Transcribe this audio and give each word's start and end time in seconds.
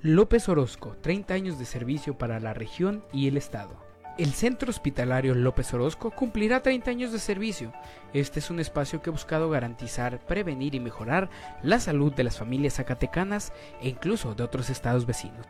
López 0.00 0.48
Orozco, 0.48 0.96
30 1.00 1.34
años 1.34 1.58
de 1.58 1.64
servicio 1.64 2.16
para 2.16 2.38
la 2.38 2.54
región 2.54 3.02
y 3.12 3.26
el 3.26 3.36
Estado. 3.36 3.84
El 4.16 4.32
Centro 4.32 4.70
Hospitalario 4.70 5.34
López 5.34 5.74
Orozco 5.74 6.12
cumplirá 6.12 6.62
30 6.62 6.88
años 6.88 7.10
de 7.10 7.18
servicio. 7.18 7.72
Este 8.12 8.38
es 8.38 8.48
un 8.48 8.60
espacio 8.60 9.02
que 9.02 9.10
ha 9.10 9.12
buscado 9.12 9.50
garantizar, 9.50 10.24
prevenir 10.24 10.76
y 10.76 10.80
mejorar 10.80 11.30
la 11.64 11.80
salud 11.80 12.12
de 12.12 12.22
las 12.22 12.38
familias 12.38 12.74
zacatecanas 12.74 13.52
e 13.80 13.88
incluso 13.88 14.36
de 14.36 14.44
otros 14.44 14.70
estados 14.70 15.04
vecinos. 15.04 15.44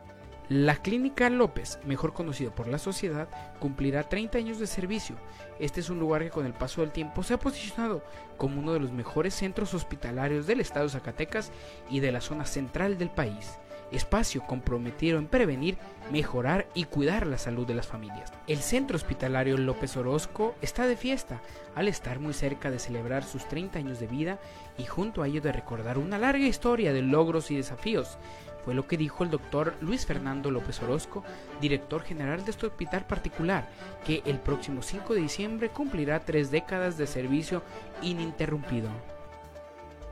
La 0.47 0.77
Clínica 0.77 1.29
López, 1.29 1.77
mejor 1.85 2.13
conocido 2.13 2.55
por 2.55 2.67
la 2.67 2.79
sociedad, 2.79 3.29
cumplirá 3.59 4.09
30 4.09 4.39
años 4.39 4.57
de 4.57 4.65
servicio. 4.65 5.15
Este 5.59 5.79
es 5.79 5.91
un 5.91 5.99
lugar 5.99 6.23
que 6.23 6.31
con 6.31 6.47
el 6.47 6.53
paso 6.53 6.81
del 6.81 6.91
tiempo 6.91 7.21
se 7.21 7.35
ha 7.35 7.39
posicionado 7.39 8.03
como 8.35 8.59
uno 8.59 8.73
de 8.73 8.79
los 8.79 8.91
mejores 8.91 9.35
centros 9.35 9.75
hospitalarios 9.75 10.47
del 10.47 10.59
estado 10.59 10.87
de 10.87 10.93
Zacatecas 10.93 11.51
y 11.87 11.99
de 11.99 12.11
la 12.11 12.19
zona 12.19 12.47
central 12.47 12.97
del 12.97 13.11
país 13.11 13.59
espacio 13.91 14.45
comprometido 14.45 15.17
en 15.17 15.27
prevenir, 15.27 15.77
mejorar 16.11 16.67
y 16.73 16.85
cuidar 16.85 17.27
la 17.27 17.37
salud 17.37 17.65
de 17.67 17.75
las 17.75 17.87
familias. 17.87 18.31
El 18.47 18.59
Centro 18.59 18.95
Hospitalario 18.95 19.57
López 19.57 19.95
Orozco 19.97 20.55
está 20.61 20.87
de 20.87 20.95
fiesta 20.95 21.41
al 21.75 21.87
estar 21.87 22.19
muy 22.19 22.33
cerca 22.33 22.71
de 22.71 22.79
celebrar 22.79 23.23
sus 23.23 23.47
30 23.47 23.79
años 23.79 23.99
de 23.99 24.07
vida 24.07 24.39
y 24.77 24.85
junto 24.85 25.21
a 25.21 25.27
ello 25.27 25.41
de 25.41 25.51
recordar 25.51 25.97
una 25.97 26.17
larga 26.17 26.45
historia 26.45 26.93
de 26.93 27.01
logros 27.01 27.51
y 27.51 27.55
desafíos. 27.55 28.17
Fue 28.63 28.73
lo 28.73 28.87
que 28.87 28.97
dijo 28.97 29.23
el 29.23 29.29
doctor 29.29 29.75
Luis 29.81 30.05
Fernando 30.05 30.51
López 30.51 30.81
Orozco, 30.83 31.23
director 31.61 32.03
general 32.03 32.43
de 32.43 32.51
este 32.51 32.67
hospital 32.67 33.05
particular, 33.05 33.69
que 34.05 34.21
el 34.25 34.39
próximo 34.39 34.81
5 34.81 35.13
de 35.13 35.21
diciembre 35.21 35.69
cumplirá 35.69 36.19
tres 36.19 36.51
décadas 36.51 36.97
de 36.97 37.07
servicio 37.07 37.63
ininterrumpido. 38.01 38.89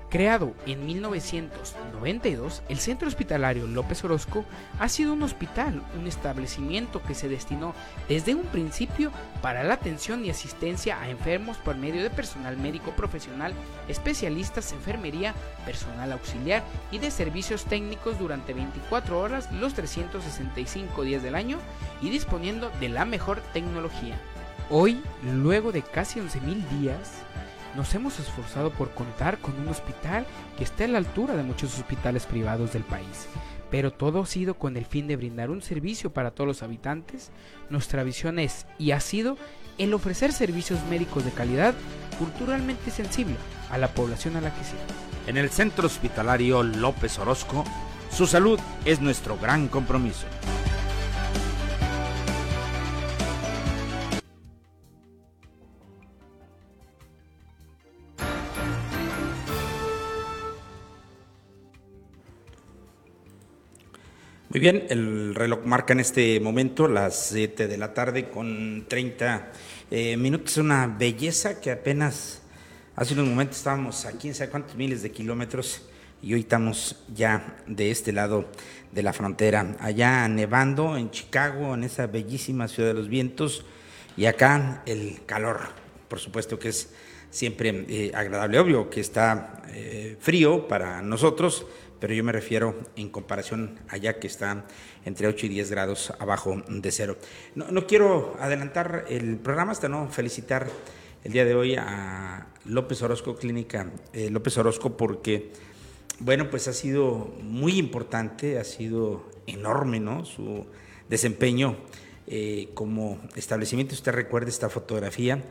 Creado 0.10 0.54
en 0.66 0.86
1992, 0.86 2.64
el 2.70 2.80
Centro 2.80 3.10
Hospitalario 3.10 3.68
López 3.68 4.05
Orozco 4.05 4.46
ha 4.80 4.88
sido 4.88 5.12
un 5.12 5.22
hospital, 5.22 5.84
un 5.99 6.08
establecimiento 6.08 7.04
que 7.04 7.14
se 7.14 7.27
destinó 7.27 7.74
desde 8.08 8.34
un 8.34 8.46
principio 8.46 9.12
para 9.41 9.66
la 9.66 9.74
atención 9.74 10.24
y 10.24 10.30
asistencia 10.30 11.02
a 11.02 11.10
enfermos 11.10 11.58
por 11.58 11.76
medio 11.76 12.02
de 12.02 12.10
personal 12.10 12.55
médico 12.55 12.91
profesional, 12.91 13.54
especialistas, 13.90 14.72
enfermería, 14.72 15.34
personal 15.66 16.14
auxiliar 16.14 16.64
y 16.90 16.99
de 16.99 17.12
servicios 17.12 17.66
técnicos 17.66 18.18
durante 18.18 18.54
24 18.54 19.20
horas 19.20 19.52
los 19.52 19.74
365 19.74 21.04
días 21.04 21.21
del 21.21 21.36
año 21.36 21.60
y 22.02 22.12
disponiendo 22.12 22.71
de 22.80 22.88
la 22.88 23.04
mejor 23.04 23.42
tecnología. 23.52 24.18
Hoy, 24.70 25.02
luego 25.24 25.74
de 25.74 25.82
casi 25.82 26.21
11.000 26.21 26.68
días, 26.80 27.24
nos 27.78 27.94
hemos 27.94 28.20
esforzado 28.20 28.72
por 28.72 28.90
contar 28.90 29.38
con 29.38 29.58
un 29.60 29.68
hospital 29.68 30.26
que 30.58 30.64
esté 30.64 30.86
a 30.86 30.88
la 30.88 30.98
altura 30.98 31.36
de 31.36 31.44
muchos 31.44 31.78
hospitales 31.78 32.26
privados 32.26 32.74
del 32.74 32.84
país, 32.84 33.28
pero 33.70 33.94
todo 33.94 34.24
ha 34.24 34.26
sido 34.26 34.56
con 34.56 34.76
el 34.76 34.86
fin 34.86 35.08
de 35.08 35.16
brindar 35.16 35.52
un 35.52 35.62
servicio 35.62 36.12
para 36.12 36.32
todos 36.32 36.48
los 36.48 36.64
habitantes. 36.64 37.30
Nuestra 37.70 38.04
visión 38.04 38.40
es 38.40 38.66
y 38.80 38.92
ha 38.92 39.00
sido 39.00 39.38
el 39.78 39.94
ofrecer 39.94 40.34
servicios 40.34 40.80
médicos 40.90 41.24
de 41.24 41.32
calidad 41.32 41.76
culturalmente 42.18 42.90
sensible 42.90 43.36
a 43.70 43.78
la 43.78 43.90
población 43.90 44.36
a 44.36 44.42
la 44.42 44.54
que 44.54 44.64
sirve. 44.64 44.82
En 45.28 45.38
el 45.38 45.52
Centro 45.52 45.86
Hospitalario 45.86 46.64
López 46.64 47.20
Orozco, 47.20 47.64
su 48.10 48.26
salud 48.26 48.60
es 48.86 49.02
nuestro 49.02 49.38
gran 49.38 49.68
compromiso. 49.68 50.26
Muy 64.58 64.62
bien, 64.62 64.88
el 64.90 65.36
reloj 65.36 65.66
marca 65.66 65.94
en 65.94 66.00
este 66.00 66.40
momento 66.40 66.88
las 66.88 67.28
7 67.28 67.68
de 67.68 67.78
la 67.78 67.94
tarde 67.94 68.28
con 68.31 68.86
30 68.88 69.52
eh, 69.92 70.18
minutos. 70.18 70.58
Una 70.58 70.88
belleza 70.88 71.62
que 71.62 71.70
apenas 71.70 72.42
hace 72.96 73.14
unos 73.14 73.28
momentos 73.28 73.58
estábamos 73.58 74.08
a 74.08 74.14
quién 74.14 74.34
sabe 74.34 74.50
cuántos 74.50 74.76
miles 74.76 75.04
de 75.04 75.12
kilómetros 75.12 75.84
y 76.24 76.34
hoy 76.34 76.40
estamos 76.40 77.04
ya 77.14 77.56
de 77.68 77.92
este 77.92 78.12
lado 78.12 78.50
de 78.92 79.04
la 79.04 79.14
frontera, 79.14 79.76
allá 79.80 80.28
nevando 80.28 80.98
en 80.98 81.12
Chicago, 81.12 81.76
en 81.76 81.84
esa 81.84 82.08
bellísima 82.08 82.68
ciudad 82.68 82.90
de 82.90 82.96
los 82.96 83.10
vientos, 83.10 83.64
y 84.18 84.26
acá 84.26 84.81
el 84.88 85.20
calor, 85.28 85.60
por 86.08 86.18
supuesto 86.18 86.58
que 86.58 86.70
es 86.70 86.90
siempre 87.30 87.86
eh, 87.90 88.12
agradable, 88.16 88.58
obvio 88.58 88.90
que 88.90 89.02
está 89.02 89.62
eh, 89.70 90.18
frío 90.20 90.68
para 90.68 91.04
nosotros, 91.04 91.68
pero 92.00 92.13
yo 92.13 92.24
me 92.24 92.31
refiero 92.31 92.75
en 92.96 93.09
comparación 93.09 93.80
allá 93.90 94.19
que 94.19 94.28
está 94.28 94.66
entre 95.06 95.28
8 95.28 95.46
y 95.46 95.50
10 95.50 95.72
grados 95.72 96.13
abajo 96.19 96.62
de 96.68 96.91
cero. 96.91 97.18
No, 97.56 97.88
quiero 97.88 98.35
adelantar 98.40 99.06
el 99.09 99.38
programa 99.38 99.72
hasta 99.72 99.90
no 99.90 100.09
felicitar 100.09 100.68
el 101.24 101.31
día 101.31 101.46
de 101.46 101.56
hoy 101.56 101.75
a 101.75 102.47
López 102.66 103.02
Orozco 103.02 103.36
Clínica 103.36 103.91
eh, 104.13 104.30
López 104.30 104.57
Orozco 104.57 104.96
porque, 104.96 105.52
bueno, 106.19 106.50
pues 106.50 106.68
ha 106.68 106.74
sido 106.74 107.34
muy 107.41 107.78
importante, 107.78 108.59
ha 108.59 108.63
sido 108.63 109.30
enorme, 109.47 110.00
¿no? 110.00 110.25
Su 110.25 110.66
desempeño 111.09 111.78
eh, 112.28 112.69
como 112.74 113.19
establecimiento. 113.36 113.96
Usted 113.96 114.12
recuerda 114.12 114.50
esta 114.50 114.69
fotografía. 114.69 115.44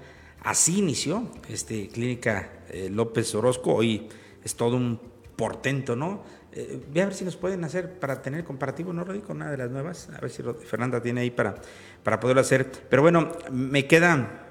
Así 0.42 0.78
inició 0.78 1.28
este 1.48 1.88
Clínica 1.88 2.52
eh, 2.68 2.88
López 2.90 3.34
Orozco. 3.34 3.74
Hoy 3.74 4.08
es 4.44 4.54
todo 4.54 4.76
un 4.76 5.00
portento, 5.36 5.96
¿no? 5.96 6.22
Eh, 6.58 6.80
ve 6.90 7.02
a 7.02 7.04
ver 7.04 7.14
si 7.14 7.22
nos 7.22 7.36
pueden 7.36 7.62
hacer 7.64 7.98
para 7.98 8.22
tener 8.22 8.42
comparativo, 8.42 8.90
no 8.90 9.04
lo 9.04 9.22
con 9.22 9.38
nada 9.38 9.50
de 9.50 9.58
las 9.58 9.70
nuevas, 9.70 10.08
a 10.16 10.18
ver 10.22 10.30
si 10.30 10.42
Fernanda 10.64 11.02
tiene 11.02 11.20
ahí 11.20 11.30
para, 11.30 11.54
para 12.02 12.18
poderlo 12.18 12.40
hacer. 12.40 12.72
Pero 12.88 13.02
bueno, 13.02 13.30
me 13.50 13.86
queda 13.86 14.46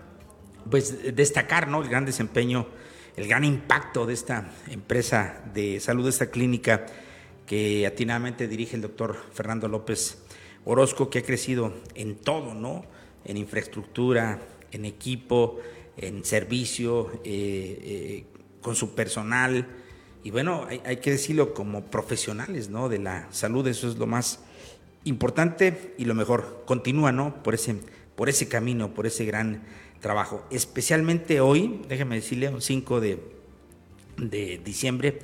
pues 0.70 1.16
destacar 1.16 1.68
¿no? 1.68 1.82
el 1.82 1.90
gran 1.90 2.06
desempeño, 2.06 2.68
el 3.16 3.28
gran 3.28 3.44
impacto 3.44 4.06
de 4.06 4.14
esta 4.14 4.52
empresa 4.70 5.42
de 5.52 5.80
salud, 5.80 6.04
de 6.04 6.12
esta 6.12 6.28
clínica 6.28 6.86
que 7.48 7.88
atinadamente 7.88 8.48
dirige 8.48 8.76
el 8.76 8.84
doctor 8.84 9.18
Fernando 9.34 9.68
López 9.68 10.20
Orozco, 10.64 11.10
que 11.10 11.20
ha 11.20 11.24
crecido 11.24 11.74
en 11.96 12.18
todo, 12.18 12.54
¿no? 12.54 12.86
En 13.24 13.38
infraestructura, 13.38 14.40
en 14.72 14.86
equipo, 14.86 15.60
en 15.98 16.24
servicio, 16.24 17.14
eh, 17.24 17.80
eh, 17.82 18.26
con 18.62 18.76
su 18.76 18.94
personal, 18.94 19.85
y 20.26 20.32
bueno, 20.32 20.66
hay, 20.84 20.98
que 20.98 21.12
decirlo 21.12 21.54
como 21.54 21.86
profesionales 21.86 22.68
¿no? 22.68 22.90
de 22.90 22.98
la 22.98 23.28
salud, 23.32 23.68
eso 23.68 23.88
es 23.88 23.98
lo 23.98 24.08
más 24.08 24.40
importante 25.04 25.94
y 26.00 26.06
lo 26.06 26.16
mejor. 26.16 26.64
Continúa 26.66 27.12
¿no? 27.12 27.44
por, 27.44 27.54
ese, 27.54 27.76
por 28.16 28.28
ese 28.28 28.48
camino, 28.48 28.92
por 28.92 29.06
ese 29.06 29.24
gran 29.26 29.62
trabajo. 30.02 30.44
Especialmente 30.50 31.42
hoy, 31.42 31.80
déjeme 31.88 32.16
decirle, 32.16 32.50
un 32.50 32.64
5 32.64 33.02
de, 33.02 33.20
de 34.18 34.60
diciembre, 34.66 35.20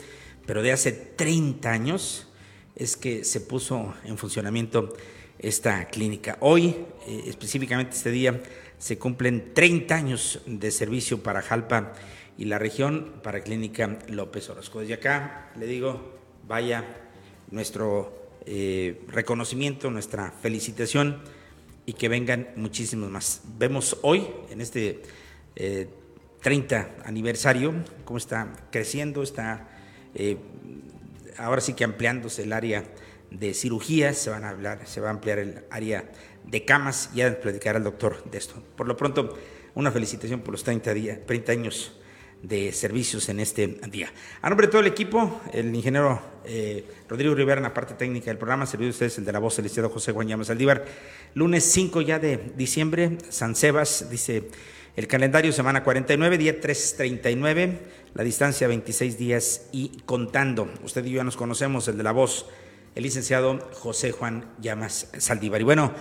pero 0.46 0.62
de 0.62 0.72
hace 0.72 0.92
30 0.92 1.72
años 1.72 2.28
es 2.76 2.96
que 2.96 3.24
se 3.24 3.42
puso 3.42 3.96
en 4.06 4.20
funcionamiento 4.20 4.96
esta 5.40 5.86
clínica. 5.86 6.38
Hoy, 6.42 6.76
eh, 7.08 7.24
específicamente 7.26 7.96
este 7.96 8.12
día, 8.12 8.40
se 8.78 9.00
cumplen 9.00 9.52
30 9.56 9.96
años 9.96 10.42
de 10.46 10.70
servicio 10.70 11.24
para 11.24 11.42
Jalpa 11.42 11.94
y 12.42 12.46
la 12.46 12.58
región 12.58 13.22
para 13.22 13.42
Clínica 13.42 14.00
López 14.08 14.50
Orozco. 14.50 14.80
Desde 14.80 14.96
acá 14.96 15.52
le 15.60 15.68
digo, 15.68 16.18
vaya 16.48 16.84
nuestro 17.52 18.32
eh, 18.48 19.00
reconocimiento, 19.10 19.92
nuestra 19.92 20.32
felicitación 20.32 21.22
y 21.86 21.94
que 21.94 22.10
vengan 22.10 22.48
muchísimos 22.56 23.12
más. 23.12 23.44
Vemos 23.60 23.96
hoy, 24.02 24.28
en 24.50 24.60
este 24.60 25.04
30 26.42 26.80
eh, 26.80 26.88
aniversario, 27.06 27.76
cómo 28.06 28.18
está 28.18 28.52
creciendo, 28.72 29.22
está 29.22 29.70
eh, 30.16 30.38
ahora 31.38 31.62
sí 31.62 31.76
que 31.76 31.84
ampliándose 31.84 32.42
el 32.42 32.54
área 32.54 32.86
de 33.30 33.54
cirugías, 33.54 34.18
se 34.18 34.32
van 34.32 34.46
a 34.46 34.50
hablar, 34.50 34.88
se 34.88 35.00
va 35.00 35.10
a 35.10 35.12
ampliar 35.12 35.38
el 35.38 35.64
área 35.70 36.10
de 36.44 36.66
camas, 36.66 37.12
ya 37.14 37.40
platicará 37.40 37.78
el 37.78 37.84
doctor 37.84 38.24
de 38.32 38.40
esto. 38.40 38.56
Por 38.76 38.88
lo 38.88 38.98
pronto, 38.98 39.38
una 39.76 39.92
felicitación 39.92 40.40
por 40.40 40.54
los 40.54 40.64
30, 40.64 40.92
30 41.28 41.52
años 41.52 42.01
de 42.44 42.72
servicios 42.74 43.30
en 43.30 43.40
este 43.40 43.68
día. 43.90 44.12
A 44.42 44.50
nombre 44.50 44.68
de 44.68 44.72
todo 44.72 44.82
el 44.82 44.88
equipo, 44.88 45.42
el 45.54 45.74
ingeniero 45.76 46.22
eh, 46.46 46.86
Rodrigo 47.08 47.36
Rivera 47.36 47.58
en 47.58 47.64
la 47.64 47.74
parte 47.74 47.94
técnica 47.94 48.26
del 48.28 48.38
programa, 48.38 48.66
servido 48.66 48.90
ustedes 48.90 49.18
el 49.18 49.26
de 49.26 49.32
la 49.32 49.40
voz, 49.40 49.58
licenciado 49.60 49.90
José 49.90 50.12
Juan 50.12 50.28
Llamas 50.28 50.50
Aldívar. 50.50 50.86
Lunes 51.36 51.64
5 51.66 52.02
ya 52.02 52.20
de 52.20 52.52
diciembre, 52.56 53.18
San 53.30 53.56
Sebas, 53.56 54.10
dice 54.10 54.50
el 54.96 55.08
calendario, 55.08 55.54
semana 55.54 55.84
49, 55.84 56.38
día 56.38 56.60
339, 56.60 57.80
la 58.14 58.24
distancia 58.24 58.68
26 58.68 59.18
días 59.18 59.68
y 59.72 60.02
contando. 60.06 60.70
Usted 60.84 61.06
y 61.06 61.12
yo 61.12 61.18
ya 61.18 61.24
nos 61.24 61.38
conocemos, 61.38 61.88
el 61.88 61.98
de 61.98 62.04
la 62.04 62.12
voz, 62.12 62.48
el 62.96 63.04
licenciado 63.04 63.70
José 63.74 64.12
Juan 64.12 64.46
Llamas 64.60 65.10
Saldívar. 65.18 65.62
Y 65.62 65.64
bueno, 65.64 65.94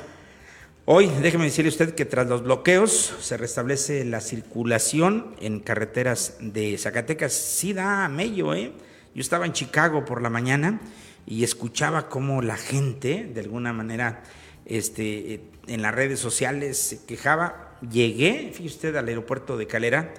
Hoy, 0.87 1.11
déjeme 1.21 1.45
decirle 1.45 1.69
usted 1.69 1.95
que 1.95 2.07
tras 2.07 2.27
los 2.27 2.43
bloqueos 2.43 3.15
se 3.21 3.37
restablece 3.37 4.03
la 4.07 4.21
circulación 4.23 5.37
en 5.39 5.61
carreteras 5.61 6.39
de 6.41 6.77
Zacatecas. 6.79 7.35
Sí 7.35 7.75
da 7.75 8.09
mello, 8.09 8.55
¿eh? 8.55 8.73
Yo 9.15 9.21
estaba 9.21 9.45
en 9.45 9.53
Chicago 9.53 10.07
por 10.07 10.23
la 10.23 10.31
mañana 10.31 10.81
y 11.27 11.45
escuchaba 11.45 12.09
cómo 12.09 12.41
la 12.41 12.57
gente, 12.57 13.31
de 13.33 13.41
alguna 13.43 13.75
manera, 13.75 14.23
este, 14.65 15.43
en 15.67 15.83
las 15.83 15.95
redes 15.95 16.19
sociales 16.19 16.79
se 16.79 17.05
quejaba. 17.05 17.77
Llegué, 17.83 18.51
fíjese 18.55 18.75
usted, 18.75 18.97
al 18.97 19.07
aeropuerto 19.07 19.59
de 19.59 19.67
Calera 19.67 20.15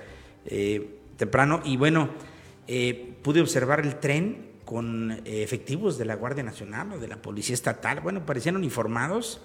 eh, 0.46 1.00
temprano 1.18 1.62
y 1.66 1.76
bueno, 1.76 2.12
eh, 2.68 3.16
pude 3.24 3.42
observar 3.42 3.80
el 3.80 4.00
tren 4.00 4.52
con 4.64 5.12
eh, 5.12 5.42
efectivos 5.42 5.98
de 5.98 6.06
la 6.06 6.16
Guardia 6.16 6.44
Nacional 6.44 6.94
o 6.94 7.00
de 7.00 7.08
la 7.08 7.20
Policía 7.20 7.56
Estatal. 7.56 8.00
Bueno, 8.02 8.28
parecían 8.28 8.56
uniformados 8.56 9.42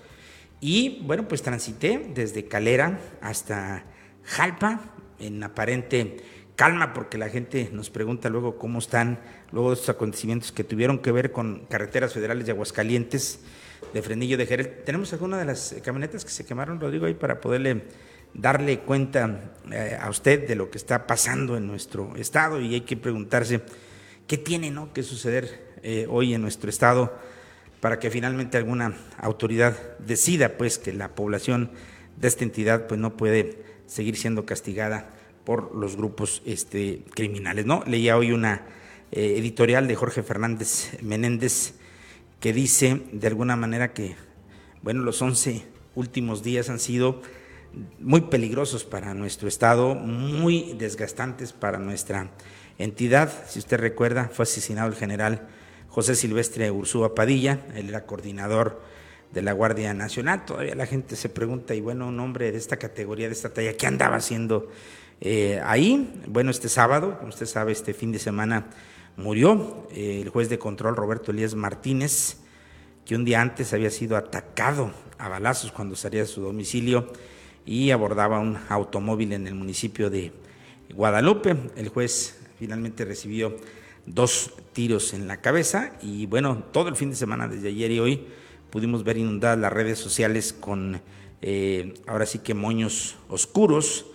y 0.61 1.01
bueno, 1.03 1.29
pues 1.29 1.43
transité 1.43 2.11
desde 2.15 2.47
Calera 2.47 2.99
hasta 3.21 3.85
Jalpa 4.25 4.81
en 5.19 5.43
aparente 5.43 6.17
calma 6.57 6.95
porque 6.95 7.19
la 7.19 7.29
gente 7.29 7.69
nos 7.73 7.91
pregunta 7.91 8.31
luego 8.31 8.59
cómo 8.59 8.79
están 8.79 9.21
luego 9.53 9.73
estos 9.75 9.91
acontecimientos 9.91 10.53
que 10.53 10.65
tuvieron 10.65 10.99
que 10.99 11.13
ver 11.13 11.31
con 11.31 11.67
carreteras 11.67 12.15
federales 12.15 12.47
de 12.47 12.53
Aguascalientes, 12.53 13.41
de 13.93 14.03
Frenillo 14.03 14.39
de 14.39 14.47
Jerez. 14.47 14.85
Tenemos 14.85 15.13
alguna 15.13 15.39
de 15.39 15.45
las 15.45 15.77
camionetas 15.85 16.25
que 16.25 16.31
se 16.31 16.47
quemaron, 16.47 16.81
Rodrigo, 16.81 17.07
ahí 17.07 17.15
para 17.15 17.41
poderle 17.41 17.85
darle 18.35 18.81
cuenta 18.81 19.53
eh, 19.71 19.97
a 19.99 20.11
usted 20.11 20.47
de 20.47 20.57
lo 20.57 20.71
que 20.71 20.79
está 20.79 21.07
pasando 21.07 21.57
en 21.57 21.67
nuestro 21.67 22.17
estado 22.17 22.61
y 22.61 22.75
hay 22.75 22.81
que 22.83 22.97
preguntarse 22.97 23.63
qué 24.27 24.37
tiene 24.37 24.71
¿no? 24.71 24.93
que 24.93 25.03
suceder 25.03 25.75
eh, 25.83 26.07
hoy 26.11 26.35
en 26.35 26.43
nuestro 26.43 26.69
estado 26.69 27.17
para 27.87 28.01
que 28.01 28.11
finalmente 28.11 28.59
alguna 28.59 28.97
autoridad 29.17 29.79
decida 30.01 30.59
pues 30.59 30.77
que 30.77 30.93
la 30.93 31.15
población 31.15 31.71
de 32.17 32.27
esta 32.27 32.43
entidad 32.43 32.89
pues 32.89 32.99
no 32.99 33.17
puede 33.17 33.63
seguir 33.87 34.17
siendo 34.17 34.45
castigada 34.45 35.09
por 35.45 35.73
los 35.73 35.95
grupos 35.95 36.43
este, 36.45 37.05
criminales. 37.15 37.65
¿no? 37.65 37.85
Leía 37.87 38.17
hoy 38.17 38.33
una 38.33 38.67
eh, 39.13 39.37
editorial 39.39 39.87
de 39.87 39.95
Jorge 39.95 40.25
Fernández 40.25 41.01
Menéndez 41.01 41.75
que 42.41 42.53
dice 42.53 43.03
de 43.13 43.29
alguna 43.29 43.55
manera 43.55 43.93
que 43.93 44.17
bueno, 44.83 45.05
los 45.05 45.23
11 45.23 45.65
últimos 45.95 46.43
días 46.43 46.69
han 46.69 46.81
sido 46.81 47.23
muy 48.01 48.23
peligrosos 48.23 48.83
para 48.83 49.15
nuestro 49.15 49.47
Estado, 49.47 49.95
muy 49.95 50.75
desgastantes 50.77 51.53
para 51.53 51.79
nuestra 51.79 52.33
entidad. 52.79 53.33
Si 53.47 53.61
usted 53.61 53.79
recuerda, 53.79 54.29
fue 54.33 54.43
asesinado 54.43 54.89
el 54.89 54.97
general 54.97 55.47
José 55.97 56.15
Silvestre 56.15 56.71
Ursúa 56.71 57.15
Padilla, 57.15 57.61
él 57.75 57.89
era 57.89 58.05
coordinador 58.05 58.83
de 59.33 59.41
la 59.41 59.53
Guardia 59.53 59.95
Nacional. 59.95 60.45
Todavía 60.45 60.75
la 60.75 60.85
gente 60.85 61.17
se 61.17 61.31
pregunta, 61.31 61.75
y 61.75 61.81
bueno, 61.81 62.09
un 62.09 62.21
hombre 62.21 62.53
de 62.53 62.59
esta 62.59 62.77
categoría, 62.77 63.29
de 63.29 63.33
esta 63.33 63.49
talla, 63.49 63.79
¿qué 63.79 63.87
andaba 63.87 64.17
haciendo 64.17 64.71
eh, 65.23 65.59
ahí? 65.65 66.23
Bueno, 66.27 66.51
este 66.51 66.69
sábado, 66.69 67.17
como 67.17 67.31
usted 67.31 67.47
sabe, 67.47 67.73
este 67.73 67.95
fin 67.95 68.13
de 68.13 68.19
semana 68.19 68.67
murió 69.17 69.89
eh, 69.91 70.21
el 70.21 70.29
juez 70.29 70.51
de 70.51 70.59
control 70.59 70.97
Roberto 70.97 71.31
Elías 71.31 71.55
Martínez, 71.55 72.41
que 73.07 73.17
un 73.17 73.25
día 73.25 73.41
antes 73.41 73.73
había 73.73 73.89
sido 73.89 74.19
atacado 74.19 74.93
a 75.17 75.31
balazos 75.31 75.73
cuando 75.73 75.97
salía 75.97 76.21
de 76.21 76.27
su 76.27 76.43
domicilio 76.43 77.11
y 77.65 77.91
abordaba 77.91 78.39
un 78.39 78.59
automóvil 78.69 79.33
en 79.33 79.47
el 79.47 79.55
municipio 79.55 80.11
de 80.11 80.31
Guadalupe. 80.93 81.57
El 81.75 81.89
juez 81.89 82.39
finalmente 82.59 83.07
recibió 83.07 83.57
dos 84.07 84.53
tiros 84.73 85.15
en 85.15 85.27
la 85.29 85.41
cabeza 85.41 85.93
y 86.01 86.27
bueno, 86.27 86.65
todo 86.73 86.89
el 86.89 86.97
fin 86.97 87.11
de 87.11 87.17
semana, 87.17 87.49
desde 87.49 87.69
ayer 87.69 87.91
y 87.91 88.01
hoy, 88.01 88.27
pudimos 88.71 89.05
ver 89.05 89.17
inundadas 89.17 89.59
las 89.59 89.73
redes 89.73 89.99
sociales 89.99 90.53
con 90.53 91.01
eh, 91.43 91.95
ahora 92.07 92.27
sí 92.27 92.39
que 92.39 92.55
moños 92.55 93.17
oscuros 93.29 94.07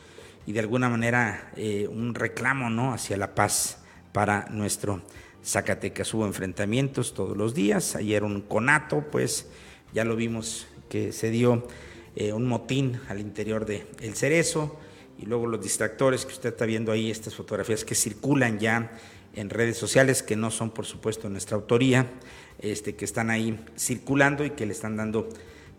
y 0.46 0.54
de 0.54 0.60
alguna 0.60 0.90
manera 0.90 1.52
eh, 1.56 1.88
un 1.88 2.16
reclamo 2.16 2.70
¿no? 2.70 2.94
hacia 2.94 3.18
la 3.18 3.36
paz 3.36 3.80
para 4.12 4.48
nuestro 4.50 5.02
Zacatecas. 5.44 6.14
Hubo 6.14 6.26
enfrentamientos 6.26 7.14
todos 7.14 7.36
los 7.36 7.54
días, 7.54 7.96
ayer 7.96 8.24
un 8.24 8.42
conato, 8.42 9.06
pues 9.12 9.50
ya 9.94 10.04
lo 10.04 10.16
vimos 10.16 10.68
que 10.90 11.12
se 11.12 11.32
dio 11.32 11.68
eh, 12.16 12.34
un 12.34 12.46
motín 12.46 13.00
al 13.08 13.20
interior 13.20 13.66
del 13.66 13.88
el 14.02 14.16
cerezo 14.16 14.78
y 15.18 15.26
luego 15.26 15.48
los 15.48 15.62
distractores 15.62 16.26
que 16.26 16.34
usted 16.34 16.50
está 16.50 16.66
viendo 16.66 16.92
ahí, 16.92 17.10
estas 17.10 17.36
fotografías 17.36 17.86
que 17.86 17.96
circulan 17.96 18.60
ya 18.60 18.92
en 19.34 19.50
redes 19.50 19.78
sociales 19.78 20.24
que 20.24 20.36
no 20.36 20.52
son 20.52 20.72
por 20.72 20.86
supuesto 20.86 21.30
nuestra 21.30 21.56
autoría, 21.56 22.12
este, 22.60 22.96
que 22.96 23.06
están 23.06 23.30
ahí 23.30 23.60
circulando 23.78 24.46
y 24.46 24.52
que 24.52 24.66
le 24.66 24.74
están 24.74 24.98
dando 24.98 25.30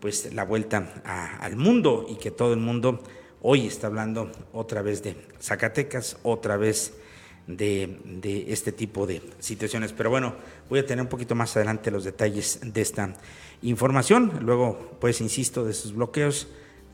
pues 0.01 0.35
la 0.35 0.45
vuelta 0.45 1.03
al 1.41 1.57
mundo 1.57 2.07
y 2.09 2.17
que 2.17 2.31
todo 2.31 2.53
el 2.53 2.61
mundo 2.61 3.03
hoy 3.41 3.67
está 3.67 3.87
hablando 3.87 4.33
otra 4.53 4.83
vez 4.83 5.03
de 5.03 5.17
Zacatecas, 5.41 6.17
otra 6.23 6.57
vez 6.57 6.95
de, 7.47 8.01
de, 8.05 8.53
este 8.53 8.73
tipo 8.73 9.07
de 9.07 9.23
situaciones. 9.39 9.93
Pero 9.93 10.11
bueno, 10.11 10.35
voy 10.69 10.81
a 10.81 10.87
tener 10.87 11.03
un 11.03 11.09
poquito 11.09 11.35
más 11.35 11.57
adelante 11.57 11.91
los 11.91 12.05
detalles 12.05 12.61
de 12.63 12.81
esta 12.81 13.15
información. 13.63 14.41
Luego, 14.43 14.97
pues, 15.01 15.21
insisto, 15.21 15.65
de 15.65 15.73
esos 15.73 15.95
bloqueos 15.95 16.49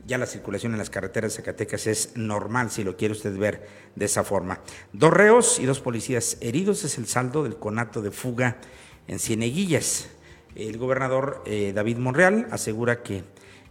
ya 0.09 0.17
la 0.17 0.27
circulación 0.27 0.73
en 0.73 0.79
las 0.79 0.89
carreteras 0.89 1.33
de 1.33 1.37
Zacatecas 1.37 1.87
es 1.87 2.17
normal, 2.17 2.71
si 2.71 2.83
lo 2.83 2.97
quiere 2.97 3.13
usted 3.13 3.37
ver 3.37 3.69
de 3.95 4.07
esa 4.07 4.25
forma. 4.25 4.61
Dos 4.95 5.13
reos 5.13 5.59
y 5.61 5.67
dos 5.67 5.81
policías 5.81 6.39
heridos 6.41 6.83
es 6.83 6.97
el 6.97 7.07
saldo 7.07 7.45
del 7.45 7.57
conato 7.57 8.01
de 8.01 8.11
fuga 8.11 8.57
en 9.07 9.19
Cieneguillas. 9.19 10.09
El 10.55 10.79
gobernador 10.79 11.43
eh, 11.45 11.73
David 11.75 11.99
Monreal 11.99 12.49
asegura 12.51 13.03
que 13.03 13.23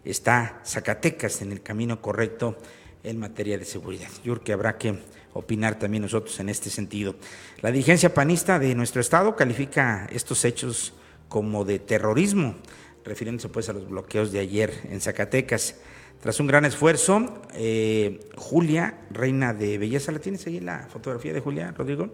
está 0.06 0.62
Zacatecas 0.64 1.42
en 1.42 1.52
el 1.52 1.64
camino 1.64 2.04
correcto 2.04 2.56
en 3.04 3.18
materia 3.18 3.58
de 3.58 3.66
seguridad. 3.66 4.10
Yo 4.24 4.34
creo 4.34 4.44
que 4.44 4.54
habrá 4.54 4.78
que 4.78 5.00
opinar 5.34 5.80
también 5.80 6.04
nosotros 6.04 6.40
en 6.40 6.50
este 6.50 6.70
sentido. 6.70 7.16
La 7.62 7.72
dirigencia 7.72 8.14
panista 8.14 8.60
de 8.60 8.76
nuestro 8.76 9.02
estado 9.02 9.36
califica 9.36 10.08
estos 10.12 10.46
hechos 10.46 10.94
como 11.30 11.66
de 11.66 11.80
terrorismo, 11.80 12.58
refiriéndose 13.04 13.50
pues 13.50 13.70
a 13.70 13.74
los 13.74 13.90
bloqueos 13.90 14.32
de 14.32 14.40
ayer 14.40 14.72
en 14.92 15.02
Zacatecas. 15.02 15.78
Tras 16.22 16.40
un 16.40 16.48
gran 16.48 16.66
esfuerzo, 16.66 17.42
eh, 17.54 18.20
Julia, 18.36 19.02
reina 19.12 19.54
de 19.54 19.78
belleza, 19.78 20.12
¿la 20.12 20.18
tienes 20.18 20.48
ahí 20.48 20.60
la 20.60 20.88
fotografía 20.90 21.32
de 21.32 21.42
Julia, 21.42 21.72
Rodrigo? 21.78 22.10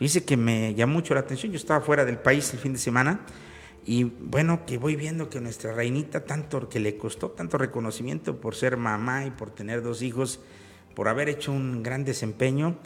Dice 0.00 0.24
que 0.24 0.38
me 0.38 0.74
llamó 0.74 0.94
mucho 0.94 1.12
la 1.12 1.20
atención, 1.20 1.52
yo 1.52 1.58
estaba 1.58 1.82
fuera 1.82 2.06
del 2.06 2.16
país 2.16 2.50
el 2.54 2.60
fin 2.60 2.72
de 2.72 2.78
semana 2.78 3.20
y 3.84 4.04
bueno, 4.04 4.64
que 4.64 4.78
voy 4.78 4.96
viendo 4.96 5.28
que 5.28 5.38
nuestra 5.40 5.74
reinita, 5.74 6.24
tanto 6.24 6.66
que 6.70 6.80
le 6.80 6.96
costó 6.96 7.30
tanto 7.30 7.58
reconocimiento 7.58 8.40
por 8.40 8.54
ser 8.54 8.78
mamá 8.78 9.26
y 9.26 9.30
por 9.30 9.50
tener 9.50 9.82
dos 9.82 10.00
hijos, 10.00 10.40
por 10.94 11.08
haber 11.08 11.28
hecho 11.28 11.52
un 11.52 11.82
gran 11.82 12.04
desempeño, 12.04 12.76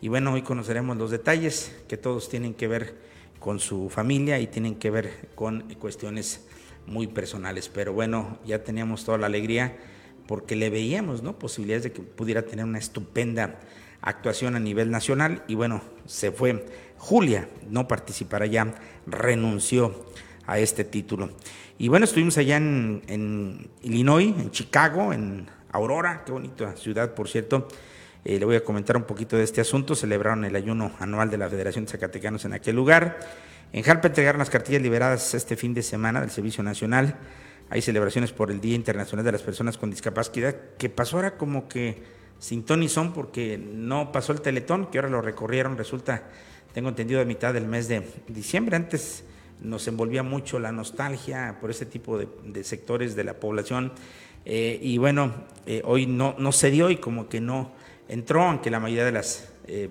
y 0.00 0.08
bueno, 0.08 0.32
hoy 0.32 0.42
conoceremos 0.42 0.96
los 0.96 1.10
detalles 1.10 1.76
que 1.86 1.98
todos 1.98 2.30
tienen 2.30 2.54
que 2.54 2.66
ver 2.66 2.94
con 3.40 3.60
su 3.60 3.90
familia 3.90 4.40
y 4.40 4.46
tienen 4.46 4.76
que 4.76 4.90
ver 4.90 5.28
con 5.34 5.74
cuestiones 5.74 6.46
muy 6.86 7.08
personales, 7.08 7.68
pero 7.68 7.92
bueno, 7.92 8.38
ya 8.46 8.64
teníamos 8.64 9.04
toda 9.04 9.18
la 9.18 9.26
alegría 9.26 9.76
porque 10.26 10.56
le 10.56 10.70
veíamos 10.70 11.22
posibilidades 11.38 11.84
de 11.84 11.92
que 11.92 12.02
pudiera 12.02 12.42
tener 12.42 12.64
una 12.64 12.78
estupenda 12.78 13.58
actuación 14.00 14.54
a 14.54 14.60
nivel 14.60 14.90
nacional 14.90 15.42
y 15.48 15.54
bueno, 15.54 15.82
se 16.06 16.30
fue. 16.30 16.66
Julia 16.98 17.48
no 17.68 17.86
participará 17.86 18.46
ya, 18.46 18.74
renunció 19.06 20.06
a 20.46 20.58
este 20.58 20.84
título. 20.84 21.30
Y 21.76 21.88
bueno, 21.88 22.04
estuvimos 22.04 22.38
allá 22.38 22.56
en, 22.56 23.68
Illinois, 23.82 24.34
en 24.38 24.50
Chicago, 24.50 25.12
en 25.12 25.46
Aurora, 25.72 26.22
qué 26.24 26.32
bonita 26.32 26.76
ciudad, 26.76 27.14
por 27.14 27.28
cierto. 27.28 27.68
Eh, 28.24 28.38
le 28.38 28.44
voy 28.46 28.56
a 28.56 28.64
comentar 28.64 28.96
un 28.96 29.02
poquito 29.02 29.36
de 29.36 29.44
este 29.44 29.60
asunto. 29.60 29.94
Celebraron 29.94 30.44
el 30.44 30.56
ayuno 30.56 30.92
anual 30.98 31.30
de 31.30 31.36
la 31.36 31.48
Federación 31.48 31.84
de 31.84 31.90
Zacatecanos 31.90 32.44
en 32.44 32.54
aquel 32.54 32.76
lugar. 32.76 33.18
En 33.72 33.82
Jalpa 33.82 34.08
entregaron 34.08 34.38
las 34.38 34.50
cartillas 34.50 34.80
liberadas 34.80 35.34
este 35.34 35.56
fin 35.56 35.74
de 35.74 35.82
semana 35.82 36.20
del 36.20 36.30
Servicio 36.30 36.62
Nacional 36.62 37.18
hay 37.70 37.82
celebraciones 37.82 38.32
por 38.32 38.50
el 38.50 38.60
Día 38.60 38.74
Internacional 38.74 39.24
de 39.24 39.32
las 39.32 39.42
Personas 39.42 39.78
con 39.78 39.90
Discapacidad, 39.90 40.54
que 40.78 40.88
pasó 40.88 41.16
ahora 41.16 41.36
como 41.36 41.68
que 41.68 42.02
sin 42.38 42.64
ton 42.64 42.86
son 42.88 43.12
porque 43.12 43.58
no 43.58 44.12
pasó 44.12 44.32
el 44.32 44.40
teletón, 44.40 44.90
que 44.90 44.98
ahora 44.98 45.08
lo 45.08 45.22
recorrieron, 45.22 45.76
resulta, 45.78 46.24
tengo 46.72 46.90
entendido, 46.90 47.20
a 47.20 47.24
mitad 47.24 47.54
del 47.54 47.66
mes 47.66 47.88
de 47.88 48.06
diciembre. 48.28 48.76
Antes 48.76 49.24
nos 49.62 49.88
envolvía 49.88 50.22
mucho 50.22 50.58
la 50.58 50.72
nostalgia 50.72 51.56
por 51.60 51.70
ese 51.70 51.86
tipo 51.86 52.18
de, 52.18 52.64
sectores 52.64 53.16
de 53.16 53.24
la 53.24 53.34
población. 53.34 53.92
Eh, 54.44 54.78
y 54.82 54.98
bueno, 54.98 55.32
eh, 55.64 55.80
hoy 55.84 56.06
no, 56.06 56.34
no 56.38 56.52
se 56.52 56.70
dio 56.70 56.90
y 56.90 56.96
como 56.96 57.28
que 57.28 57.40
no 57.40 57.72
entró, 58.08 58.42
aunque 58.42 58.70
la 58.70 58.78
mayoría 58.78 59.06
de 59.06 59.12
las 59.12 59.50
eh, 59.66 59.88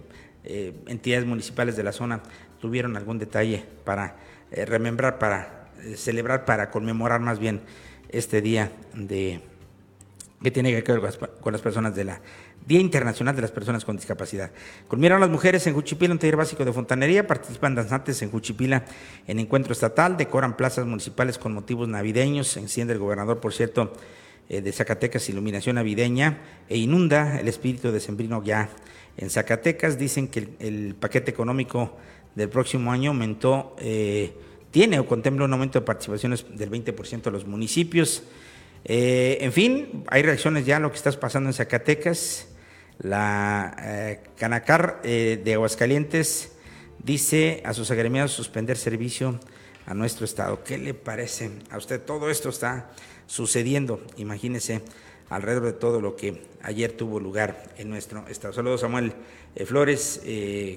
entidades 0.86 1.26
municipales 1.26 1.76
de 1.76 1.84
la 1.84 1.92
zona 1.92 2.22
tuvieron 2.62 2.96
algún 2.98 3.18
detalle 3.18 3.66
para 3.84 4.18
remembrar, 4.52 5.18
para 5.18 5.63
celebrar, 5.96 6.46
para 6.46 6.70
conmemorar 6.70 7.20
más 7.22 7.40
bien 7.40 7.62
este 8.10 8.42
día 8.42 8.72
de 8.94 9.42
que 10.42 10.52
tiene 10.52 10.84
que 10.84 10.92
ver 10.92 11.02
con 11.40 11.54
las 11.54 11.62
personas 11.62 11.96
de 11.96 12.04
la 12.04 12.22
Día 12.66 12.80
Internacional 12.80 13.36
de 13.36 13.42
las 13.42 13.52
Personas 13.52 13.84
con 13.84 13.98
Discapacidad. 13.98 14.52
Culminaron 14.88 15.20
las 15.22 15.30
mujeres 15.30 15.68
en 15.68 15.74
Juchipila, 15.74 16.14
un 16.14 16.20
taller 16.20 16.38
básico 16.38 16.64
de 16.64 16.72
fontanería, 16.72 17.28
participan 17.28 17.76
danzantes 17.76 18.22
en 18.22 18.32
Juchipila 18.32 18.86
en 19.28 19.40
encuentro 19.40 19.74
estatal, 19.74 20.16
decoran 20.16 20.56
plazas 20.56 20.86
municipales 20.86 21.38
con 21.38 21.54
motivos 21.54 21.88
navideños, 21.88 22.56
enciende 22.56 22.94
el 22.94 23.00
gobernador, 23.00 23.40
por 23.40 23.54
cierto, 23.54 23.94
eh, 24.50 24.62
de 24.62 24.72
Zacatecas 24.72 25.28
iluminación 25.30 25.76
navideña 25.76 26.40
e 26.70 26.78
inunda 26.78 27.40
el 27.40 27.48
espíritu 27.48 27.92
de 27.92 28.00
Sembrino 28.00 28.44
ya 28.44 28.70
en 29.18 29.30
Zacatecas. 29.30 29.98
Dicen 29.98 30.28
que 30.28 30.50
el, 30.60 30.96
paquete 30.96 31.32
económico 31.32 31.98
del 32.36 32.50
próximo 32.50 32.92
año 32.92 33.12
aumentó 33.12 33.76
eh, 33.80 34.34
tiene 34.74 34.98
o 34.98 35.06
contempla 35.06 35.46
un 35.46 35.54
aumento 35.54 35.80
de 35.80 35.86
participaciones 35.86 36.46
del 36.50 36.72
20% 36.72 37.22
de 37.22 37.32
los 37.32 37.46
municipios. 37.46 38.24
Eh, 38.84 39.38
en 39.40 39.54
fin, 39.54 40.04
hay 40.08 40.24
reacciones 40.24 40.66
ya 40.66 40.78
a 40.78 40.80
lo 40.80 40.90
que 40.90 40.98
está 40.98 41.12
pasando 41.12 41.48
en 41.50 41.54
Zacatecas. 41.54 42.48
La 42.98 43.76
eh, 43.80 44.20
Canacar 44.36 45.00
eh, 45.04 45.40
de 45.44 45.54
Aguascalientes 45.54 46.54
dice 47.04 47.62
a 47.66 47.76
sus 47.76 47.92
agremiados 47.92 48.32
suspender 48.32 48.76
servicio 48.76 49.40
a 49.86 49.94
nuestro 49.94 50.26
estado. 50.26 50.64
¿Qué 50.64 50.80
le 50.80 50.96
parece 50.96 51.52
a 51.70 51.78
usted? 51.78 52.02
Todo 52.02 52.32
esto 52.32 52.50
está 52.50 52.90
sucediendo, 53.28 54.02
imagínese, 54.18 54.82
alrededor 55.30 55.66
de 55.66 55.74
todo 55.74 56.02
lo 56.02 56.16
que 56.16 56.42
ayer 56.64 56.94
tuvo 56.94 57.20
lugar 57.20 57.76
en 57.78 57.92
nuestro 57.92 58.28
estado. 58.28 58.54
Saludos 58.54 58.82
Samuel 58.82 59.14
Flores, 59.68 60.20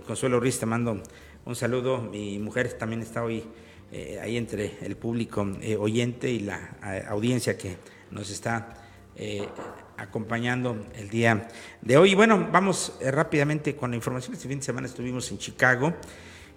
Consuelo 0.06 0.38
Ruiz, 0.38 0.58
te 0.58 0.66
mando 0.66 1.02
un 1.46 1.56
saludo. 1.56 2.02
Mi 2.02 2.38
mujer 2.38 2.74
también 2.74 3.00
está 3.00 3.22
hoy 3.22 3.44
ahí 3.92 4.36
entre 4.36 4.78
el 4.82 4.96
público 4.96 5.46
oyente 5.78 6.30
y 6.30 6.40
la 6.40 6.76
audiencia 7.08 7.56
que 7.56 7.76
nos 8.10 8.30
está 8.30 8.86
eh, 9.18 9.48
acompañando 9.96 10.86
el 10.94 11.08
día 11.08 11.48
de 11.80 11.96
hoy. 11.96 12.14
Bueno, 12.14 12.48
vamos 12.52 12.98
eh, 13.00 13.10
rápidamente 13.10 13.74
con 13.74 13.90
la 13.90 13.96
información. 13.96 14.34
Este 14.34 14.46
fin 14.46 14.58
de 14.58 14.64
semana 14.64 14.86
estuvimos 14.86 15.30
en 15.30 15.38
Chicago, 15.38 15.94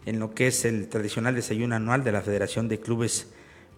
en 0.05 0.19
lo 0.19 0.33
que 0.33 0.47
es 0.47 0.65
el 0.65 0.89
tradicional 0.89 1.35
desayuno 1.35 1.75
anual 1.75 2.03
de 2.03 2.11
la 2.11 2.21
Federación 2.21 2.67
de 2.67 2.81
Clubes 2.81 3.27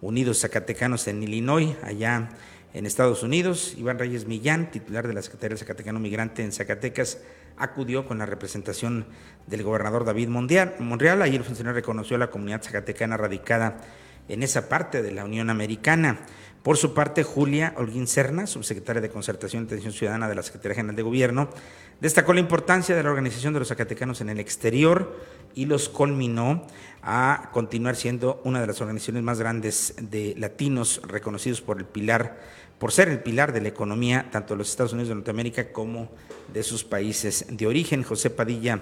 Unidos 0.00 0.40
Zacatecanos 0.40 1.06
en 1.06 1.22
Illinois, 1.22 1.76
allá 1.84 2.30
en 2.74 2.86
Estados 2.86 3.22
Unidos. 3.22 3.76
Iván 3.78 4.00
Reyes 4.00 4.26
Millán, 4.26 4.72
titular 4.72 5.06
de 5.06 5.14
la 5.14 5.22
Secretaría 5.22 5.54
de 5.54 5.60
Zacatecano 5.60 6.00
Migrante 6.00 6.42
en 6.42 6.50
Zacatecas, 6.50 7.20
acudió 7.62 8.04
con 8.04 8.18
la 8.18 8.26
representación 8.26 9.06
del 9.46 9.62
gobernador 9.62 10.04
David 10.04 10.28
Monreal. 10.28 11.22
Ayer 11.22 11.40
el 11.40 11.44
funcionario 11.44 11.76
reconoció 11.76 12.16
a 12.16 12.18
la 12.18 12.30
comunidad 12.30 12.62
zacatecana 12.62 13.16
radicada 13.16 13.78
en 14.28 14.42
esa 14.42 14.68
parte 14.68 15.02
de 15.02 15.12
la 15.12 15.24
Unión 15.24 15.48
Americana. 15.48 16.20
Por 16.62 16.76
su 16.76 16.94
parte, 16.94 17.24
Julia 17.24 17.74
Holguín 17.76 18.06
Cerna, 18.06 18.46
subsecretaria 18.46 19.02
de 19.02 19.10
Concertación 19.10 19.64
y 19.64 19.66
Atención 19.66 19.92
Ciudadana 19.92 20.28
de 20.28 20.36
la 20.36 20.42
Secretaría 20.42 20.76
General 20.76 20.94
de 20.94 21.02
Gobierno, 21.02 21.48
destacó 22.00 22.32
la 22.32 22.40
importancia 22.40 22.94
de 22.94 23.02
la 23.02 23.10
organización 23.10 23.52
de 23.52 23.60
los 23.60 23.68
zacatecanos 23.68 24.20
en 24.20 24.28
el 24.28 24.38
exterior 24.38 25.16
y 25.54 25.66
los 25.66 25.88
culminó 25.88 26.66
a 27.02 27.50
continuar 27.52 27.96
siendo 27.96 28.40
una 28.44 28.60
de 28.60 28.68
las 28.68 28.80
organizaciones 28.80 29.22
más 29.22 29.40
grandes 29.40 29.94
de 30.00 30.34
latinos 30.36 31.00
reconocidos 31.04 31.60
por 31.60 31.78
el 31.78 31.84
pilar, 31.84 32.40
por 32.82 32.90
ser 32.90 33.08
el 33.08 33.20
pilar 33.20 33.52
de 33.52 33.60
la 33.60 33.68
economía 33.68 34.28
tanto 34.32 34.54
de 34.54 34.58
los 34.58 34.68
Estados 34.68 34.92
Unidos 34.92 35.10
de 35.10 35.14
Norteamérica 35.14 35.70
como 35.70 36.10
de 36.52 36.64
sus 36.64 36.82
países 36.82 37.46
de 37.48 37.68
origen. 37.68 38.02
José 38.02 38.28
Padilla, 38.28 38.80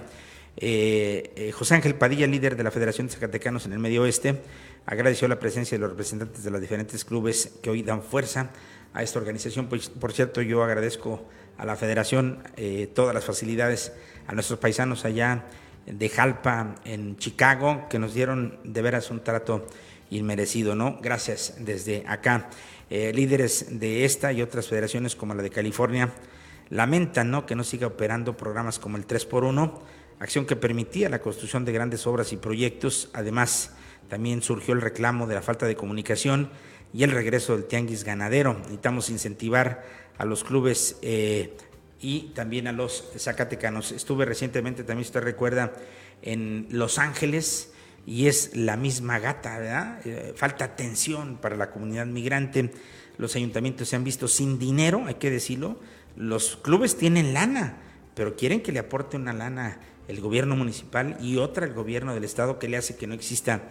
eh, 0.57 1.31
eh, 1.35 1.51
José 1.51 1.75
Ángel 1.75 1.93
Padilla, 1.93 2.25
líder 2.25 2.55
de 2.55 2.63
la 2.63 2.71
Federación 2.71 3.05
de 3.05 3.13
Zacatecanos 3.13 3.67
en 3.67 3.73
el 3.73 3.77
Medio 3.77 4.01
Oeste, 4.01 4.41
agradeció 4.87 5.27
la 5.27 5.37
presencia 5.37 5.77
de 5.77 5.81
los 5.81 5.91
representantes 5.91 6.43
de 6.43 6.49
los 6.49 6.59
diferentes 6.59 7.05
clubes 7.05 7.59
que 7.61 7.69
hoy 7.69 7.83
dan 7.83 8.01
fuerza 8.01 8.49
a 8.91 9.03
esta 9.03 9.19
organización. 9.19 9.67
Pues, 9.67 9.89
por 9.89 10.13
cierto, 10.13 10.41
yo 10.41 10.63
agradezco 10.63 11.23
a 11.59 11.65
la 11.67 11.75
federación 11.75 12.41
eh, 12.57 12.89
todas 12.95 13.13
las 13.13 13.23
facilidades 13.23 13.93
a 14.25 14.33
nuestros 14.33 14.57
paisanos 14.57 15.05
allá 15.05 15.45
de 15.85 16.09
Jalpa, 16.09 16.73
en 16.85 17.17
Chicago, 17.17 17.85
que 17.87 17.99
nos 17.99 18.15
dieron 18.15 18.57
de 18.63 18.81
veras 18.81 19.11
un 19.11 19.23
trato 19.23 19.67
inmerecido, 20.09 20.73
¿no? 20.73 20.97
Gracias 21.03 21.53
desde 21.59 22.03
acá. 22.07 22.49
Eh, 22.93 23.13
líderes 23.13 23.79
de 23.79 24.03
esta 24.03 24.33
y 24.33 24.41
otras 24.41 24.67
federaciones 24.67 25.15
como 25.15 25.33
la 25.33 25.41
de 25.41 25.49
California 25.49 26.11
lamentan, 26.69 27.31
¿no? 27.31 27.45
Que 27.45 27.55
no 27.55 27.63
siga 27.63 27.87
operando 27.87 28.35
programas 28.35 28.79
como 28.79 28.97
el 28.97 29.07
3x1, 29.07 29.79
acción 30.19 30.45
que 30.45 30.57
permitía 30.57 31.07
la 31.07 31.21
construcción 31.21 31.63
de 31.63 31.71
grandes 31.71 32.05
obras 32.05 32.33
y 32.33 32.35
proyectos, 32.35 33.09
además 33.13 33.71
también 34.09 34.41
surgió 34.41 34.73
el 34.73 34.81
reclamo 34.81 35.25
de 35.25 35.35
la 35.35 35.41
falta 35.41 35.67
de 35.67 35.77
comunicación 35.77 36.49
y 36.93 37.03
el 37.03 37.11
regreso 37.11 37.55
del 37.55 37.63
tianguis 37.63 38.03
ganadero. 38.03 38.55
Necesitamos 38.55 39.09
incentivar 39.09 39.85
a 40.17 40.25
los 40.25 40.43
clubes 40.43 40.97
eh, 41.01 41.55
y 42.01 42.33
también 42.33 42.67
a 42.67 42.73
los 42.73 43.09
zacatecanos. 43.17 43.93
Estuve 43.93 44.25
recientemente, 44.25 44.83
también 44.83 45.05
usted 45.05 45.21
recuerda, 45.21 45.71
en 46.23 46.67
Los 46.69 46.99
Ángeles 46.99 47.71
y 48.05 48.27
es 48.27 48.55
la 48.55 48.77
misma 48.77 49.19
gata, 49.19 49.59
¿verdad? 49.59 49.99
Eh, 50.05 50.33
falta 50.35 50.65
atención 50.65 51.37
para 51.37 51.55
la 51.55 51.71
comunidad 51.71 52.05
migrante. 52.05 52.71
Los 53.17 53.35
ayuntamientos 53.35 53.89
se 53.89 53.95
han 53.95 54.03
visto 54.03 54.27
sin 54.27 54.57
dinero, 54.57 55.03
hay 55.05 55.15
que 55.15 55.29
decirlo. 55.29 55.79
Los 56.15 56.57
clubes 56.57 56.97
tienen 56.97 57.33
lana, 57.33 57.77
pero 58.15 58.35
quieren 58.35 58.61
que 58.61 58.71
le 58.71 58.79
aporte 58.79 59.17
una 59.17 59.33
lana 59.33 59.79
el 60.07 60.19
gobierno 60.19 60.55
municipal 60.55 61.17
y 61.21 61.37
otra 61.37 61.65
el 61.65 61.73
gobierno 61.73 62.13
del 62.13 62.23
estado 62.23 62.59
que 62.59 62.67
le 62.67 62.77
hace 62.77 62.95
que 62.95 63.07
no 63.07 63.13
exista 63.13 63.63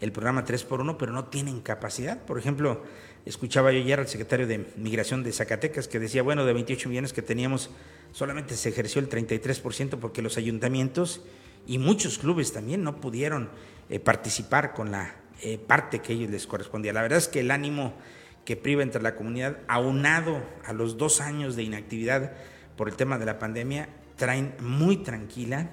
el 0.00 0.12
programa 0.12 0.44
3x1, 0.44 0.96
pero 0.98 1.12
no 1.12 1.26
tienen 1.26 1.60
capacidad. 1.60 2.20
Por 2.24 2.38
ejemplo, 2.38 2.82
escuchaba 3.24 3.72
yo 3.72 3.78
ayer 3.78 3.98
al 3.98 4.08
secretario 4.08 4.46
de 4.46 4.66
Migración 4.76 5.22
de 5.22 5.32
Zacatecas 5.32 5.88
que 5.88 5.98
decía, 5.98 6.22
bueno, 6.22 6.44
de 6.44 6.52
28 6.52 6.88
millones 6.88 7.12
que 7.12 7.22
teníamos, 7.22 7.70
solamente 8.12 8.56
se 8.56 8.68
ejerció 8.68 9.00
el 9.00 9.08
33% 9.08 9.98
porque 9.98 10.20
los 10.20 10.36
ayuntamientos 10.36 11.22
y 11.66 11.78
muchos 11.78 12.18
clubes 12.18 12.52
también 12.52 12.82
no 12.82 13.00
pudieron 13.00 13.48
eh, 13.88 14.00
participar 14.00 14.74
con 14.74 14.90
la 14.90 15.14
eh, 15.42 15.58
parte 15.58 16.00
que 16.00 16.12
a 16.12 16.16
ellos 16.16 16.30
les 16.30 16.46
correspondía. 16.46 16.92
La 16.92 17.02
verdad 17.02 17.18
es 17.18 17.28
que 17.28 17.40
el 17.40 17.50
ánimo 17.50 17.94
que 18.44 18.56
priva 18.56 18.82
entre 18.82 19.02
la 19.02 19.14
comunidad, 19.14 19.58
aunado 19.68 20.42
a 20.64 20.72
los 20.72 20.98
dos 20.98 21.20
años 21.20 21.56
de 21.56 21.62
inactividad 21.62 22.32
por 22.76 22.88
el 22.88 22.96
tema 22.96 23.18
de 23.18 23.26
la 23.26 23.38
pandemia, 23.38 23.88
traen 24.16 24.54
muy 24.60 24.98
tranquila 24.98 25.70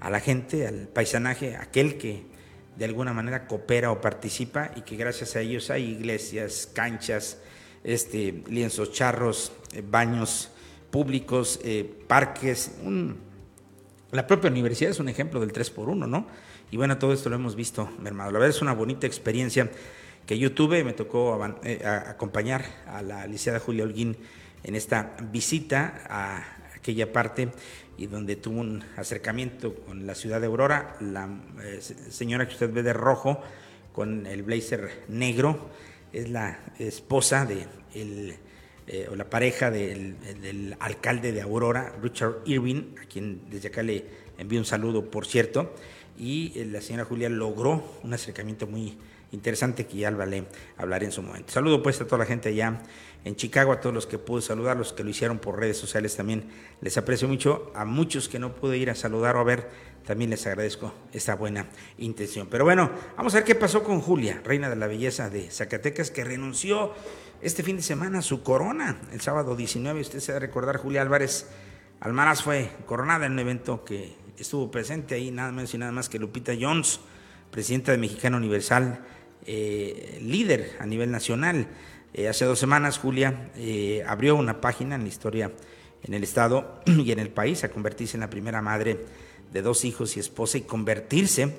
a 0.00 0.10
la 0.10 0.20
gente, 0.20 0.66
al 0.66 0.88
paisanaje, 0.88 1.56
aquel 1.56 1.96
que 1.96 2.26
de 2.76 2.84
alguna 2.84 3.12
manera 3.12 3.46
coopera 3.46 3.90
o 3.90 4.00
participa 4.00 4.70
y 4.74 4.82
que 4.82 4.96
gracias 4.96 5.36
a 5.36 5.40
ellos 5.40 5.70
hay 5.70 5.84
iglesias, 5.90 6.68
canchas, 6.72 7.38
este, 7.82 8.42
lienzos 8.48 8.92
charros, 8.92 9.52
eh, 9.72 9.82
baños 9.86 10.50
públicos, 10.90 11.60
parques. 12.06 12.72
La 14.14 14.26
propia 14.26 14.50
universidad 14.50 14.92
es 14.92 15.00
un 15.00 15.08
ejemplo 15.08 15.40
del 15.40 15.52
3 15.52 15.70
por 15.70 15.88
1 15.88 16.06
¿no? 16.06 16.26
Y 16.70 16.76
bueno, 16.76 16.98
todo 16.98 17.12
esto 17.12 17.28
lo 17.28 17.36
hemos 17.36 17.56
visto, 17.56 17.90
mi 17.98 18.06
hermano. 18.06 18.30
La 18.30 18.38
verdad 18.38 18.56
es 18.56 18.62
una 18.62 18.72
bonita 18.72 19.06
experiencia 19.06 19.70
que 20.26 20.38
yo 20.38 20.52
tuve, 20.52 20.84
me 20.84 20.92
tocó 20.92 21.38
eh, 21.64 21.84
acompañar 21.84 22.64
a 22.86 23.02
la 23.02 23.26
licenciada 23.26 23.60
Julia 23.60 23.84
Holguín 23.84 24.16
en 24.62 24.74
esta 24.74 25.16
visita 25.30 26.02
a 26.08 26.42
aquella 26.74 27.12
parte 27.12 27.50
y 27.98 28.06
donde 28.06 28.36
tuvo 28.36 28.60
un 28.60 28.82
acercamiento 28.96 29.74
con 29.74 30.06
la 30.06 30.14
ciudad 30.14 30.40
de 30.40 30.46
Aurora, 30.46 30.96
la 31.00 31.28
eh, 31.62 31.80
señora 31.80 32.46
que 32.46 32.54
usted 32.54 32.72
ve 32.72 32.82
de 32.82 32.92
rojo 32.92 33.40
con 33.92 34.26
el 34.26 34.42
blazer 34.42 35.04
negro, 35.08 35.70
es 36.12 36.30
la 36.30 36.60
esposa 36.78 37.44
de 37.46 37.66
el, 37.94 38.36
eh, 38.86 39.08
o 39.10 39.16
la 39.16 39.30
pareja 39.30 39.70
del, 39.70 40.16
del, 40.40 40.76
alcalde 40.78 41.32
de 41.32 41.40
Aurora, 41.40 41.94
Richard 42.02 42.42
Irwin, 42.44 42.94
a 43.02 43.06
quien 43.06 43.40
desde 43.50 43.68
acá 43.68 43.82
le 43.82 44.04
envío 44.36 44.58
un 44.58 44.66
saludo, 44.66 45.10
por 45.10 45.26
cierto, 45.26 45.74
y 46.18 46.52
eh, 46.54 46.66
la 46.66 46.80
señora 46.80 47.04
Julia 47.04 47.28
logró 47.28 47.82
un 48.02 48.12
acercamiento 48.12 48.66
muy 48.66 48.96
interesante 49.32 49.86
que 49.86 49.98
ya 49.98 50.10
vale 50.10 50.44
hablar 50.76 51.02
en 51.02 51.12
su 51.12 51.22
momento. 51.22 51.52
Saludo 51.52 51.82
pues 51.82 52.00
a 52.00 52.04
toda 52.06 52.18
la 52.18 52.26
gente 52.26 52.50
allá 52.50 52.82
en 53.24 53.36
Chicago, 53.36 53.72
a 53.72 53.80
todos 53.80 53.94
los 53.94 54.06
que 54.06 54.18
pude 54.18 54.42
saludar, 54.42 54.76
los 54.76 54.92
que 54.92 55.02
lo 55.02 55.10
hicieron 55.10 55.38
por 55.38 55.58
redes 55.58 55.76
sociales 55.76 56.14
también 56.16 56.44
les 56.80 56.96
aprecio 56.96 57.26
mucho, 57.26 57.72
a 57.74 57.84
muchos 57.84 58.28
que 58.28 58.38
no 58.38 58.54
pude 58.54 58.78
ir 58.78 58.90
a 58.90 58.94
saludar 58.94 59.36
o 59.36 59.40
a 59.40 59.44
ver, 59.44 59.68
también 60.06 60.30
les 60.30 60.46
agradezco 60.46 60.92
esta 61.12 61.34
buena 61.34 61.66
intención. 61.98 62.46
Pero 62.50 62.64
bueno, 62.64 62.90
vamos 63.16 63.34
a 63.34 63.38
ver 63.38 63.44
qué 63.44 63.54
pasó 63.54 63.82
con 63.82 64.00
Julia, 64.00 64.40
reina 64.44 64.68
de 64.68 64.76
la 64.76 64.86
belleza 64.86 65.30
de 65.30 65.50
Zacatecas, 65.50 66.10
que 66.10 66.22
renunció 66.22 66.92
este 67.44 67.62
fin 67.62 67.76
de 67.76 67.82
semana 67.82 68.22
su 68.22 68.42
corona, 68.42 68.96
el 69.12 69.20
sábado 69.20 69.54
19, 69.54 70.00
usted 70.00 70.20
se 70.20 70.32
va 70.32 70.38
recordar, 70.38 70.78
Julia 70.78 71.02
Álvarez 71.02 71.46
Almaraz 72.00 72.42
fue 72.42 72.70
coronada 72.86 73.26
en 73.26 73.32
un 73.32 73.38
evento 73.38 73.84
que 73.84 74.16
estuvo 74.38 74.70
presente 74.70 75.14
ahí 75.14 75.30
nada 75.30 75.52
menos 75.52 75.74
y 75.74 75.78
nada 75.78 75.92
más 75.92 76.08
que 76.08 76.18
Lupita 76.18 76.54
Jones, 76.58 77.00
presidenta 77.50 77.92
de 77.92 77.98
Mexicana 77.98 78.38
Universal, 78.38 78.98
eh, 79.44 80.18
líder 80.22 80.78
a 80.80 80.86
nivel 80.86 81.10
nacional. 81.10 81.68
Eh, 82.14 82.28
hace 82.28 82.46
dos 82.46 82.58
semanas, 82.58 82.98
Julia 82.98 83.50
eh, 83.56 84.02
abrió 84.08 84.36
una 84.36 84.62
página 84.62 84.94
en 84.94 85.02
la 85.02 85.08
historia 85.08 85.52
en 86.02 86.14
el 86.14 86.24
Estado 86.24 86.80
y 86.86 87.12
en 87.12 87.18
el 87.18 87.28
país 87.28 87.62
a 87.62 87.68
convertirse 87.68 88.16
en 88.16 88.22
la 88.22 88.30
primera 88.30 88.62
madre 88.62 89.04
de 89.52 89.60
dos 89.60 89.84
hijos 89.84 90.16
y 90.16 90.20
esposa 90.20 90.56
y 90.56 90.62
convertirse 90.62 91.54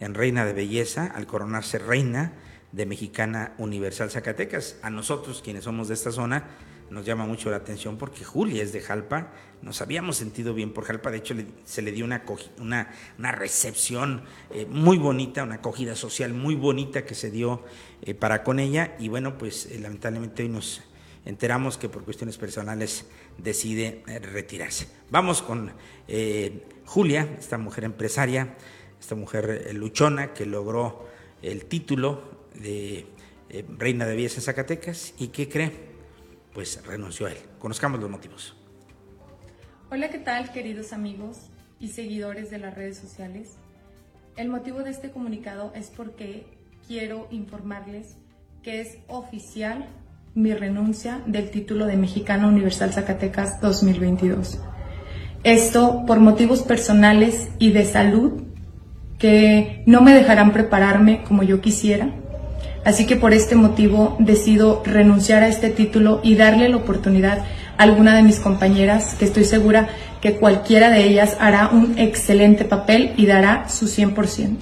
en 0.00 0.14
reina 0.14 0.44
de 0.44 0.52
belleza 0.52 1.06
al 1.06 1.28
coronarse 1.28 1.78
reina 1.78 2.32
de 2.72 2.86
Mexicana 2.86 3.54
Universal 3.58 4.10
Zacatecas. 4.10 4.76
A 4.82 4.90
nosotros, 4.90 5.42
quienes 5.42 5.64
somos 5.64 5.88
de 5.88 5.94
esta 5.94 6.12
zona, 6.12 6.48
nos 6.90 7.04
llama 7.04 7.26
mucho 7.26 7.50
la 7.50 7.56
atención 7.56 7.98
porque 7.98 8.24
Julia 8.24 8.62
es 8.62 8.72
de 8.72 8.80
Jalpa, 8.80 9.32
nos 9.62 9.82
habíamos 9.82 10.16
sentido 10.16 10.54
bien 10.54 10.72
por 10.72 10.84
Jalpa, 10.84 11.10
de 11.10 11.18
hecho 11.18 11.34
se 11.64 11.82
le 11.82 11.92
dio 11.92 12.04
una, 12.04 12.24
una, 12.60 12.94
una 13.18 13.32
recepción 13.32 14.22
eh, 14.50 14.66
muy 14.66 14.98
bonita, 14.98 15.42
una 15.42 15.56
acogida 15.56 15.96
social 15.96 16.32
muy 16.32 16.54
bonita 16.54 17.04
que 17.04 17.14
se 17.14 17.30
dio 17.30 17.64
eh, 18.02 18.14
para 18.14 18.42
con 18.42 18.58
ella 18.58 18.96
y 18.98 19.08
bueno, 19.08 19.36
pues 19.36 19.66
eh, 19.66 19.78
lamentablemente 19.80 20.42
hoy 20.42 20.48
nos 20.48 20.82
enteramos 21.24 21.76
que 21.76 21.88
por 21.88 22.04
cuestiones 22.04 22.38
personales 22.38 23.06
decide 23.36 24.02
retirarse. 24.22 24.88
Vamos 25.10 25.42
con 25.42 25.72
Julia, 26.86 27.36
esta 27.38 27.58
mujer 27.58 27.84
empresaria, 27.84 28.56
esta 28.98 29.14
mujer 29.14 29.74
luchona 29.74 30.32
que 30.32 30.46
logró 30.46 31.06
el 31.42 31.66
título 31.66 32.37
de 32.60 33.06
eh, 33.50 33.64
Reina 33.78 34.06
de 34.06 34.14
Belleza 34.14 34.36
en 34.36 34.42
Zacatecas 34.42 35.14
y 35.18 35.28
¿qué 35.28 35.48
cree? 35.48 35.72
Pues 36.52 36.84
renunció 36.84 37.26
a 37.26 37.32
él. 37.32 37.38
Conozcamos 37.58 38.00
los 38.00 38.10
motivos. 38.10 38.56
Hola, 39.90 40.10
¿qué 40.10 40.18
tal 40.18 40.52
queridos 40.52 40.92
amigos 40.92 41.50
y 41.80 41.88
seguidores 41.88 42.50
de 42.50 42.58
las 42.58 42.74
redes 42.74 42.98
sociales? 42.98 43.56
El 44.36 44.48
motivo 44.48 44.82
de 44.82 44.90
este 44.90 45.10
comunicado 45.10 45.72
es 45.74 45.90
porque 45.90 46.46
quiero 46.86 47.26
informarles 47.30 48.16
que 48.62 48.80
es 48.80 48.98
oficial 49.08 49.88
mi 50.34 50.54
renuncia 50.54 51.22
del 51.26 51.50
título 51.50 51.86
de 51.86 51.96
Mexicana 51.96 52.46
Universal 52.46 52.92
Zacatecas 52.92 53.60
2022. 53.60 54.60
Esto 55.42 56.04
por 56.06 56.20
motivos 56.20 56.62
personales 56.62 57.48
y 57.58 57.72
de 57.72 57.84
salud 57.84 58.42
que 59.18 59.82
no 59.86 60.00
me 60.00 60.14
dejarán 60.14 60.52
prepararme 60.52 61.24
como 61.24 61.42
yo 61.42 61.60
quisiera. 61.60 62.12
Así 62.88 63.04
que 63.04 63.16
por 63.16 63.34
este 63.34 63.54
motivo 63.54 64.16
decido 64.18 64.82
renunciar 64.82 65.42
a 65.42 65.48
este 65.48 65.68
título 65.68 66.20
y 66.22 66.36
darle 66.36 66.70
la 66.70 66.78
oportunidad 66.78 67.40
a 67.76 67.82
alguna 67.82 68.16
de 68.16 68.22
mis 68.22 68.40
compañeras, 68.40 69.14
que 69.14 69.26
estoy 69.26 69.44
segura 69.44 69.90
que 70.22 70.36
cualquiera 70.36 70.88
de 70.88 71.04
ellas 71.04 71.36
hará 71.38 71.68
un 71.68 71.98
excelente 71.98 72.64
papel 72.64 73.12
y 73.18 73.26
dará 73.26 73.68
su 73.68 73.88
100%. 73.88 74.56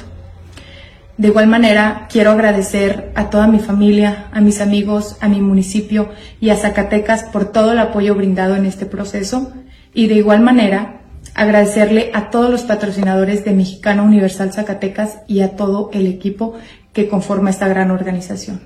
De 1.19 1.29
igual 1.29 1.47
manera, 1.47 2.09
quiero 2.11 2.33
agradecer 2.33 3.13
a 3.15 3.31
toda 3.31 3.47
mi 3.47 3.61
familia, 3.61 4.27
a 4.33 4.41
mis 4.41 4.61
amigos, 4.61 5.15
a 5.21 5.29
mi 5.29 5.41
municipio 5.41 6.09
y 6.41 6.51
a 6.51 6.57
Zacatecas 6.57 7.23
por 7.23 7.53
todo 7.53 7.71
el 7.71 7.79
apoyo 7.79 8.17
brindado 8.17 8.57
en 8.57 8.67
este 8.67 8.87
proceso 8.87 9.53
y 9.95 10.09
de 10.09 10.17
igual 10.17 10.41
manera 10.41 10.97
agradecerle 11.35 12.11
a 12.13 12.31
todos 12.31 12.51
los 12.51 12.63
patrocinadores 12.63 13.45
de 13.45 13.53
Mexicana 13.53 14.03
Universal 14.03 14.53
Zacatecas 14.53 15.19
y 15.29 15.43
a 15.43 15.55
todo 15.55 15.91
el 15.93 16.07
equipo 16.07 16.55
que 16.97 17.09
conforma 17.11 17.51
esta 17.51 17.69
gran 17.69 17.91
organización. 17.91 18.59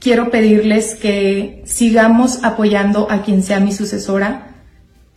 Quiero 0.00 0.32
pedirles 0.32 0.96
que 0.96 1.62
sigamos 1.64 2.42
apoyando 2.42 3.08
a 3.08 3.22
quien 3.22 3.44
sea 3.44 3.60
mi 3.60 3.70
sucesora, 3.70 4.48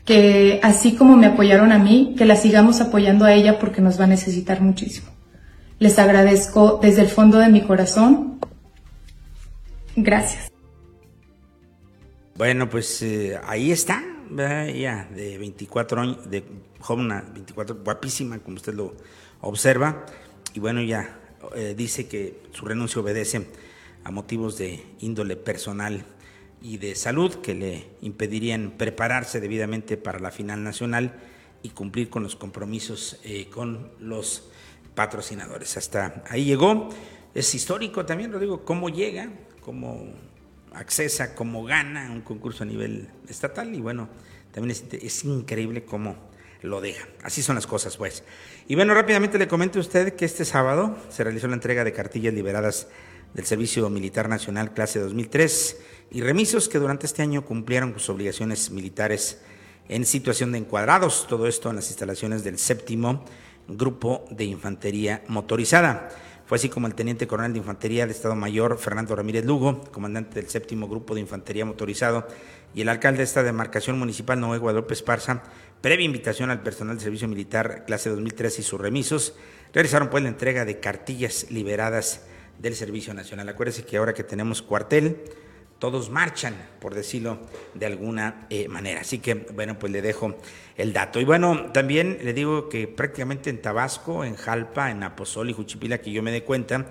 que 0.05 0.59
así 0.61 0.95
como 0.95 1.17
me 1.17 1.25
apoyaron 1.25 1.71
a 1.71 1.79
mí, 1.79 2.13
que 2.15 2.25
la 2.25 2.35
sigamos 2.35 2.81
apoyando 2.81 3.25
a 3.25 3.33
ella 3.33 3.57
porque 3.57 3.81
nos 3.81 3.99
va 3.99 4.03
a 4.03 4.07
necesitar 4.07 4.61
muchísimo. 4.61 5.09
Les 5.79 5.97
agradezco 5.97 6.79
desde 6.83 7.01
el 7.01 7.07
fondo 7.07 7.39
de 7.39 7.49
mi 7.49 7.61
corazón. 7.61 8.39
Gracias. 9.95 10.51
Bueno, 12.35 12.69
pues 12.69 13.01
eh, 13.01 13.39
ahí 13.43 13.71
está, 13.71 14.03
ya 14.37 15.07
de 15.15 15.39
24 15.39 16.01
años, 16.01 16.29
de 16.29 16.43
joven, 16.79 17.09
24, 17.33 17.77
guapísima, 17.83 18.37
como 18.37 18.57
usted 18.57 18.75
lo 18.75 18.93
observa. 19.41 20.05
Y 20.53 20.59
bueno, 20.59 20.81
ya 20.81 21.15
eh, 21.55 21.73
dice 21.77 22.07
que 22.07 22.41
su 22.51 22.65
renuncia 22.65 23.01
obedece 23.01 23.47
a 24.03 24.11
motivos 24.11 24.57
de 24.57 24.83
índole 24.99 25.35
personal 25.35 26.05
y 26.61 26.77
de 26.77 26.95
salud 26.95 27.35
que 27.35 27.53
le 27.53 27.87
impedirían 28.01 28.71
prepararse 28.77 29.39
debidamente 29.39 29.97
para 29.97 30.19
la 30.19 30.31
final 30.31 30.63
nacional 30.63 31.13
y 31.63 31.69
cumplir 31.69 32.09
con 32.09 32.23
los 32.23 32.35
compromisos 32.35 33.19
eh, 33.23 33.47
con 33.49 33.91
los 33.99 34.49
patrocinadores. 34.95 35.77
Hasta 35.77 36.23
ahí 36.29 36.45
llegó. 36.45 36.89
Es 37.33 37.53
histórico 37.53 38.05
también, 38.05 38.31
lo 38.31 38.39
digo, 38.39 38.65
cómo 38.65 38.89
llega, 38.89 39.29
cómo 39.61 40.13
accesa, 40.73 41.35
cómo 41.35 41.63
gana 41.63 42.11
un 42.11 42.21
concurso 42.21 42.63
a 42.63 42.65
nivel 42.65 43.09
estatal 43.27 43.73
y 43.73 43.81
bueno, 43.81 44.09
también 44.51 44.75
es, 44.91 45.23
increíble 45.25 45.83
cómo 45.83 46.15
lo 46.61 46.81
deja. 46.81 47.07
Así 47.23 47.41
son 47.41 47.55
las 47.55 47.67
cosas, 47.67 47.97
pues. 47.97 48.23
Y 48.67 48.75
bueno, 48.75 48.93
rápidamente 48.93 49.37
le 49.37 49.47
comento 49.47 49.79
a 49.79 49.81
usted 49.81 50.15
que 50.15 50.25
este 50.25 50.45
sábado 50.45 50.97
se 51.09 51.23
realizó 51.23 51.47
la 51.47 51.55
entrega 51.55 51.83
de 51.83 51.93
cartillas 51.93 52.33
liberadas 52.33 52.87
del 53.33 53.45
Servicio 53.45 53.89
Militar 53.89 54.27
Nacional 54.27 54.73
clase 54.73 54.99
2003 54.99 55.77
y 56.11 56.21
remisos 56.21 56.67
que 56.67 56.79
durante 56.79 57.05
este 57.05 57.21
año 57.21 57.45
cumplieron 57.45 57.93
sus 57.93 58.09
obligaciones 58.09 58.71
militares 58.71 59.39
en 59.87 60.05
situación 60.05 60.51
de 60.51 60.59
encuadrados. 60.59 61.27
Todo 61.27 61.47
esto 61.47 61.69
en 61.69 61.77
las 61.77 61.89
instalaciones 61.89 62.43
del 62.43 62.57
séptimo 62.57 63.23
Grupo 63.67 64.25
de 64.31 64.45
Infantería 64.45 65.23
Motorizada. 65.27 66.09
Fue 66.49 66.55
así 66.55 66.67
como 66.67 66.87
el 66.87 66.95
teniente 66.95 67.27
coronel 67.27 67.53
de 67.53 67.59
Infantería 67.59 68.01
del 68.01 68.09
Estado 68.09 68.35
Mayor, 68.35 68.79
Fernando 68.79 69.15
Ramírez 69.15 69.45
Lugo, 69.45 69.83
comandante 69.91 70.41
del 70.41 70.49
séptimo 70.49 70.87
Grupo 70.87 71.13
de 71.13 71.21
Infantería 71.21 71.63
Motorizado, 71.63 72.27
y 72.73 72.81
el 72.81 72.89
alcalde 72.89 73.19
de 73.19 73.25
esta 73.25 73.43
demarcación 73.43 73.99
municipal, 73.99 74.39
Noé 74.39 74.57
Guadalupe 74.57 74.95
Esparza, 74.95 75.43
previa 75.81 76.05
invitación 76.05 76.49
al 76.49 76.61
personal 76.61 76.95
del 76.95 77.03
Servicio 77.03 77.27
Militar 77.27 77.85
clase 77.85 78.09
2003 78.09 78.59
y 78.59 78.63
sus 78.63 78.79
remisos, 78.79 79.35
realizaron 79.73 80.09
pues 80.09 80.23
la 80.23 80.29
entrega 80.29 80.65
de 80.65 80.79
cartillas 80.79 81.47
liberadas 81.49 82.25
del 82.57 82.75
Servicio 82.75 83.13
Nacional. 83.13 83.49
Acuérdense 83.49 83.85
que 83.85 83.97
ahora 83.97 84.13
que 84.13 84.23
tenemos 84.23 84.61
cuartel, 84.61 85.17
todos 85.79 86.09
marchan, 86.09 86.55
por 86.81 86.93
decirlo 86.93 87.39
de 87.73 87.85
alguna 87.85 88.47
eh, 88.49 88.67
manera. 88.67 89.01
Así 89.01 89.19
que, 89.19 89.35
bueno, 89.35 89.79
pues 89.79 89.93
le 89.93 90.01
dejo 90.01 90.35
el 90.75 90.91
dato. 90.91 91.21
Y 91.21 91.23
bueno, 91.23 91.71
también 91.71 92.19
le 92.21 92.33
digo 92.33 92.67
que 92.67 92.87
prácticamente 92.87 93.49
en 93.49 93.61
Tabasco, 93.61 94.25
en 94.25 94.35
Jalpa, 94.35 94.91
en 94.91 95.03
Aposol 95.03 95.49
y 95.49 95.53
Juchipila, 95.53 95.99
que 95.99 96.11
yo 96.11 96.21
me 96.21 96.31
dé 96.31 96.43
cuenta, 96.43 96.85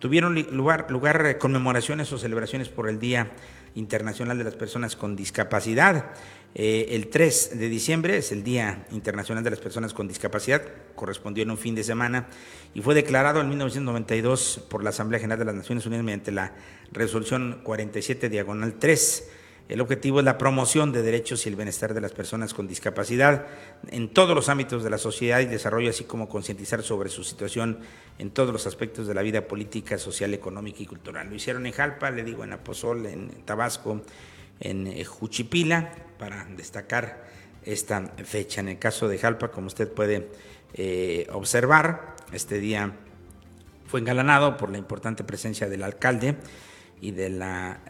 tuvieron 0.00 0.34
lugar, 0.50 0.90
lugar 0.90 1.38
conmemoraciones 1.38 2.12
o 2.12 2.18
celebraciones 2.18 2.68
por 2.68 2.88
el 2.88 2.98
Día 2.98 3.30
Internacional 3.76 4.36
de 4.36 4.44
las 4.44 4.56
Personas 4.56 4.96
con 4.96 5.14
Discapacidad. 5.14 6.06
Eh, 6.54 6.88
el 6.90 7.08
3 7.08 7.58
de 7.58 7.68
diciembre 7.68 8.18
es 8.18 8.30
el 8.30 8.44
Día 8.44 8.86
Internacional 8.90 9.42
de 9.42 9.50
las 9.50 9.60
Personas 9.60 9.94
con 9.94 10.06
Discapacidad, 10.06 10.62
correspondió 10.94 11.42
en 11.42 11.50
un 11.50 11.56
fin 11.56 11.74
de 11.74 11.82
semana 11.82 12.28
y 12.74 12.82
fue 12.82 12.94
declarado 12.94 13.40
en 13.40 13.48
1992 13.48 14.66
por 14.68 14.84
la 14.84 14.90
Asamblea 14.90 15.18
General 15.18 15.38
de 15.38 15.46
las 15.46 15.54
Naciones 15.54 15.86
Unidas 15.86 16.04
mediante 16.04 16.30
la 16.30 16.54
resolución 16.92 17.60
47 17.62 18.28
diagonal 18.28 18.74
3. 18.78 19.30
El 19.68 19.80
objetivo 19.80 20.18
es 20.18 20.26
la 20.26 20.36
promoción 20.36 20.92
de 20.92 21.02
derechos 21.02 21.46
y 21.46 21.48
el 21.48 21.56
bienestar 21.56 21.94
de 21.94 22.02
las 22.02 22.12
personas 22.12 22.52
con 22.52 22.68
discapacidad 22.68 23.46
en 23.88 24.12
todos 24.12 24.34
los 24.34 24.50
ámbitos 24.50 24.84
de 24.84 24.90
la 24.90 24.98
sociedad 24.98 25.40
y 25.40 25.46
desarrollo, 25.46 25.88
así 25.88 26.04
como 26.04 26.28
concientizar 26.28 26.82
sobre 26.82 27.08
su 27.08 27.24
situación 27.24 27.78
en 28.18 28.30
todos 28.30 28.52
los 28.52 28.66
aspectos 28.66 29.06
de 29.06 29.14
la 29.14 29.22
vida 29.22 29.48
política, 29.48 29.96
social, 29.96 30.34
económica 30.34 30.82
y 30.82 30.86
cultural. 30.86 31.30
Lo 31.30 31.36
hicieron 31.36 31.64
en 31.64 31.72
Jalpa, 31.72 32.10
le 32.10 32.24
digo, 32.24 32.44
en 32.44 32.52
Aposol, 32.52 33.06
en 33.06 33.30
Tabasco, 33.46 34.02
en 34.60 34.86
eh, 34.86 35.04
Juchipila, 35.04 35.92
para 36.18 36.44
destacar 36.44 37.24
esta 37.64 38.00
fecha. 38.24 38.60
En 38.60 38.68
el 38.68 38.78
caso 38.78 39.08
de 39.08 39.18
Jalpa, 39.18 39.50
como 39.50 39.66
usted 39.66 39.92
puede 39.92 40.28
eh, 40.74 41.26
observar, 41.32 42.16
este 42.32 42.58
día 42.58 42.92
fue 43.86 44.00
engalanado 44.00 44.56
por 44.56 44.70
la 44.70 44.78
importante 44.78 45.24
presencia 45.24 45.68
del 45.68 45.82
alcalde 45.82 46.36
y 47.00 47.10
de 47.10 47.28
la, 47.30 47.80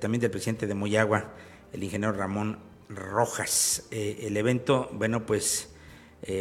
también 0.00 0.20
del 0.20 0.30
presidente 0.30 0.66
de 0.66 0.74
Moyagua, 0.74 1.32
el 1.72 1.82
ingeniero 1.82 2.14
Ramón 2.14 2.58
Rojas. 2.88 3.86
Eh, 3.90 4.20
el 4.22 4.36
evento, 4.36 4.90
bueno, 4.92 5.26
pues 5.26 5.70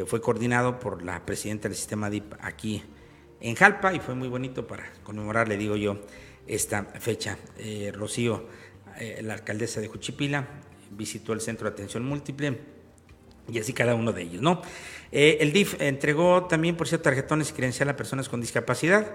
fue 0.07 0.21
coordinado 0.21 0.79
por 0.79 1.03
la 1.03 1.25
presidenta 1.25 1.67
del 1.67 1.75
sistema 1.75 2.09
DIP 2.09 2.35
aquí 2.39 2.81
en 3.41 3.53
Jalpa 3.53 3.93
y 3.93 3.99
fue 3.99 4.15
muy 4.15 4.29
bonito 4.29 4.65
para 4.65 4.89
conmemorar, 5.03 5.49
le 5.49 5.57
digo 5.57 5.75
yo, 5.75 5.99
esta 6.47 6.85
fecha. 6.85 7.37
Rocío 7.93 8.47
eh, 8.99 9.21
la 9.23 9.33
alcaldesa 9.33 9.81
de 9.81 9.87
Juchipila 9.87 10.47
visitó 10.91 11.33
el 11.33 11.41
centro 11.41 11.69
de 11.69 11.73
atención 11.73 12.05
múltiple 12.05 12.59
y 13.51 13.59
así 13.59 13.73
cada 13.73 13.95
uno 13.95 14.13
de 14.13 14.21
ellos, 14.21 14.41
¿no? 14.41 14.61
Eh, 15.11 15.37
el 15.41 15.51
DIF 15.51 15.81
entregó 15.81 16.45
también, 16.45 16.77
por 16.77 16.87
cierto, 16.87 17.03
tarjetones 17.03 17.49
y 17.49 17.53
credencial 17.53 17.89
a 17.89 17.95
personas 17.95 18.29
con 18.29 18.39
discapacidad. 18.39 19.11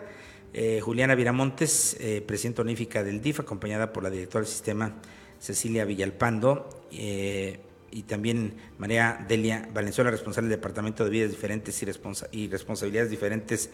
Eh, 0.53 0.81
Juliana 0.83 1.15
Viramontes, 1.15 1.97
presidenta 2.27 2.63
honífica 2.63 3.03
del 3.03 3.21
DIF, 3.21 3.41
acompañada 3.41 3.93
por 3.93 4.03
la 4.03 4.11
directora 4.11 4.43
del 4.43 4.51
sistema 4.51 4.95
Cecilia 5.39 5.85
Villalpando 5.85 6.69
y 6.91 8.03
también 8.03 8.55
María 8.79 9.25
Delia 9.29 9.69
Valenzuela, 9.73 10.11
responsable 10.11 10.49
del 10.49 10.59
Departamento 10.59 11.05
de 11.05 11.11
Vidas 11.11 11.31
Diferentes 11.31 11.83
y, 11.83 11.87
y 12.33 12.49
Responsabilidades 12.49 13.11
Diferentes 13.11 13.71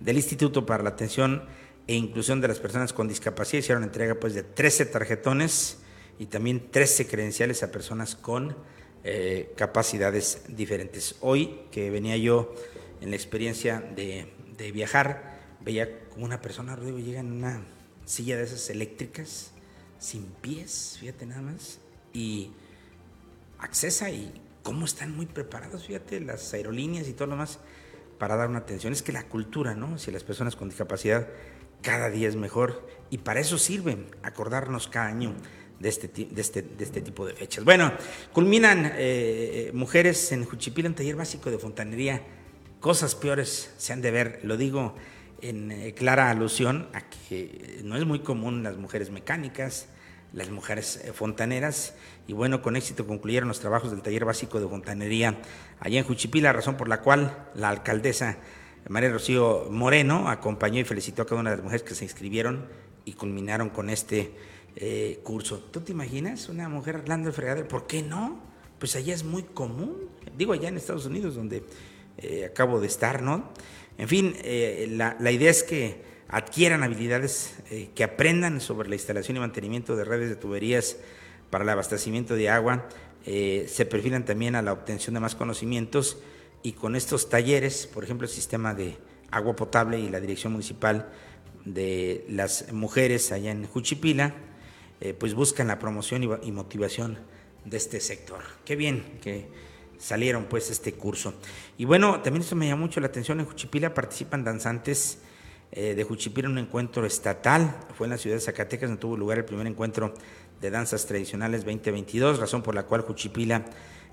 del 0.00 0.16
Instituto 0.16 0.64
para 0.64 0.82
la 0.82 0.90
Atención 0.90 1.42
e 1.88 1.94
inclusión 1.94 2.40
de 2.40 2.48
las 2.48 2.60
personas 2.60 2.92
con 2.92 3.08
discapacidad. 3.08 3.60
Hicieron 3.60 3.82
entrega 3.82 4.14
pues, 4.14 4.34
de 4.34 4.44
13 4.44 4.86
tarjetones 4.86 5.78
y 6.18 6.26
también 6.26 6.70
13 6.70 7.08
credenciales 7.08 7.62
a 7.62 7.72
personas 7.72 8.14
con 8.14 8.54
eh, 9.04 9.52
capacidades 9.56 10.42
diferentes. 10.48 11.16
Hoy 11.20 11.60
que 11.72 11.90
venía 11.90 12.16
yo 12.18 12.54
en 13.00 13.10
la 13.10 13.16
experiencia 13.16 13.80
de, 13.80 14.28
viajar, 14.72 15.38
veía 15.60 16.08
como 16.10 16.26
una 16.26 16.42
persona, 16.42 16.76
Rodrigo, 16.76 16.98
llega 16.98 17.20
en 17.20 17.32
una 17.32 17.62
silla 18.04 18.36
de 18.36 18.44
esas 18.44 18.68
eléctricas, 18.70 19.52
sin 19.98 20.26
pies, 20.26 20.98
fíjate 21.00 21.24
nada 21.26 21.40
más, 21.40 21.78
y 22.12 22.50
accesa 23.60 24.10
y 24.10 24.32
cómo 24.62 24.84
están 24.84 25.16
muy 25.16 25.26
preparados, 25.26 25.86
fíjate, 25.86 26.20
las 26.20 26.52
aerolíneas 26.52 27.08
y 27.08 27.12
todo 27.12 27.28
lo 27.28 27.36
más 27.36 27.60
para 28.18 28.36
dar 28.36 28.48
una 28.48 28.58
atención. 28.58 28.92
Es 28.92 29.02
que 29.02 29.12
la 29.12 29.22
cultura, 29.24 29.74
¿no? 29.74 29.96
Si 29.96 30.10
las 30.10 30.24
personas 30.24 30.56
con 30.56 30.68
discapacidad 30.68 31.28
cada 31.82 32.10
día 32.10 32.28
es 32.28 32.36
mejor 32.36 32.88
y 33.10 33.18
para 33.18 33.40
eso 33.40 33.58
sirve 33.58 34.06
acordarnos 34.22 34.88
cada 34.88 35.06
año 35.06 35.34
de 35.80 35.88
este, 35.88 36.10
este, 36.36 36.64
este 36.78 37.00
tipo 37.00 37.26
de 37.26 37.34
fechas. 37.34 37.64
Bueno, 37.64 37.92
culminan 38.32 38.86
eh, 38.86 38.90
eh, 38.96 39.70
mujeres 39.72 40.32
en 40.32 40.44
Juchipila, 40.44 40.88
un 40.88 40.94
taller 40.94 41.16
básico 41.16 41.50
de 41.50 41.58
fontanería. 41.58 42.22
Cosas 42.80 43.14
peores 43.14 43.72
se 43.76 43.92
han 43.92 44.02
de 44.02 44.10
ver, 44.10 44.40
lo 44.42 44.56
digo 44.56 44.94
en 45.40 45.70
eh, 45.70 45.94
clara 45.94 46.30
alusión 46.30 46.88
a 46.92 47.02
que 47.08 47.80
no 47.84 47.96
es 47.96 48.04
muy 48.04 48.20
común 48.20 48.62
las 48.62 48.76
mujeres 48.76 49.10
mecánicas, 49.10 49.86
las 50.32 50.50
mujeres 50.50 51.02
fontaneras, 51.14 51.94
y 52.26 52.34
bueno, 52.34 52.60
con 52.60 52.76
éxito 52.76 53.06
concluyeron 53.06 53.48
los 53.48 53.60
trabajos 53.60 53.90
del 53.90 54.02
taller 54.02 54.26
básico 54.26 54.60
de 54.60 54.68
fontanería 54.68 55.40
allá 55.80 55.98
en 55.98 56.04
Juchipila, 56.04 56.52
razón 56.52 56.76
por 56.76 56.88
la 56.88 57.00
cual 57.00 57.48
la 57.54 57.70
alcaldesa 57.70 58.36
María 58.88 59.10
Rocío 59.10 59.66
Moreno 59.70 60.28
acompañó 60.28 60.80
y 60.80 60.84
felicitó 60.84 61.22
a 61.22 61.26
cada 61.26 61.40
una 61.40 61.50
de 61.50 61.56
las 61.56 61.64
mujeres 61.64 61.82
que 61.82 61.94
se 61.94 62.04
inscribieron 62.04 62.66
y 63.04 63.12
culminaron 63.14 63.70
con 63.70 63.90
este 63.90 64.32
eh, 64.76 65.20
curso. 65.22 65.58
¿Tú 65.58 65.80
te 65.80 65.92
imaginas 65.92 66.48
una 66.48 66.68
mujer 66.68 66.96
arreglando 66.96 67.28
el 67.28 67.34
fregadero? 67.34 67.66
¿Por 67.66 67.86
qué 67.86 68.02
no? 68.02 68.40
Pues 68.78 68.96
allá 68.96 69.14
es 69.14 69.24
muy 69.24 69.42
común. 69.42 70.08
Digo, 70.36 70.52
allá 70.52 70.68
en 70.68 70.76
Estados 70.76 71.06
Unidos, 71.06 71.34
donde 71.34 71.64
eh, 72.18 72.44
acabo 72.44 72.80
de 72.80 72.86
estar, 72.86 73.22
¿no? 73.22 73.50
En 73.96 74.08
fin, 74.08 74.34
eh, 74.42 74.86
la, 74.90 75.16
la, 75.18 75.32
idea 75.32 75.50
es 75.50 75.62
que 75.64 76.02
adquieran 76.28 76.82
habilidades, 76.82 77.56
que 77.94 78.04
aprendan 78.04 78.60
sobre 78.60 78.88
la 78.88 78.94
instalación 78.94 79.36
y 79.36 79.40
mantenimiento 79.40 79.96
de 79.96 80.04
redes 80.04 80.28
de 80.28 80.36
tuberías 80.36 80.98
para 81.50 81.64
el 81.64 81.70
abastecimiento 81.70 82.34
de 82.36 82.50
agua, 82.50 82.86
se 83.24 83.86
perfilan 83.86 84.24
también 84.24 84.54
a 84.54 84.62
la 84.62 84.72
obtención 84.72 85.14
de 85.14 85.20
más 85.20 85.34
conocimientos 85.34 86.18
y 86.62 86.72
con 86.72 86.96
estos 86.96 87.28
talleres, 87.28 87.86
por 87.86 88.04
ejemplo, 88.04 88.26
el 88.26 88.32
sistema 88.32 88.74
de 88.74 88.96
agua 89.30 89.54
potable 89.54 89.98
y 89.98 90.08
la 90.08 90.20
dirección 90.20 90.52
municipal 90.52 91.10
de 91.64 92.24
las 92.28 92.72
mujeres 92.72 93.30
allá 93.32 93.50
en 93.50 93.66
Juchipila, 93.66 94.34
eh, 95.00 95.14
pues 95.14 95.34
buscan 95.34 95.68
la 95.68 95.78
promoción 95.78 96.22
y, 96.42 96.52
motivación 96.52 97.18
de 97.64 97.76
este 97.76 98.00
sector. 98.00 98.40
Qué 98.64 98.74
bien 98.74 99.18
que 99.22 99.46
salieron 99.98 100.46
pues 100.46 100.70
este 100.70 100.94
curso. 100.94 101.34
Y 101.76 101.84
bueno, 101.84 102.20
también 102.20 102.42
esto 102.42 102.56
me 102.56 102.66
llamó 102.66 102.86
mucho 102.86 103.00
la 103.00 103.06
atención, 103.06 103.40
en 103.40 103.46
Juchipila 103.46 103.94
participan 103.94 104.44
danzantes 104.44 105.18
eh, 105.70 105.94
de 105.94 106.04
Juchipila 106.04 106.46
en 106.46 106.52
un 106.52 106.58
encuentro 106.58 107.04
estatal, 107.04 107.78
fue 107.96 108.06
en 108.06 108.12
la 108.12 108.18
ciudad 108.18 108.36
de 108.36 108.40
Zacatecas 108.40 108.88
donde 108.88 109.00
tuvo 109.00 109.16
lugar 109.16 109.38
el 109.38 109.44
primer 109.44 109.66
encuentro 109.66 110.14
de 110.60 110.70
danzas 110.70 111.06
tradicionales 111.06 111.64
2022, 111.64 112.38
razón 112.38 112.62
por 112.62 112.74
la 112.74 112.84
cual 112.84 113.02
Juchipila 113.02 113.64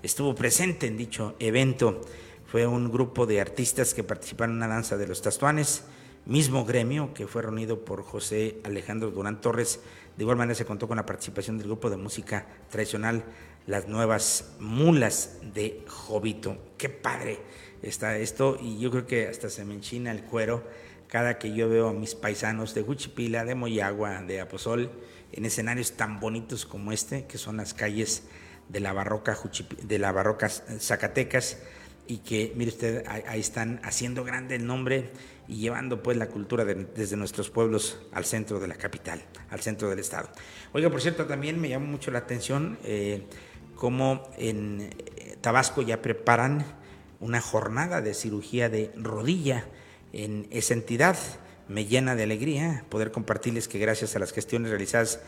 estuvo 0.02 0.34
presente 0.34 0.86
en 0.86 0.96
dicho 0.96 1.34
evento. 1.38 2.02
Fue 2.46 2.66
un 2.66 2.92
grupo 2.92 3.26
de 3.26 3.40
artistas 3.40 3.92
que 3.92 4.04
participaron 4.04 4.52
en 4.52 4.58
una 4.58 4.68
danza 4.68 4.96
de 4.96 5.08
los 5.08 5.20
tastuanes, 5.20 5.82
mismo 6.26 6.64
gremio 6.64 7.12
que 7.12 7.26
fue 7.26 7.42
reunido 7.42 7.84
por 7.84 8.02
José 8.02 8.58
Alejandro 8.62 9.10
Durán 9.10 9.40
Torres. 9.40 9.80
De 10.16 10.22
igual 10.22 10.36
manera 10.36 10.54
se 10.54 10.64
contó 10.64 10.86
con 10.86 10.96
la 10.96 11.06
participación 11.06 11.58
del 11.58 11.66
grupo 11.66 11.90
de 11.90 11.96
música 11.96 12.46
tradicional 12.70 13.24
Las 13.66 13.88
Nuevas 13.88 14.52
Mulas 14.60 15.38
de 15.54 15.84
Jovito. 15.88 16.56
Qué 16.78 16.88
padre 16.88 17.40
está 17.82 18.16
esto 18.16 18.56
y 18.60 18.78
yo 18.78 18.92
creo 18.92 19.06
que 19.06 19.26
hasta 19.26 19.50
se 19.50 19.64
me 19.64 19.74
enchina 19.74 20.12
el 20.12 20.22
cuero 20.22 20.62
cada 21.08 21.38
que 21.38 21.52
yo 21.52 21.68
veo 21.68 21.88
a 21.88 21.92
mis 21.92 22.14
paisanos 22.14 22.74
de 22.74 22.82
Huchipila, 22.82 23.44
de 23.44 23.54
Moyagua, 23.54 24.22
de 24.22 24.40
Aposol, 24.40 24.90
en 25.32 25.44
escenarios 25.44 25.92
tan 25.92 26.20
bonitos 26.20 26.66
como 26.66 26.92
este, 26.92 27.26
que 27.26 27.38
son 27.38 27.56
las 27.56 27.74
calles 27.74 28.24
de 28.68 28.80
la 28.80 28.92
barroca, 28.92 29.38
de 29.82 29.98
la 29.98 30.12
barroca 30.12 30.48
Zacatecas, 30.48 31.58
y 32.08 32.18
que, 32.18 32.52
mire 32.54 32.70
usted, 32.70 33.04
ahí 33.06 33.40
están 33.40 33.80
haciendo 33.82 34.24
grande 34.24 34.56
el 34.56 34.66
nombre 34.66 35.10
y 35.48 35.56
llevando 35.56 36.02
pues 36.02 36.16
la 36.16 36.28
cultura 36.28 36.64
desde 36.64 37.16
nuestros 37.16 37.50
pueblos 37.50 38.00
al 38.12 38.24
centro 38.24 38.60
de 38.60 38.68
la 38.68 38.76
capital, 38.76 39.22
al 39.50 39.60
centro 39.60 39.88
del 39.88 39.98
estado. 39.98 40.28
Oiga, 40.72 40.90
por 40.90 41.00
cierto, 41.00 41.26
también 41.26 41.60
me 41.60 41.68
llama 41.68 41.86
mucho 41.86 42.10
la 42.10 42.18
atención 42.18 42.78
eh, 42.84 43.26
cómo 43.74 44.28
en 44.36 44.90
eh, 45.16 45.36
Tabasco 45.40 45.82
ya 45.82 46.02
preparan 46.02 46.64
una 47.20 47.40
jornada 47.40 48.00
de 48.00 48.14
cirugía 48.14 48.68
de 48.68 48.92
rodilla 48.96 49.66
en 50.12 50.48
esa 50.50 50.74
entidad. 50.74 51.16
Me 51.68 51.86
llena 51.86 52.14
de 52.14 52.24
alegría 52.24 52.84
poder 52.88 53.10
compartirles 53.10 53.68
que 53.68 53.78
gracias 53.78 54.16
a 54.16 54.18
las 54.18 54.32
gestiones 54.32 54.70
realizadas 54.70 55.20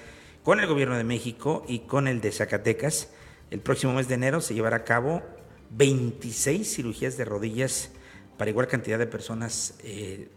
con 0.43 0.61
el 0.61 0.67
gobierno 0.67 0.97
de 0.97 1.05
México 1.05 1.65
y 1.69 1.81
con 1.81 2.09
el 2.09 2.21
de 2.21 2.33
Zacatecas, 2.33 3.11
el 3.51 3.61
próximo 3.61 3.95
mes 3.95 4.09
de 4.09 4.15
enero 4.15 4.41
se 4.41 4.55
llevará 4.55 4.79
a 4.79 4.85
cabo 4.85 5.23
26 5.71 6.75
cirugías 6.75 7.17
de 7.17 7.25
rodillas 7.25 7.91
para 8.37 8.51
igual 8.51 8.69
cantidad 8.69 8.99
de 8.99 9.07
personas 9.07 9.75
eh, 9.83 10.29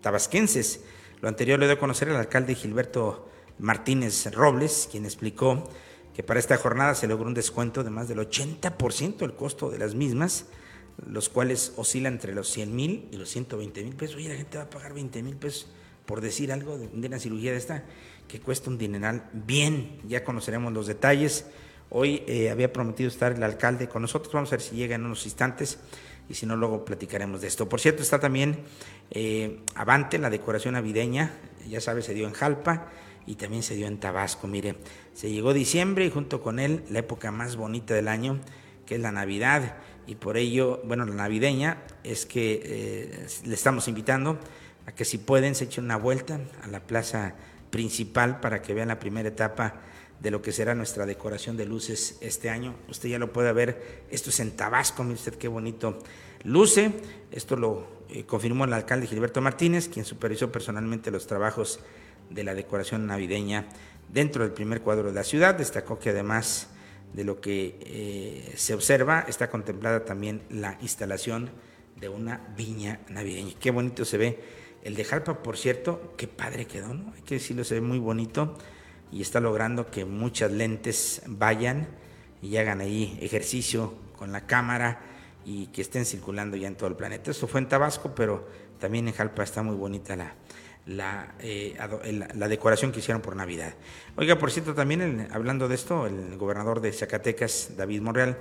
tabasquenses. 0.00 0.80
Lo 1.20 1.28
anterior 1.28 1.58
le 1.58 1.66
doy 1.66 1.76
a 1.76 1.78
conocer 1.78 2.08
al 2.08 2.16
alcalde 2.16 2.54
Gilberto 2.54 3.28
Martínez 3.58 4.32
Robles, 4.32 4.88
quien 4.90 5.04
explicó 5.04 5.68
que 6.14 6.22
para 6.22 6.40
esta 6.40 6.56
jornada 6.56 6.94
se 6.94 7.06
logró 7.06 7.28
un 7.28 7.34
descuento 7.34 7.84
de 7.84 7.90
más 7.90 8.08
del 8.08 8.18
80% 8.18 9.18
del 9.18 9.34
costo 9.34 9.70
de 9.70 9.78
las 9.78 9.94
mismas, 9.94 10.46
los 11.06 11.28
cuales 11.28 11.72
oscilan 11.76 12.14
entre 12.14 12.34
los 12.34 12.48
100 12.48 12.74
mil 12.74 13.08
y 13.12 13.16
los 13.16 13.28
120 13.28 13.84
mil 13.84 13.94
pesos. 13.94 14.16
Oye, 14.16 14.28
la 14.28 14.36
gente 14.36 14.58
va 14.58 14.64
a 14.64 14.70
pagar 14.70 14.94
20 14.94 15.22
mil 15.22 15.36
pesos 15.36 15.68
por 16.06 16.20
decir 16.20 16.52
algo 16.52 16.76
de 16.76 16.88
una 16.88 17.18
cirugía 17.18 17.52
de 17.52 17.58
esta 17.58 17.84
que 18.26 18.40
cuesta 18.40 18.70
un 18.70 18.78
dineral. 18.78 19.28
Bien, 19.32 20.00
ya 20.08 20.24
conoceremos 20.24 20.72
los 20.72 20.86
detalles. 20.86 21.46
Hoy 21.92 22.22
eh, 22.28 22.50
había 22.50 22.72
prometido 22.72 23.08
estar 23.08 23.32
el 23.32 23.42
alcalde 23.42 23.88
con 23.88 24.02
nosotros, 24.02 24.32
vamos 24.32 24.52
a 24.52 24.56
ver 24.56 24.60
si 24.60 24.76
llega 24.76 24.94
en 24.94 25.04
unos 25.04 25.24
instantes 25.24 25.78
y 26.28 26.34
si 26.34 26.46
no, 26.46 26.54
luego 26.54 26.84
platicaremos 26.84 27.40
de 27.40 27.48
esto. 27.48 27.68
Por 27.68 27.80
cierto, 27.80 28.02
está 28.02 28.20
también 28.20 28.60
eh, 29.10 29.58
Avante, 29.74 30.16
la 30.18 30.30
decoración 30.30 30.74
navideña, 30.74 31.32
ya 31.68 31.80
sabes, 31.80 32.04
se 32.04 32.14
dio 32.14 32.28
en 32.28 32.32
Jalpa 32.32 32.86
y 33.26 33.34
también 33.34 33.64
se 33.64 33.74
dio 33.74 33.88
en 33.88 33.98
Tabasco. 33.98 34.46
Mire, 34.46 34.76
se 35.14 35.32
llegó 35.32 35.52
diciembre 35.52 36.06
y 36.06 36.10
junto 36.10 36.40
con 36.40 36.60
él 36.60 36.84
la 36.90 37.00
época 37.00 37.32
más 37.32 37.56
bonita 37.56 37.92
del 37.92 38.06
año, 38.06 38.38
que 38.86 38.94
es 38.94 39.00
la 39.00 39.10
Navidad, 39.10 39.74
y 40.06 40.14
por 40.14 40.36
ello, 40.36 40.80
bueno, 40.84 41.04
la 41.06 41.14
navideña 41.14 41.82
es 42.04 42.24
que 42.24 42.62
eh, 42.64 43.26
le 43.44 43.54
estamos 43.54 43.88
invitando 43.88 44.38
a 44.86 44.92
que 44.92 45.04
si 45.04 45.18
pueden 45.18 45.56
se 45.56 45.64
echen 45.64 45.84
una 45.84 45.96
vuelta 45.96 46.40
a 46.62 46.68
la 46.68 46.80
plaza 46.86 47.34
principal 47.70 48.38
para 48.38 48.62
que 48.62 48.74
vean 48.74 48.88
la 48.88 48.98
primera 49.00 49.28
etapa 49.28 49.80
de 50.20 50.30
lo 50.30 50.42
que 50.42 50.52
será 50.52 50.74
nuestra 50.74 51.06
decoración 51.06 51.56
de 51.56 51.66
luces 51.66 52.18
este 52.20 52.50
año. 52.50 52.74
Usted 52.88 53.08
ya 53.08 53.18
lo 53.18 53.32
puede 53.32 53.52
ver, 53.52 54.04
esto 54.10 54.30
es 54.30 54.40
en 54.40 54.52
Tabasco, 54.52 55.02
mire 55.02 55.14
usted 55.14 55.34
qué 55.34 55.48
bonito 55.48 55.98
luce. 56.44 56.92
Esto 57.32 57.56
lo 57.56 57.86
eh, 58.10 58.24
confirmó 58.24 58.64
el 58.64 58.72
alcalde 58.72 59.06
Gilberto 59.06 59.40
Martínez, 59.40 59.88
quien 59.88 60.04
supervisó 60.04 60.52
personalmente 60.52 61.10
los 61.10 61.26
trabajos 61.26 61.80
de 62.28 62.44
la 62.44 62.54
decoración 62.54 63.06
navideña 63.06 63.66
dentro 64.12 64.44
del 64.44 64.52
primer 64.52 64.82
cuadro 64.82 65.08
de 65.08 65.14
la 65.14 65.24
ciudad. 65.24 65.54
Destacó 65.54 65.98
que 65.98 66.10
además 66.10 66.68
de 67.14 67.24
lo 67.24 67.40
que 67.40 67.78
eh, 67.80 68.52
se 68.56 68.74
observa, 68.74 69.24
está 69.26 69.50
contemplada 69.50 70.04
también 70.04 70.42
la 70.50 70.78
instalación 70.82 71.50
de 71.96 72.08
una 72.08 72.46
viña 72.56 73.00
navideña. 73.08 73.54
Qué 73.58 73.70
bonito 73.70 74.04
se 74.04 74.18
ve. 74.18 74.40
El 74.82 74.94
de 74.94 75.04
Jalpa, 75.04 75.42
por 75.42 75.56
cierto, 75.58 76.14
qué 76.16 76.26
padre 76.26 76.66
quedó, 76.66 76.94
¿no? 76.94 77.12
Hay 77.14 77.22
que 77.22 77.34
decirlo, 77.34 77.64
se 77.64 77.74
ve 77.74 77.80
muy 77.80 77.98
bonito 77.98 78.56
y 79.12 79.22
está 79.22 79.40
logrando 79.40 79.90
que 79.90 80.04
muchas 80.04 80.52
lentes 80.52 81.22
vayan 81.26 81.88
y 82.42 82.56
hagan 82.56 82.80
ahí 82.80 83.18
ejercicio 83.20 83.94
con 84.16 84.32
la 84.32 84.46
cámara 84.46 85.00
y 85.44 85.66
que 85.68 85.82
estén 85.82 86.04
circulando 86.04 86.56
ya 86.56 86.68
en 86.68 86.76
todo 86.76 86.88
el 86.88 86.96
planeta. 86.96 87.30
Esto 87.30 87.46
fue 87.46 87.60
en 87.60 87.68
Tabasco, 87.68 88.14
pero 88.14 88.46
también 88.78 89.08
en 89.08 89.14
Jalpa 89.14 89.42
está 89.42 89.62
muy 89.62 89.74
bonita 89.76 90.16
la, 90.16 90.34
la, 90.86 91.34
eh, 91.40 91.76
decoración 92.48 92.92
que 92.92 93.00
hicieron 93.00 93.22
por 93.22 93.36
Navidad. 93.36 93.74
Oiga, 94.16 94.38
por 94.38 94.50
cierto, 94.50 94.74
también 94.74 95.28
hablando 95.32 95.68
de 95.68 95.74
esto, 95.74 96.06
el 96.06 96.36
gobernador 96.36 96.80
de 96.80 96.92
Zacatecas, 96.92 97.72
David 97.76 98.00
Monreal, 98.00 98.38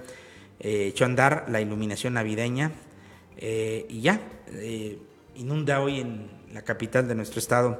eh, 0.59 0.87
echó 0.87 1.05
a 1.05 1.07
andar 1.07 1.45
la 1.47 1.61
iluminación 1.61 2.13
navideña 2.13 2.71
eh, 3.37 3.85
y 3.87 4.01
ya 4.01 4.19
inunda 5.35 5.79
hoy 5.79 6.01
en 6.01 6.29
la 6.53 6.63
capital 6.63 7.07
de 7.07 7.15
nuestro 7.15 7.39
estado 7.39 7.79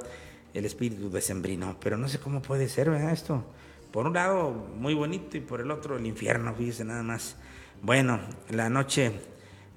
el 0.54 0.66
espíritu 0.66 1.10
decembrino. 1.10 1.78
Pero 1.80 1.98
no 1.98 2.08
sé 2.08 2.20
cómo 2.20 2.42
puede 2.42 2.70
ser. 2.70 2.90
Esto, 2.90 3.44
por 3.92 4.06
un 4.08 4.14
lado, 4.14 4.52
muy 4.52 4.94
bonito 4.94 5.38
y 5.38 5.42
por 5.42 5.62
el 5.62 5.72
otro, 5.72 5.98
el 5.98 6.06
infierno, 6.06 6.54
fíjese 6.54 6.86
nada 6.86 7.04
más. 7.04 7.36
Bueno, 7.82 8.20
la 8.50 8.70
noche 8.70 9.12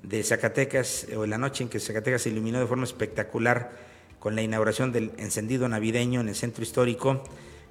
de 0.02 0.22
Zacatecas, 0.22 1.06
o 1.16 1.26
la 1.26 1.38
noche 1.38 1.64
en 1.64 1.70
que 1.70 1.78
Zacatecas 1.78 2.22
se 2.22 2.30
iluminó 2.30 2.58
de 2.58 2.66
forma 2.66 2.84
espectacular 2.84 3.72
con 4.18 4.34
la 4.34 4.42
inauguración 4.42 4.92
del 4.92 5.12
encendido 5.18 5.68
navideño 5.68 6.20
en 6.20 6.28
el 6.28 6.34
centro 6.34 6.62
histórico, 6.62 7.22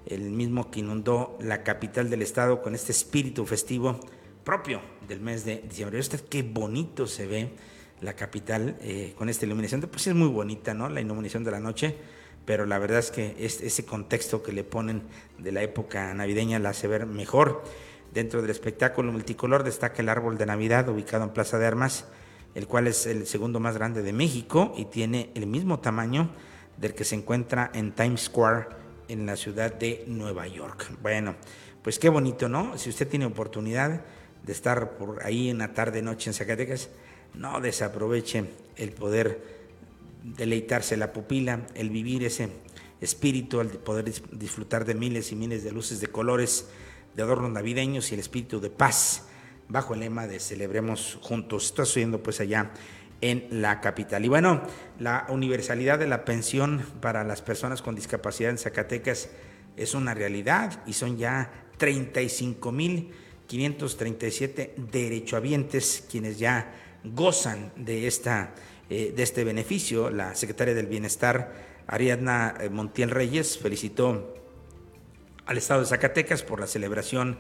el 0.06 0.32
mismo 0.32 0.72
que 0.72 0.80
inundó 0.80 1.38
la 1.42 1.64
capital 1.64 2.10
del 2.10 2.22
estado 2.22 2.62
con 2.62 2.76
este 2.76 2.92
espíritu 2.92 3.46
festivo 3.46 4.00
propio 4.44 4.82
del 5.08 5.20
mes 5.22 5.46
de 5.46 5.60
diciembre. 5.68 6.00
Usted 6.00 6.22
qué 6.22 6.44
bonito 6.44 7.08
se 7.08 7.28
ve 7.28 7.52
la 8.02 8.16
capital 8.16 8.78
eh, 8.82 9.14
con 9.18 9.30
esta 9.30 9.46
iluminación. 9.46 9.82
Pues 9.82 10.08
es 10.08 10.16
muy 10.16 10.28
bonita, 10.28 10.74
¿no? 10.74 10.90
La 10.90 11.02
iluminación 11.02 11.44
de 11.44 11.52
la 11.52 11.60
noche 11.60 11.96
pero 12.46 12.66
la 12.66 12.80
verdad 12.80 13.00
es 13.00 13.12
que 13.12 13.36
ese 13.40 13.86
contexto 13.86 14.42
que 14.44 14.52
le 14.52 14.64
ponen 14.64 15.04
de 15.38 15.52
la 15.52 15.62
época 15.62 16.14
navideña 16.14 16.60
la 16.60 16.70
hace 16.70 16.88
ver 16.88 17.06
mejor. 17.06 17.64
Dentro 18.14 18.42
del 18.42 18.52
espectáculo 18.52 19.12
multicolor 19.12 19.64
destaca 19.64 20.02
el 20.02 20.10
árbol 20.10 20.38
de 20.38 20.46
Navidad 20.46 20.90
ubicado 20.90 21.24
en 21.24 21.30
Plaza 21.30 21.60
de 21.60 21.68
Armas, 21.68 22.06
el 22.56 22.68
cual 22.68 22.88
es 22.88 23.06
el 23.06 23.26
segundo 23.26 23.60
más 23.60 23.78
grande 23.78 24.02
de 24.02 24.12
México 24.12 24.74
y 24.76 24.86
tiene 24.86 25.32
el 25.36 25.48
mismo 25.48 25.80
tamaño 25.80 26.30
del 26.78 26.94
que 26.94 27.06
se 27.06 27.16
encuentra 27.16 27.72
en 27.74 27.94
Times 27.94 28.22
Square 28.22 28.66
en 29.08 29.26
la 29.26 29.36
ciudad 29.36 29.74
de 29.74 30.04
Nueva 30.08 30.48
York. 30.48 30.92
Bueno, 31.02 31.36
pues 31.82 32.00
qué 32.00 32.10
bonito, 32.10 32.50
¿no? 32.50 32.78
Si 32.78 32.90
usted 32.90 33.08
tiene 33.08 33.26
oportunidad 33.26 34.02
de 34.44 34.52
estar 34.52 34.98
por 34.98 35.24
ahí 35.24 35.52
una 35.52 35.74
tarde, 35.74 36.02
noche 36.02 36.30
en 36.30 36.34
Zacatecas, 36.34 36.90
no 37.34 37.62
desaproveche 37.62 38.46
el 38.76 38.92
poder 38.92 39.61
deleitarse 40.24 40.98
la 40.98 41.14
pupila, 41.14 41.68
el 41.76 41.90
vivir 41.90 42.24
ese 42.24 42.50
espíritu, 43.00 43.62
el 43.62 43.70
poder 43.70 44.12
disfrutar 44.32 44.86
de 44.86 44.94
miles 44.94 45.32
y 45.32 45.36
miles 45.36 45.64
de 45.64 45.72
luces 45.72 46.02
de 46.02 46.08
colores, 46.08 46.70
de 47.16 47.24
adornos 47.24 47.52
navideños 47.52 48.12
y 48.12 48.16
el 48.16 48.20
espíritu 48.20 48.60
de 48.60 48.70
paz, 48.70 49.28
bajo 49.68 49.94
el 49.94 50.02
lema 50.02 50.28
de 50.28 50.40
celebremos 50.40 51.18
juntos. 51.22 51.66
Está 51.66 51.86
sucediendo 51.86 52.22
pues 52.22 52.40
allá 52.40 52.72
en 53.22 53.48
la 53.62 53.80
capital. 53.82 54.26
Y 54.26 54.28
bueno, 54.28 54.62
la 55.00 55.26
universalidad 55.30 55.98
de 56.00 56.08
la 56.08 56.26
pensión 56.26 56.84
para 57.00 57.24
las 57.24 57.42
personas 57.42 57.82
con 57.82 57.96
discapacidad 57.96 58.52
en 58.52 58.58
Zacatecas 58.58 59.30
es 59.78 59.94
una 59.94 60.14
realidad 60.14 60.84
y 60.86 60.92
son 60.94 61.18
ya 61.18 61.50
35.537 61.80 64.76
derechohabientes 64.76 66.06
quienes 66.10 66.40
ya 66.40 66.74
gozan 67.04 67.74
de, 67.76 68.08
esta, 68.08 68.54
eh, 68.94 69.14
de 69.16 69.24
este 69.24 69.46
beneficio. 69.46 70.10
La 70.10 70.36
secretaria 70.36 70.74
del 70.74 70.88
Bienestar, 70.88 71.54
Ariadna 71.88 72.56
eh, 72.60 72.70
Montiel 72.70 73.10
Reyes, 73.10 73.58
felicitó 73.58 74.36
al 75.46 75.58
Estado 75.58 75.80
de 75.80 75.88
Zacatecas 75.88 76.44
por 76.44 76.60
la 76.60 76.68
celebración 76.68 77.38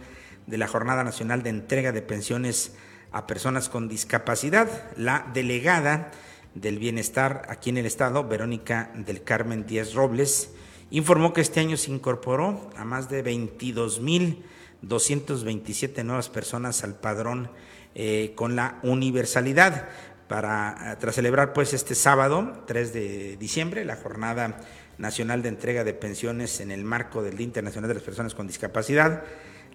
de 0.47 0.57
la 0.57 0.69
Jornada 0.69 1.03
Nacional 1.03 1.43
de 1.43 1.49
Entrega 1.49 1.91
de 1.91 2.01
Pensiones 2.01 2.71
a 3.11 3.27
Personas 3.27 3.67
con 3.67 3.89
Discapacidad. 3.89 4.69
La 4.95 5.29
delegada 5.33 6.11
del 6.55 6.79
Bienestar 6.79 7.41
aquí 7.49 7.69
en 7.69 7.79
el 7.79 7.85
Estado, 7.85 8.23
Verónica 8.23 8.89
del 8.95 9.21
Carmen 9.21 9.65
Díaz 9.65 9.93
Robles, 9.93 10.51
informó 10.89 11.33
que 11.33 11.41
este 11.41 11.59
año 11.59 11.75
se 11.75 11.91
incorporó 11.91 12.69
a 12.77 12.85
más 12.85 13.09
de 13.09 13.25
22.227 13.25 16.05
nuevas 16.05 16.29
personas 16.29 16.85
al 16.85 16.95
padrón 16.95 17.49
eh, 17.93 18.31
con 18.35 18.55
la 18.55 18.79
universalidad 18.83 19.89
para 20.31 20.95
tras 20.97 21.15
celebrar 21.15 21.51
pues 21.51 21.73
este 21.73 21.93
sábado 21.93 22.63
3 22.65 22.93
de 22.93 23.35
diciembre 23.35 23.83
la 23.83 23.97
jornada 23.97 24.61
nacional 24.97 25.41
de 25.41 25.49
entrega 25.49 25.83
de 25.83 25.93
pensiones 25.93 26.61
en 26.61 26.71
el 26.71 26.85
marco 26.85 27.21
del 27.21 27.35
Día 27.35 27.47
Internacional 27.47 27.89
de 27.89 27.95
las 27.95 28.03
Personas 28.03 28.33
con 28.33 28.47
Discapacidad. 28.47 29.23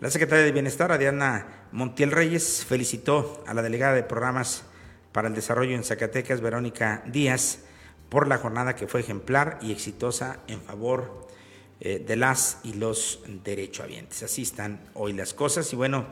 La 0.00 0.10
secretaria 0.10 0.46
de 0.46 0.52
Bienestar, 0.52 0.92
Adriana 0.92 1.66
Montiel 1.72 2.10
Reyes, 2.10 2.64
felicitó 2.66 3.44
a 3.46 3.52
la 3.52 3.60
delegada 3.60 3.92
de 3.92 4.02
programas 4.02 4.64
para 5.12 5.28
el 5.28 5.34
desarrollo 5.34 5.76
en 5.76 5.84
Zacatecas, 5.84 6.40
Verónica 6.40 7.02
Díaz, 7.04 7.58
por 8.08 8.26
la 8.26 8.38
jornada 8.38 8.76
que 8.76 8.86
fue 8.86 9.00
ejemplar 9.00 9.58
y 9.60 9.72
exitosa 9.72 10.38
en 10.48 10.62
favor 10.62 11.28
eh, 11.80 11.98
de 11.98 12.16
las 12.16 12.60
y 12.64 12.72
los 12.72 13.22
derechohabientes. 13.44 14.22
Así 14.22 14.40
están 14.40 14.80
hoy 14.94 15.12
las 15.12 15.34
cosas. 15.34 15.70
Y 15.74 15.76
bueno, 15.76 16.06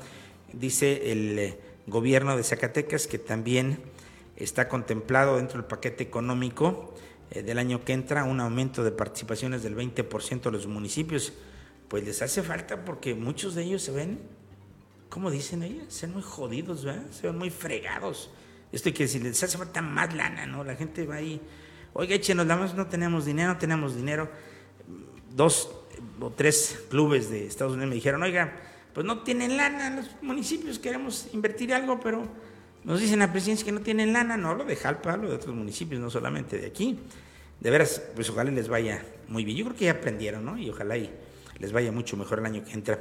dice 0.52 1.12
el 1.12 1.38
eh, 1.38 1.58
gobierno 1.86 2.36
de 2.36 2.42
Zacatecas 2.42 3.06
que 3.06 3.18
también 3.18 3.93
está 4.36 4.68
contemplado 4.68 5.36
dentro 5.36 5.58
del 5.58 5.66
paquete 5.66 6.02
económico 6.02 6.94
eh, 7.30 7.42
del 7.42 7.58
año 7.58 7.84
que 7.84 7.92
entra 7.92 8.24
un 8.24 8.40
aumento 8.40 8.84
de 8.84 8.90
participaciones 8.90 9.62
del 9.62 9.76
20% 9.76 10.42
de 10.42 10.50
los 10.50 10.66
municipios. 10.66 11.32
Pues 11.88 12.04
les 12.04 12.22
hace 12.22 12.42
falta 12.42 12.84
porque 12.84 13.14
muchos 13.14 13.54
de 13.54 13.62
ellos 13.62 13.82
se 13.82 13.92
ven, 13.92 14.20
¿cómo 15.08 15.30
dicen 15.30 15.62
ellos? 15.62 15.86
Se 15.88 16.06
ven 16.06 16.14
muy 16.14 16.22
jodidos, 16.22 16.84
¿verdad? 16.84 17.04
Se 17.10 17.26
ven 17.26 17.38
muy 17.38 17.50
fregados. 17.50 18.30
Esto 18.72 18.88
hay 18.88 18.92
que 18.92 19.04
decir, 19.04 19.22
les 19.22 19.42
hace 19.42 19.56
falta 19.56 19.82
más 19.82 20.14
lana, 20.14 20.46
¿no? 20.46 20.64
La 20.64 20.74
gente 20.74 21.06
va 21.06 21.16
ahí 21.16 21.40
Oiga, 21.96 22.16
échenos 22.16 22.44
la 22.44 22.56
no 22.56 22.86
tenemos 22.88 23.24
dinero, 23.24 23.52
no 23.52 23.58
tenemos 23.58 23.94
dinero. 23.94 24.28
Dos 25.30 25.70
o 26.20 26.30
tres 26.30 26.84
clubes 26.90 27.30
de 27.30 27.46
Estados 27.46 27.74
Unidos 27.74 27.90
me 27.90 27.94
dijeron, 27.94 28.20
oiga, 28.24 28.52
pues 28.92 29.06
no 29.06 29.22
tienen 29.22 29.56
lana, 29.56 29.90
los 29.90 30.10
municipios 30.20 30.80
queremos 30.80 31.28
invertir 31.32 31.72
algo, 31.72 32.00
pero 32.00 32.26
nos 32.84 33.00
dicen 33.00 33.18
la 33.18 33.32
presidencia 33.32 33.64
que 33.64 33.72
no 33.72 33.80
tienen 33.80 34.12
lana, 34.12 34.36
no 34.36 34.54
lo 34.54 34.64
de 34.64 34.76
Jalpa, 34.76 35.12
hablo 35.12 35.28
de 35.28 35.36
otros 35.36 35.54
municipios, 35.54 36.00
no 36.00 36.10
solamente 36.10 36.58
de 36.58 36.66
aquí. 36.66 36.98
De 37.60 37.70
veras, 37.70 38.02
pues 38.14 38.28
ojalá 38.30 38.50
les 38.50 38.68
vaya 38.68 39.04
muy 39.28 39.44
bien. 39.44 39.56
Yo 39.56 39.64
creo 39.64 39.76
que 39.76 39.84
ya 39.86 39.92
aprendieron, 39.92 40.44
¿no? 40.44 40.58
Y 40.58 40.68
ojalá 40.68 40.96
y 40.96 41.10
les 41.58 41.72
vaya 41.72 41.92
mucho 41.92 42.16
mejor 42.16 42.40
el 42.40 42.46
año 42.46 42.64
que 42.64 42.72
entra. 42.72 43.00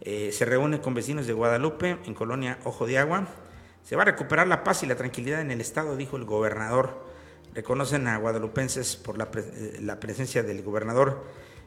Eh, 0.00 0.30
se 0.32 0.44
reúne 0.44 0.80
con 0.80 0.94
vecinos 0.94 1.26
de 1.26 1.32
Guadalupe, 1.32 1.98
en 2.04 2.14
Colonia 2.14 2.58
Ojo 2.64 2.86
de 2.86 2.98
Agua. 2.98 3.26
Se 3.82 3.96
va 3.96 4.02
a 4.02 4.04
recuperar 4.04 4.46
la 4.46 4.62
paz 4.62 4.82
y 4.82 4.86
la 4.86 4.94
tranquilidad 4.94 5.40
en 5.40 5.50
el 5.50 5.60
estado, 5.60 5.96
dijo 5.96 6.16
el 6.16 6.24
gobernador 6.24 7.14
reconocen 7.54 8.08
a 8.08 8.18
guadalupenses 8.18 8.96
por 8.96 9.16
la, 9.16 9.28
eh, 9.34 9.96
presencia 10.00 10.42
del 10.42 10.62
gobernador 10.62 11.24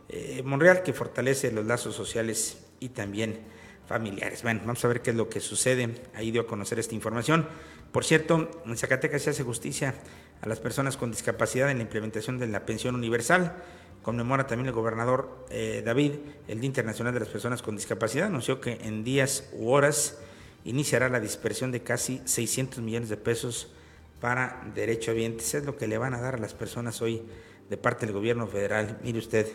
eh, 0.09 0.41
Monreal, 0.43 0.83
que 0.83 0.93
fortalece 0.93 1.51
los 1.51 1.65
lazos 1.65 1.95
sociales 1.95 2.57
y 2.79 2.89
también 2.89 3.39
familiares. 3.87 4.43
Bueno, 4.43 4.61
vamos 4.65 4.83
a 4.83 4.87
ver 4.87 5.01
qué 5.01 5.11
es 5.11 5.15
lo 5.15 5.29
que 5.29 5.39
sucede. 5.39 5.95
Ahí 6.13 6.31
dio 6.31 6.41
a 6.41 6.47
conocer 6.47 6.77
esta 6.79 6.95
información. 6.95 7.47
Por 7.91 8.03
cierto, 8.03 8.51
en 8.65 8.77
Zacatecas 8.77 9.23
se 9.23 9.29
hace 9.31 9.43
justicia 9.43 9.95
a 10.41 10.47
las 10.47 10.59
personas 10.59 10.97
con 10.97 11.11
discapacidad 11.11 11.71
en 11.71 11.77
la 11.77 11.83
implementación 11.83 12.37
de 12.37 12.47
la 12.47 12.65
pensión 12.65 12.95
universal. 12.95 13.55
Conmemora 14.03 14.47
también 14.47 14.67
el 14.67 14.73
gobernador 14.73 15.45
eh, 15.49 15.81
David 15.85 16.13
el 16.47 16.59
Día 16.59 16.67
Internacional 16.67 17.13
de 17.13 17.21
las 17.21 17.29
Personas 17.29 17.61
con 17.61 17.75
Discapacidad. 17.75 18.27
Anunció 18.27 18.61
que 18.61 18.79
en 18.83 19.03
días 19.03 19.49
u 19.53 19.69
horas 19.69 20.17
iniciará 20.63 21.09
la 21.09 21.19
dispersión 21.19 21.71
de 21.71 21.81
casi 21.81 22.21
600 22.25 22.79
millones 22.79 23.09
de 23.09 23.17
pesos 23.17 23.71
para 24.19 24.61
derechohabientes. 24.75 25.53
Es 25.53 25.65
lo 25.65 25.77
que 25.77 25.87
le 25.87 25.97
van 25.97 26.13
a 26.13 26.21
dar 26.21 26.35
a 26.35 26.37
las 26.37 26.53
personas 26.53 27.01
hoy 27.01 27.23
de 27.69 27.77
parte 27.77 28.05
del 28.05 28.13
gobierno 28.13 28.47
federal. 28.47 28.97
Mire 29.03 29.19
usted, 29.19 29.47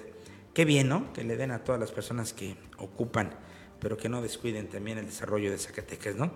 qué 0.55 0.65
bien, 0.65 0.89
¿no? 0.89 1.13
Que 1.13 1.25
le 1.25 1.37
den 1.37 1.51
a 1.51 1.65
todas 1.65 1.81
las 1.81 1.93
personas 1.93 2.33
que 2.33 2.57
ocupan, 2.79 3.31
pero 3.83 3.97
que 3.97 4.09
no 4.09 4.23
descuiden 4.23 4.69
también 4.69 4.99
el 4.99 5.07
desarrollo 5.07 5.51
de 5.51 5.59
Zacatecas, 5.59 6.15
¿no? 6.15 6.31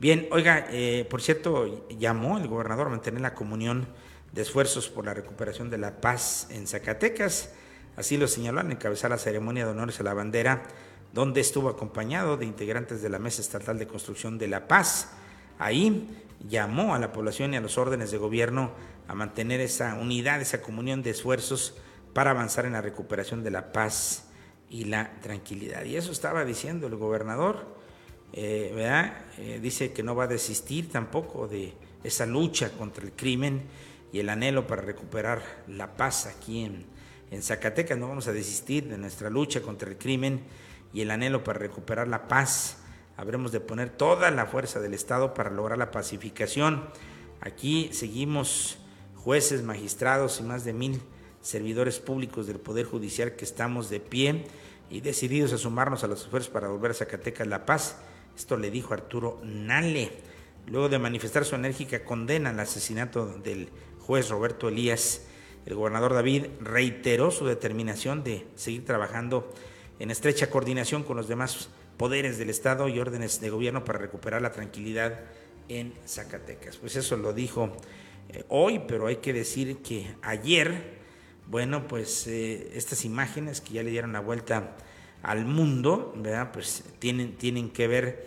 Bien, 0.00 0.26
oiga, 0.30 0.66
eh, 0.70 1.06
por 1.10 1.20
cierto, 1.20 1.86
llamó 1.90 2.38
el 2.38 2.48
gobernador 2.48 2.86
a 2.86 2.90
mantener 2.90 3.20
la 3.20 3.34
comunión 3.34 3.86
de 4.32 4.40
esfuerzos 4.40 4.88
por 4.88 5.04
la 5.04 5.12
recuperación 5.12 5.68
de 5.68 5.76
la 5.76 6.00
paz 6.00 6.48
en 6.50 6.66
Zacatecas. 6.66 7.52
Así 7.96 8.16
lo 8.16 8.26
señaló 8.26 8.60
al 8.60 8.72
encabezar 8.72 9.10
la 9.10 9.18
ceremonia 9.18 9.66
de 9.66 9.72
honores 9.72 10.00
a 10.00 10.04
la 10.04 10.14
bandera, 10.14 10.62
donde 11.12 11.42
estuvo 11.42 11.68
acompañado 11.68 12.38
de 12.38 12.46
integrantes 12.46 13.02
de 13.02 13.10
la 13.10 13.18
Mesa 13.18 13.42
Estatal 13.42 13.78
de 13.78 13.86
Construcción 13.86 14.38
de 14.38 14.48
la 14.48 14.66
Paz. 14.66 15.10
Ahí 15.58 16.08
llamó 16.48 16.94
a 16.94 16.98
la 16.98 17.12
población 17.12 17.52
y 17.52 17.58
a 17.58 17.60
los 17.60 17.76
órdenes 17.76 18.10
de 18.10 18.16
gobierno 18.16 18.72
a 19.06 19.14
mantener 19.14 19.60
esa 19.60 19.96
unidad, 19.96 20.40
esa 20.40 20.62
comunión 20.62 21.02
de 21.02 21.10
esfuerzos 21.10 21.74
para 22.14 22.30
avanzar 22.30 22.64
en 22.64 22.72
la 22.72 22.80
recuperación 22.80 23.44
de 23.44 23.50
la 23.50 23.72
paz 23.72 24.25
y 24.70 24.84
la 24.84 25.20
tranquilidad. 25.20 25.84
Y 25.84 25.96
eso 25.96 26.12
estaba 26.12 26.44
diciendo 26.44 26.86
el 26.86 26.96
gobernador, 26.96 27.66
eh, 28.32 28.72
¿verdad? 28.74 29.24
Eh, 29.38 29.60
dice 29.62 29.92
que 29.92 30.02
no 30.02 30.14
va 30.14 30.24
a 30.24 30.28
desistir 30.28 30.90
tampoco 30.90 31.48
de 31.48 31.74
esa 32.04 32.26
lucha 32.26 32.70
contra 32.70 33.04
el 33.04 33.12
crimen 33.12 33.62
y 34.12 34.20
el 34.20 34.28
anhelo 34.28 34.66
para 34.66 34.82
recuperar 34.82 35.42
la 35.68 35.96
paz 35.96 36.26
aquí 36.26 36.64
en, 36.64 36.86
en 37.30 37.42
Zacatecas. 37.42 37.98
No 37.98 38.08
vamos 38.08 38.28
a 38.28 38.32
desistir 38.32 38.88
de 38.88 38.98
nuestra 38.98 39.30
lucha 39.30 39.62
contra 39.62 39.88
el 39.88 39.96
crimen 39.96 40.42
y 40.92 41.00
el 41.00 41.10
anhelo 41.10 41.44
para 41.44 41.58
recuperar 41.58 42.08
la 42.08 42.28
paz 42.28 42.78
habremos 43.16 43.52
de 43.52 43.60
poner 43.60 43.90
toda 43.90 44.30
la 44.30 44.46
fuerza 44.46 44.80
del 44.80 44.94
Estado 44.94 45.34
para 45.34 45.50
lograr 45.50 45.78
la 45.78 45.90
pacificación. 45.90 46.84
Aquí 47.40 47.90
seguimos 47.92 48.78
jueces, 49.14 49.62
magistrados 49.62 50.40
y 50.40 50.42
más 50.42 50.64
de 50.64 50.72
mil 50.72 51.00
servidores 51.46 52.00
públicos 52.00 52.48
del 52.48 52.58
Poder 52.58 52.86
Judicial 52.86 53.36
que 53.36 53.44
estamos 53.44 53.88
de 53.88 54.00
pie 54.00 54.44
y 54.90 55.00
decididos 55.00 55.52
a 55.52 55.58
sumarnos 55.58 56.02
a 56.02 56.08
los 56.08 56.22
esfuerzos 56.22 56.50
para 56.50 56.68
volver 56.68 56.90
a 56.90 56.94
Zacatecas 56.94 57.46
la 57.46 57.64
paz. 57.64 57.98
Esto 58.36 58.56
le 58.56 58.70
dijo 58.70 58.94
Arturo 58.94 59.40
Nale, 59.44 60.10
luego 60.66 60.88
de 60.88 60.98
manifestar 60.98 61.44
su 61.44 61.54
enérgica 61.54 62.04
condena 62.04 62.50
al 62.50 62.58
asesinato 62.58 63.26
del 63.26 63.68
juez 64.00 64.28
Roberto 64.28 64.68
Elías. 64.68 65.22
El 65.66 65.76
gobernador 65.76 66.14
David 66.14 66.46
reiteró 66.60 67.30
su 67.30 67.46
determinación 67.46 68.24
de 68.24 68.44
seguir 68.56 68.84
trabajando 68.84 69.48
en 70.00 70.10
estrecha 70.10 70.50
coordinación 70.50 71.04
con 71.04 71.16
los 71.16 71.28
demás 71.28 71.68
poderes 71.96 72.38
del 72.38 72.50
Estado 72.50 72.88
y 72.88 72.98
órdenes 72.98 73.40
de 73.40 73.50
gobierno 73.50 73.84
para 73.84 74.00
recuperar 74.00 74.42
la 74.42 74.50
tranquilidad 74.50 75.20
en 75.68 75.94
Zacatecas. 76.06 76.76
Pues 76.76 76.96
eso 76.96 77.16
lo 77.16 77.32
dijo 77.32 77.72
eh, 78.28 78.44
hoy, 78.48 78.82
pero 78.86 79.06
hay 79.06 79.16
que 79.16 79.32
decir 79.32 79.78
que 79.78 80.14
ayer, 80.22 80.95
bueno, 81.48 81.86
pues 81.86 82.26
eh, 82.26 82.70
estas 82.74 83.04
imágenes 83.04 83.60
que 83.60 83.74
ya 83.74 83.82
le 83.82 83.90
dieron 83.90 84.12
la 84.12 84.20
vuelta 84.20 84.76
al 85.22 85.44
mundo, 85.44 86.12
¿verdad? 86.16 86.52
Pues 86.52 86.84
tienen, 86.98 87.36
tienen 87.36 87.70
que 87.70 87.88
ver 87.88 88.26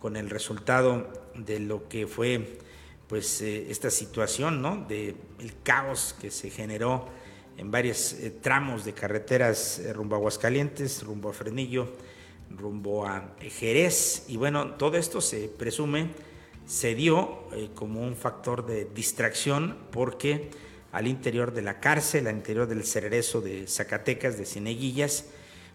con 0.00 0.16
el 0.16 0.30
resultado 0.30 1.12
de 1.34 1.60
lo 1.60 1.88
que 1.88 2.06
fue 2.06 2.58
pues 3.06 3.42
eh, 3.42 3.70
esta 3.70 3.90
situación, 3.90 4.62
¿no? 4.62 4.84
De 4.88 5.16
el 5.38 5.54
caos 5.62 6.14
que 6.20 6.30
se 6.30 6.50
generó 6.50 7.08
en 7.56 7.70
varios 7.70 8.16
tramos 8.40 8.84
de 8.84 8.94
carreteras 8.94 9.82
rumbo 9.92 10.14
a 10.14 10.18
Aguascalientes, 10.18 11.02
rumbo 11.02 11.30
a 11.30 11.32
Frenillo, 11.32 11.92
rumbo 12.56 13.06
a 13.06 13.34
Jerez. 13.40 14.24
Y 14.28 14.36
bueno, 14.36 14.72
todo 14.76 14.96
esto 14.96 15.20
se 15.20 15.48
presume 15.48 16.10
se 16.70 16.94
dio 16.94 17.48
eh, 17.52 17.70
como 17.74 18.00
un 18.00 18.14
factor 18.14 18.64
de 18.64 18.84
distracción 18.84 19.76
porque 19.90 20.50
al 20.92 21.06
interior 21.06 21.52
de 21.52 21.62
la 21.62 21.80
cárcel, 21.80 22.26
al 22.26 22.36
interior 22.36 22.66
del 22.66 22.84
cerezo 22.84 23.40
de 23.40 23.66
Zacatecas, 23.66 24.38
de 24.38 24.46
Cineguillas, 24.46 25.26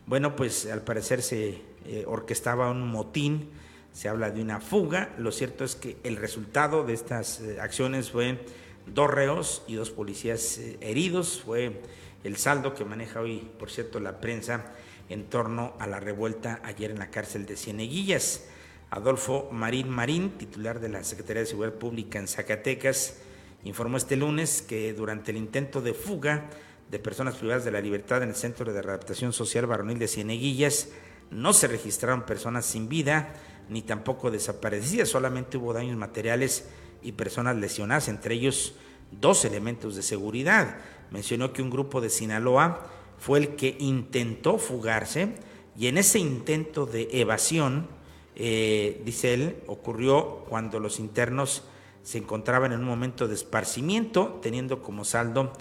bueno, 0.08 0.36
pues 0.36 0.67
al 0.67 0.84
parecer 0.84 1.23
se 1.23 1.62
eh, 1.86 2.04
orquestaba 2.06 2.69
un 2.69 2.88
motín, 2.88 3.49
se 3.91 4.08
habla 4.08 4.30
de 4.30 4.39
una 4.39 4.60
fuga. 4.60 5.15
Lo 5.17 5.32
cierto 5.32 5.63
es 5.63 5.75
que 5.75 5.97
el 6.04 6.17
resultado 6.17 6.84
de 6.84 6.93
estas 6.93 7.41
eh, 7.41 7.60
acciones 7.60 8.12
fue 8.12 8.45
dos 8.86 9.10
reos 9.10 9.63
y 9.67 9.73
dos 9.73 9.89
policías 9.89 10.60
eh, 10.60 10.78
heridos. 10.82 11.41
Fue 11.43 11.82
el 12.23 12.38
saldo 12.38 12.75
que 12.75 12.86
maneja 12.86 13.19
hoy, 13.19 13.49
por 13.58 13.71
cierto, 13.71 13.99
la 13.99 14.21
prensa 14.21 14.73
en 15.10 15.25
torno 15.25 15.73
a 15.80 15.88
la 15.88 15.99
revuelta 15.99 16.60
ayer 16.63 16.91
en 16.91 16.99
la 16.99 17.10
cárcel 17.10 17.47
de 17.47 17.58
Cieneguillas. 17.58 18.45
Adolfo 18.91 19.49
Marín 19.51 19.89
Marín, 19.89 20.38
titular 20.38 20.80
de 20.80 20.89
la 20.89 21.04
Secretaría 21.04 21.41
de 21.41 21.47
Seguridad 21.47 21.80
Pública 21.80 22.19
en 22.19 22.28
Zacatecas, 22.28 23.21
informó 23.65 23.97
este 23.97 24.15
lunes 24.15 24.62
que 24.62 24.93
durante 24.93 25.32
el 25.32 25.38
intento 25.38 25.82
de 25.82 25.93
fuga 25.93 26.49
de 26.89 26.99
personas 26.99 27.36
privadas 27.36 27.65
de 27.65 27.71
la 27.71 27.82
libertad 27.82 28.23
en 28.23 28.30
el 28.30 28.36
Centro 28.36 28.71
de 28.71 28.82
Readaptación 28.82 29.34
Social 29.34 29.65
Varonil 29.65 29.99
de 29.99 30.08
Cieneguillas, 30.08 30.89
no 31.32 31.51
se 31.51 31.67
registraron 31.67 32.25
personas 32.25 32.65
sin 32.65 32.88
vida 32.88 33.34
ni 33.67 33.82
tampoco 33.82 34.30
desaparecidas, 34.30 35.10
solamente 35.10 35.58
hubo 35.58 35.73
daños 35.73 35.97
materiales 35.97 36.69
y 37.01 37.13
personas 37.13 37.56
lesionadas, 37.56 38.08
entre 38.08 38.36
ellos 38.36 38.75
dos 39.12 39.43
elementos 39.43 39.95
de 39.95 40.04
seguridad. 40.04 40.78
Mencionó 41.10 41.51
que 41.51 41.63
un 41.63 41.71
grupo 41.71 41.99
de 42.01 42.12
Sinaloa 42.12 42.88
fue 43.17 43.39
el 43.39 43.56
que 43.56 43.75
intentó 43.80 44.60
fugarse 44.60 45.34
y 45.78 45.88
en 45.88 45.97
ese 45.97 46.19
intento 46.19 46.86
de 46.86 47.10
evasión, 47.12 47.88
eh, 48.36 49.01
dice 49.04 49.34
él, 49.34 49.58
ocurrió 49.65 50.45
cuando 50.47 50.80
los 50.80 50.99
internos 50.99 51.63
se 52.06 52.20
encontraban 52.20 52.72
en 52.72 52.82
un 52.82 52.86
momento 52.86 53.28
de 53.28 53.34
esparcimiento, 53.34 54.39
teniendo 54.39 54.84
como 54.84 55.04
saldo 55.04 55.52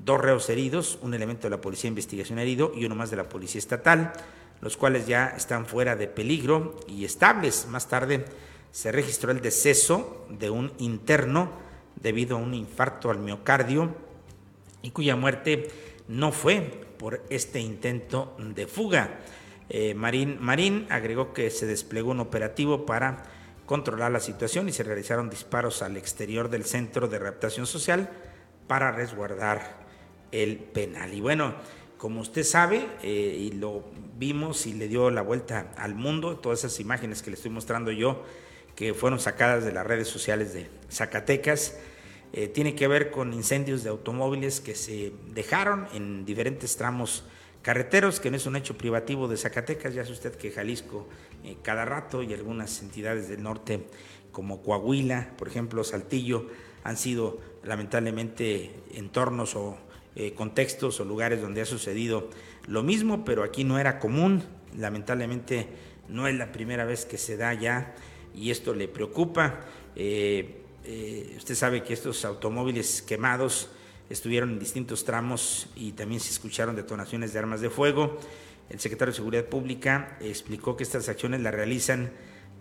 dos 0.00 0.20
reos 0.20 0.50
heridos, 0.50 0.98
un 1.00 1.14
elemento 1.14 1.46
de 1.46 1.50
la 1.50 1.60
Policía 1.60 1.84
de 1.84 1.92
Investigación 1.92 2.40
herido 2.40 2.72
y 2.74 2.84
uno 2.84 2.96
más 2.96 3.10
de 3.10 3.16
la 3.16 3.28
Policía 3.28 3.60
Estatal, 3.60 4.12
los 4.60 4.76
cuales 4.76 5.06
ya 5.06 5.28
están 5.28 5.64
fuera 5.64 5.94
de 5.94 6.08
peligro 6.08 6.74
y 6.88 7.04
estables. 7.04 7.68
Más 7.68 7.86
tarde 7.86 8.24
se 8.72 8.90
registró 8.90 9.30
el 9.30 9.40
deceso 9.40 10.26
de 10.28 10.50
un 10.50 10.72
interno 10.78 11.52
debido 11.94 12.36
a 12.36 12.40
un 12.40 12.52
infarto 12.54 13.08
al 13.08 13.20
miocardio 13.20 13.94
y 14.82 14.90
cuya 14.90 15.14
muerte 15.14 15.70
no 16.08 16.32
fue 16.32 16.84
por 16.98 17.22
este 17.30 17.60
intento 17.60 18.36
de 18.40 18.66
fuga. 18.66 19.20
Eh, 19.68 19.94
Marín, 19.94 20.38
Marín 20.40 20.84
agregó 20.90 21.32
que 21.32 21.48
se 21.50 21.66
desplegó 21.66 22.10
un 22.10 22.18
operativo 22.18 22.86
para 22.86 23.22
controlar 23.72 24.12
la 24.12 24.20
situación 24.20 24.68
y 24.68 24.72
se 24.72 24.82
realizaron 24.82 25.30
disparos 25.30 25.80
al 25.80 25.96
exterior 25.96 26.50
del 26.50 26.66
centro 26.66 27.08
de 27.08 27.18
readaptación 27.18 27.66
social 27.66 28.10
para 28.66 28.92
resguardar 28.92 29.78
el 30.30 30.58
penal. 30.58 31.14
Y 31.14 31.22
bueno, 31.22 31.54
como 31.96 32.20
usted 32.20 32.44
sabe, 32.44 32.86
eh, 33.02 33.34
y 33.40 33.52
lo 33.52 33.82
vimos 34.18 34.66
y 34.66 34.74
le 34.74 34.88
dio 34.88 35.08
la 35.08 35.22
vuelta 35.22 35.72
al 35.78 35.94
mundo, 35.94 36.36
todas 36.36 36.58
esas 36.58 36.80
imágenes 36.80 37.22
que 37.22 37.30
le 37.30 37.36
estoy 37.36 37.50
mostrando 37.50 37.90
yo, 37.90 38.22
que 38.76 38.92
fueron 38.92 39.18
sacadas 39.18 39.64
de 39.64 39.72
las 39.72 39.86
redes 39.86 40.06
sociales 40.06 40.52
de 40.52 40.68
Zacatecas, 40.90 41.78
eh, 42.34 42.48
tiene 42.48 42.74
que 42.74 42.88
ver 42.88 43.10
con 43.10 43.32
incendios 43.32 43.84
de 43.84 43.88
automóviles 43.88 44.60
que 44.60 44.74
se 44.74 45.14
dejaron 45.30 45.88
en 45.94 46.26
diferentes 46.26 46.76
tramos 46.76 47.24
carreteros, 47.62 48.20
que 48.20 48.30
no 48.30 48.36
es 48.36 48.46
un 48.46 48.56
hecho 48.56 48.76
privativo 48.76 49.28
de 49.28 49.36
Zacatecas, 49.36 49.94
ya 49.94 50.02
sabe 50.02 50.14
usted 50.14 50.34
que 50.34 50.50
Jalisco 50.50 51.08
eh, 51.44 51.56
cada 51.62 51.84
rato 51.84 52.22
y 52.22 52.34
algunas 52.34 52.82
entidades 52.82 53.28
del 53.28 53.42
norte 53.42 53.86
como 54.32 54.62
Coahuila, 54.62 55.32
por 55.36 55.48
ejemplo, 55.48 55.84
Saltillo, 55.84 56.48
han 56.84 56.96
sido 56.96 57.38
lamentablemente 57.62 58.74
entornos 58.94 59.54
o 59.54 59.78
eh, 60.16 60.34
contextos 60.34 60.98
o 61.00 61.04
lugares 61.04 61.40
donde 61.40 61.60
ha 61.60 61.64
sucedido 61.64 62.28
lo 62.66 62.82
mismo, 62.82 63.24
pero 63.24 63.44
aquí 63.44 63.62
no 63.62 63.78
era 63.78 63.98
común, 64.00 64.42
lamentablemente 64.76 65.68
no 66.08 66.26
es 66.26 66.34
la 66.34 66.50
primera 66.50 66.84
vez 66.84 67.06
que 67.06 67.18
se 67.18 67.36
da 67.36 67.54
ya 67.54 67.94
y 68.34 68.50
esto 68.50 68.74
le 68.74 68.88
preocupa. 68.88 69.60
Eh, 69.94 70.58
usted 71.36 71.54
sabe 71.54 71.84
que 71.84 71.92
estos 71.92 72.24
automóviles 72.24 73.02
quemados 73.02 73.70
estuvieron 74.12 74.50
en 74.50 74.58
distintos 74.58 75.04
tramos 75.04 75.68
y 75.74 75.92
también 75.92 76.20
se 76.20 76.30
escucharon 76.30 76.76
detonaciones 76.76 77.32
de 77.32 77.38
armas 77.38 77.60
de 77.60 77.70
fuego. 77.70 78.18
El 78.68 78.78
secretario 78.78 79.12
de 79.12 79.16
Seguridad 79.16 79.44
Pública 79.46 80.16
explicó 80.20 80.76
que 80.76 80.84
estas 80.84 81.08
acciones 81.08 81.40
las 81.40 81.54
realizan 81.54 82.12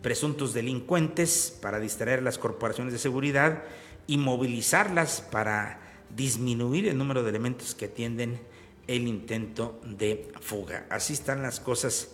presuntos 0.01 0.53
delincuentes 0.53 1.57
para 1.61 1.79
distraer 1.79 2.23
las 2.23 2.37
corporaciones 2.37 2.93
de 2.93 2.99
seguridad 2.99 3.63
y 4.07 4.17
movilizarlas 4.17 5.21
para 5.21 5.79
disminuir 6.15 6.87
el 6.87 6.97
número 6.97 7.23
de 7.23 7.29
elementos 7.29 7.75
que 7.75 7.85
atienden 7.85 8.39
el 8.87 9.07
intento 9.07 9.79
de 9.85 10.31
fuga. 10.41 10.85
Así 10.89 11.13
están 11.13 11.41
las 11.41 11.59
cosas 11.59 12.09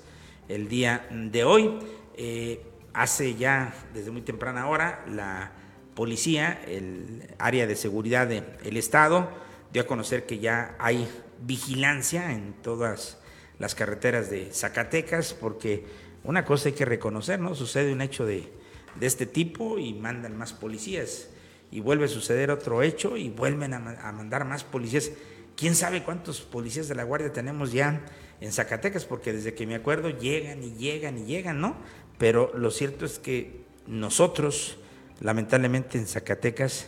el 0.48 0.68
día 0.68 1.08
de 1.12 1.44
hoy. 1.44 1.80
Eh, 2.16 2.62
hace 2.94 3.36
ya 3.36 3.74
desde 3.94 4.12
muy 4.12 4.22
temprana 4.22 4.68
hora 4.68 5.06
la 5.08 5.52
policía, 5.98 6.62
el 6.68 7.24
área 7.40 7.66
de 7.66 7.76
seguridad 7.76 8.28
del 8.28 8.78
Estado, 8.78 9.32
dio 9.74 9.82
a 9.82 9.88
conocer 9.88 10.28
que 10.28 10.38
ya 10.38 10.76
hay 10.78 11.10
vigilancia 11.42 12.34
en 12.34 12.54
todas 12.62 13.18
las 13.58 13.74
carreteras 13.74 14.30
de 14.30 14.54
Zacatecas, 14.54 15.34
porque 15.34 15.86
una 16.24 16.46
cosa 16.46 16.70
hay 16.70 16.76
que 16.76 16.86
reconocer, 16.86 17.40
¿no? 17.40 17.56
Sucede 17.56 17.92
un 17.92 18.02
hecho 18.02 18.28
de, 18.28 18.54
este 19.02 19.26
tipo 19.26 19.80
y 19.80 19.96
mandan 19.96 20.38
más 20.38 20.54
policías, 20.54 21.30
y 21.72 21.80
vuelve 21.80 22.06
a 22.06 22.10
suceder 22.10 22.52
otro 22.52 22.84
hecho 22.84 23.18
y 23.18 23.30
vuelven 23.30 23.74
a, 23.74 23.78
a 24.08 24.12
mandar 24.12 24.46
más 24.46 24.64
policías. 24.64 25.12
¿Quién 25.56 25.74
sabe 25.74 26.04
cuántos 26.04 26.42
policías 26.42 26.88
de 26.88 26.94
la 26.94 27.06
Guardia 27.06 27.34
tenemos 27.34 27.72
ya 27.72 28.06
en 28.40 28.52
Zacatecas? 28.52 29.06
Porque 29.06 29.34
desde 29.34 29.56
que 29.56 29.66
me 29.66 29.74
acuerdo 29.74 30.12
llegan 30.12 30.64
y 30.64 30.74
llegan 30.74 31.18
y 31.18 31.26
llegan, 31.26 31.60
¿no? 31.60 31.76
Pero 32.20 32.52
lo 32.56 32.70
cierto 32.70 33.04
es 33.04 33.18
que 33.18 33.66
nosotros, 33.88 34.78
lamentablemente 35.22 35.98
en 35.98 36.08
Zacatecas, 36.08 36.88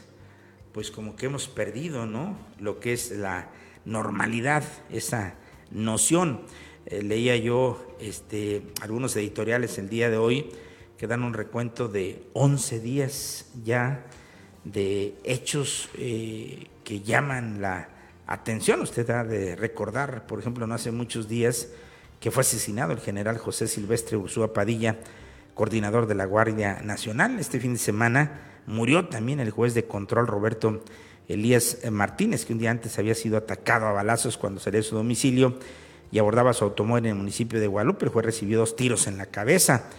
pues 0.73 0.91
como 0.91 1.15
que 1.15 1.25
hemos 1.25 1.47
perdido, 1.47 2.05
¿no? 2.05 2.37
Lo 2.59 2.79
que 2.79 2.93
es 2.93 3.11
la 3.11 3.49
normalidad, 3.85 4.63
esa 4.91 5.35
noción. 5.71 6.41
Eh, 6.85 7.03
leía 7.03 7.35
yo 7.37 7.95
este, 7.99 8.63
algunos 8.81 9.15
editoriales 9.15 9.77
el 9.77 9.89
día 9.89 10.09
de 10.09 10.17
hoy 10.17 10.49
que 10.97 11.07
dan 11.07 11.23
un 11.23 11.33
recuento 11.33 11.87
de 11.87 12.23
11 12.33 12.79
días 12.79 13.45
ya 13.63 14.05
de 14.63 15.15
hechos 15.23 15.89
eh, 15.97 16.67
que 16.83 17.01
llaman 17.01 17.61
la 17.61 17.89
atención. 18.27 18.81
Usted 18.81 19.09
ha 19.09 19.23
de 19.23 19.55
recordar, 19.55 20.27
por 20.27 20.39
ejemplo, 20.39 20.67
no 20.67 20.75
hace 20.75 20.91
muchos 20.91 21.27
días 21.27 21.69
que 22.19 22.31
fue 22.31 22.41
asesinado 22.41 22.91
el 22.91 22.99
general 22.99 23.37
José 23.37 23.67
Silvestre 23.67 24.17
Ursúa 24.17 24.53
Padilla, 24.53 24.97
coordinador 25.59 26.07
de 26.07 26.15
la 26.15 26.23
Guardia 26.23 26.79
Nacional. 26.85 27.37
Este 27.37 27.59
fin 27.59 27.73
de 27.73 27.79
semana 27.79 28.61
murió 28.65 29.09
también 29.09 29.41
el 29.41 29.51
juez 29.51 29.73
de 29.73 29.83
control 29.83 30.25
Roberto 30.25 30.85
Elías 31.27 31.79
Martínez, 31.91 32.45
que 32.45 32.53
un 32.53 32.59
día 32.59 32.71
antes 32.71 32.97
había 32.97 33.13
sido 33.13 33.35
atacado 33.35 33.85
a 33.85 33.91
balazos 33.91 34.37
cuando 34.37 34.61
salió 34.61 34.79
de 34.79 34.83
su 34.83 34.95
domicilio 34.95 35.59
y 36.13 36.19
abordaba 36.19 36.53
su 36.53 36.63
automóvil 36.63 37.07
en 37.07 37.11
el 37.11 37.17
municipio 37.17 37.59
de 37.59 37.67
Guadalupe. 37.67 38.05
El 38.05 38.11
juez 38.13 38.25
recibió 38.25 38.57
dos 38.57 38.77
tiros 38.77 39.05
en 39.07 39.17
la 39.17 39.25
cabeza. 39.25 39.89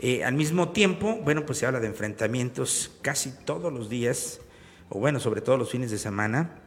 Eh, 0.00 0.24
al 0.24 0.32
mismo 0.32 0.70
tiempo, 0.70 1.20
bueno, 1.22 1.44
pues 1.44 1.58
se 1.58 1.66
habla 1.66 1.78
de 1.78 1.88
enfrentamientos 1.88 2.92
casi 3.02 3.32
todos 3.44 3.70
los 3.70 3.90
días, 3.90 4.40
o 4.88 4.98
bueno, 4.98 5.20
sobre 5.20 5.42
todo 5.42 5.58
los 5.58 5.70
fines 5.70 5.90
de 5.90 5.98
semana, 5.98 6.62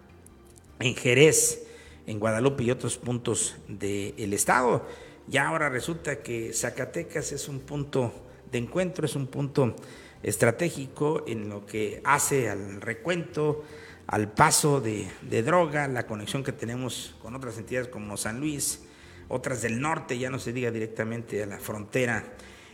en 0.77 0.93
Jerez, 0.93 1.65
en 2.05 2.19
Guadalupe 2.19 2.63
y 2.63 2.69
otros 2.69 2.97
puntos 2.97 3.55
del 3.67 4.33
estado. 4.33 4.85
Ya 5.25 5.47
ahora 5.47 5.69
resulta 5.69 6.17
que 6.17 6.53
Zacatecas 6.53 7.31
es 7.31 7.49
un 7.49 7.61
punto 7.61 8.13
de 8.51 8.57
encuentro, 8.57 9.05
es 9.05 9.15
un 9.15 9.27
punto 9.27 9.75
estratégico 10.23 11.23
en 11.27 11.49
lo 11.49 11.65
que 11.65 12.01
hace 12.03 12.49
al 12.49 12.81
recuento, 12.81 13.63
al 14.07 14.31
paso 14.31 14.81
de, 14.81 15.07
droga, 15.43 15.87
la 15.87 16.05
conexión 16.07 16.43
que 16.43 16.51
tenemos 16.51 17.15
con 17.21 17.35
otras 17.35 17.57
entidades 17.57 17.87
como 17.87 18.17
San 18.17 18.39
Luis, 18.39 18.81
otras 19.27 19.61
del 19.61 19.79
norte, 19.79 20.17
ya 20.17 20.29
no 20.29 20.39
se 20.39 20.53
diga 20.53 20.71
directamente 20.71 21.43
a 21.43 21.45
la 21.45 21.59
frontera 21.59 22.23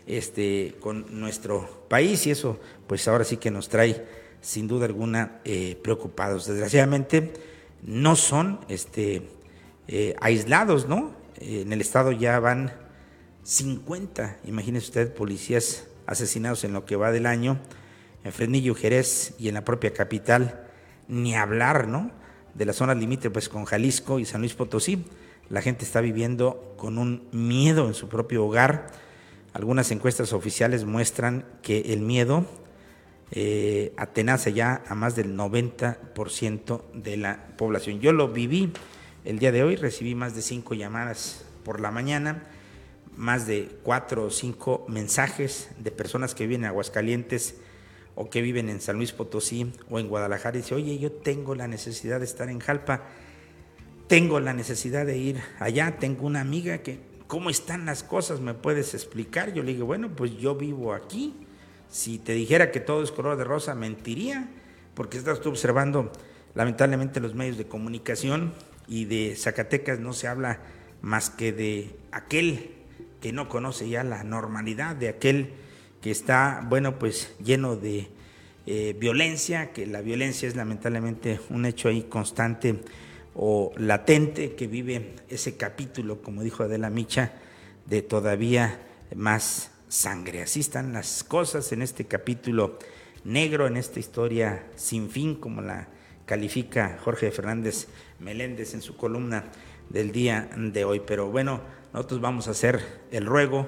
este, 0.07 0.75
con 0.79 1.19
nuestro 1.19 1.85
país, 1.87 2.25
y 2.27 2.31
eso 2.31 2.59
pues 2.87 3.07
ahora 3.07 3.23
sí 3.23 3.37
que 3.37 3.51
nos 3.51 3.69
trae 3.69 4.05
sin 4.41 4.67
duda 4.67 4.85
alguna 4.85 5.39
eh, 5.45 5.77
preocupados. 5.81 6.47
Desgraciadamente 6.47 7.33
no 7.83 8.15
son 8.15 8.59
este, 8.67 9.29
eh, 9.87 10.15
aislados, 10.19 10.87
¿no? 10.87 11.21
en 11.41 11.73
el 11.73 11.81
estado 11.81 12.11
ya 12.11 12.39
van 12.39 12.71
50, 13.43 14.37
imagínese 14.45 14.87
usted, 14.87 15.13
policías 15.13 15.87
asesinados 16.05 16.63
en 16.63 16.73
lo 16.73 16.85
que 16.85 16.95
va 16.95 17.11
del 17.11 17.25
año, 17.25 17.59
en 18.23 18.31
Fresnillo, 18.31 18.75
Jerez 18.75 19.33
y 19.39 19.47
en 19.47 19.55
la 19.55 19.65
propia 19.65 19.93
capital, 19.93 20.67
ni 21.07 21.35
hablar, 21.35 21.87
¿no? 21.87 22.11
De 22.53 22.65
las 22.65 22.75
zonas 22.75 22.97
limítrofes 22.97 23.49
con 23.49 23.65
Jalisco 23.65 24.19
y 24.19 24.25
San 24.25 24.41
Luis 24.41 24.53
Potosí. 24.53 25.05
La 25.49 25.61
gente 25.61 25.85
está 25.85 26.01
viviendo 26.01 26.75
con 26.77 26.97
un 26.97 27.27
miedo 27.31 27.87
en 27.87 27.93
su 27.93 28.09
propio 28.09 28.45
hogar. 28.45 28.87
Algunas 29.53 29.91
encuestas 29.91 30.33
oficiales 30.33 30.85
muestran 30.85 31.45
que 31.61 31.93
el 31.93 32.01
miedo 32.01 32.45
eh, 33.31 33.93
atenaza 33.97 34.49
ya 34.49 34.83
a 34.87 34.95
más 34.95 35.15
del 35.15 35.35
90% 35.35 36.81
de 36.93 37.17
la 37.17 37.47
población. 37.57 37.99
Yo 37.99 38.13
lo 38.13 38.29
viví 38.29 38.71
el 39.25 39.39
día 39.39 39.51
de 39.51 39.63
hoy, 39.63 39.75
recibí 39.75 40.15
más 40.15 40.35
de 40.35 40.41
cinco 40.41 40.73
llamadas 40.73 41.43
por 41.63 41.79
la 41.79 41.91
mañana 41.91 42.43
más 43.15 43.47
de 43.47 43.69
cuatro 43.83 44.25
o 44.25 44.29
cinco 44.29 44.85
mensajes 44.87 45.69
de 45.79 45.91
personas 45.91 46.35
que 46.35 46.47
viven 46.47 46.61
en 46.61 46.69
Aguascalientes 46.69 47.55
o 48.15 48.29
que 48.29 48.41
viven 48.41 48.69
en 48.69 48.81
San 48.81 48.97
Luis 48.97 49.11
Potosí 49.11 49.73
o 49.89 49.99
en 49.99 50.07
Guadalajara 50.07 50.57
y 50.57 50.61
dice, 50.61 50.75
oye, 50.75 50.99
yo 50.99 51.11
tengo 51.11 51.55
la 51.55 51.67
necesidad 51.67 52.19
de 52.19 52.25
estar 52.25 52.49
en 52.49 52.59
Jalpa, 52.59 53.03
tengo 54.07 54.39
la 54.39 54.53
necesidad 54.53 55.05
de 55.05 55.17
ir 55.17 55.41
allá, 55.59 55.97
tengo 55.97 56.25
una 56.25 56.41
amiga 56.41 56.79
que, 56.79 56.99
¿cómo 57.27 57.49
están 57.49 57.85
las 57.85 58.03
cosas? 58.03 58.41
¿Me 58.41 58.53
puedes 58.53 58.93
explicar? 58.93 59.53
Yo 59.53 59.63
le 59.63 59.73
digo, 59.73 59.85
bueno, 59.85 60.09
pues 60.15 60.37
yo 60.37 60.55
vivo 60.55 60.93
aquí. 60.93 61.35
Si 61.89 62.17
te 62.17 62.33
dijera 62.33 62.71
que 62.71 62.79
todo 62.79 63.03
es 63.03 63.11
color 63.11 63.37
de 63.37 63.43
rosa, 63.43 63.75
mentiría, 63.75 64.49
porque 64.95 65.17
estás 65.17 65.41
tú 65.41 65.49
observando, 65.49 66.11
lamentablemente, 66.55 67.19
los 67.19 67.35
medios 67.35 67.57
de 67.57 67.67
comunicación 67.67 68.53
y 68.87 69.05
de 69.05 69.35
Zacatecas 69.37 69.99
no 69.99 70.13
se 70.13 70.27
habla 70.27 70.59
más 71.01 71.29
que 71.29 71.53
de 71.53 71.95
aquel 72.11 72.80
que 73.21 73.31
no 73.31 73.47
conoce 73.47 73.87
ya 73.87 74.03
la 74.03 74.23
normalidad, 74.23 74.95
de 74.95 75.09
aquel 75.09 75.53
que 76.01 76.11
está, 76.11 76.65
bueno, 76.67 76.97
pues 76.99 77.33
lleno 77.41 77.75
de 77.75 78.09
eh, 78.65 78.95
violencia, 78.99 79.71
que 79.71 79.85
la 79.85 80.01
violencia 80.01 80.47
es 80.47 80.55
lamentablemente 80.55 81.39
un 81.49 81.65
hecho 81.65 81.89
ahí 81.89 82.03
constante 82.03 82.81
o 83.35 83.71
latente 83.77 84.55
que 84.55 84.67
vive 84.67 85.15
ese 85.29 85.55
capítulo, 85.55 86.21
como 86.21 86.43
dijo 86.43 86.63
Adela 86.63 86.89
Micha, 86.89 87.33
de 87.85 88.01
todavía 88.01 88.79
más 89.15 89.71
sangre. 89.87 90.41
Así 90.41 90.59
están 90.59 90.93
las 90.93 91.23
cosas 91.23 91.71
en 91.71 91.81
este 91.81 92.05
capítulo 92.05 92.79
negro, 93.23 93.67
en 93.67 93.77
esta 93.77 93.99
historia 93.99 94.65
sin 94.75 95.09
fin, 95.09 95.35
como 95.35 95.61
la 95.61 95.87
califica 96.25 96.97
Jorge 97.03 97.31
Fernández 97.31 97.87
Meléndez 98.19 98.73
en 98.73 98.81
su 98.81 98.95
columna 98.95 99.45
del 99.89 100.11
día 100.11 100.49
de 100.55 100.85
hoy. 100.85 101.01
Pero 101.05 101.29
bueno, 101.29 101.61
nosotros 101.93 102.21
vamos 102.21 102.47
a 102.47 102.51
hacer 102.51 102.81
el 103.11 103.25
ruego 103.25 103.67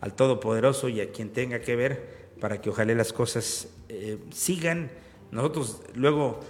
al 0.00 0.14
Todopoderoso 0.14 0.88
y 0.88 1.00
a 1.00 1.10
quien 1.10 1.30
tenga 1.30 1.60
que 1.60 1.76
ver 1.76 2.34
para 2.40 2.60
que 2.60 2.70
ojalá 2.70 2.94
las 2.94 3.12
cosas 3.12 3.68
eh, 3.88 4.18
sigan. 4.32 4.90
Nosotros 5.30 5.82
luego 5.94 6.40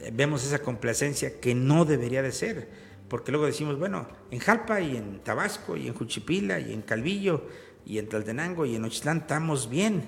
eh, 0.00 0.10
vemos 0.12 0.44
esa 0.44 0.60
complacencia 0.60 1.40
que 1.40 1.54
no 1.54 1.84
debería 1.84 2.22
de 2.22 2.32
ser, 2.32 2.68
porque 3.08 3.30
luego 3.30 3.46
decimos, 3.46 3.78
bueno, 3.78 4.06
en 4.30 4.38
Jalpa 4.40 4.80
y 4.80 4.96
en 4.96 5.20
Tabasco 5.20 5.76
y 5.76 5.86
en 5.86 5.94
Juchipila 5.94 6.58
y 6.60 6.72
en 6.72 6.82
Calvillo 6.82 7.44
y 7.86 7.98
en 7.98 8.08
Taldenango 8.08 8.66
y 8.66 8.74
en 8.74 8.84
Ochitlán 8.84 9.18
estamos 9.18 9.70
bien. 9.70 10.02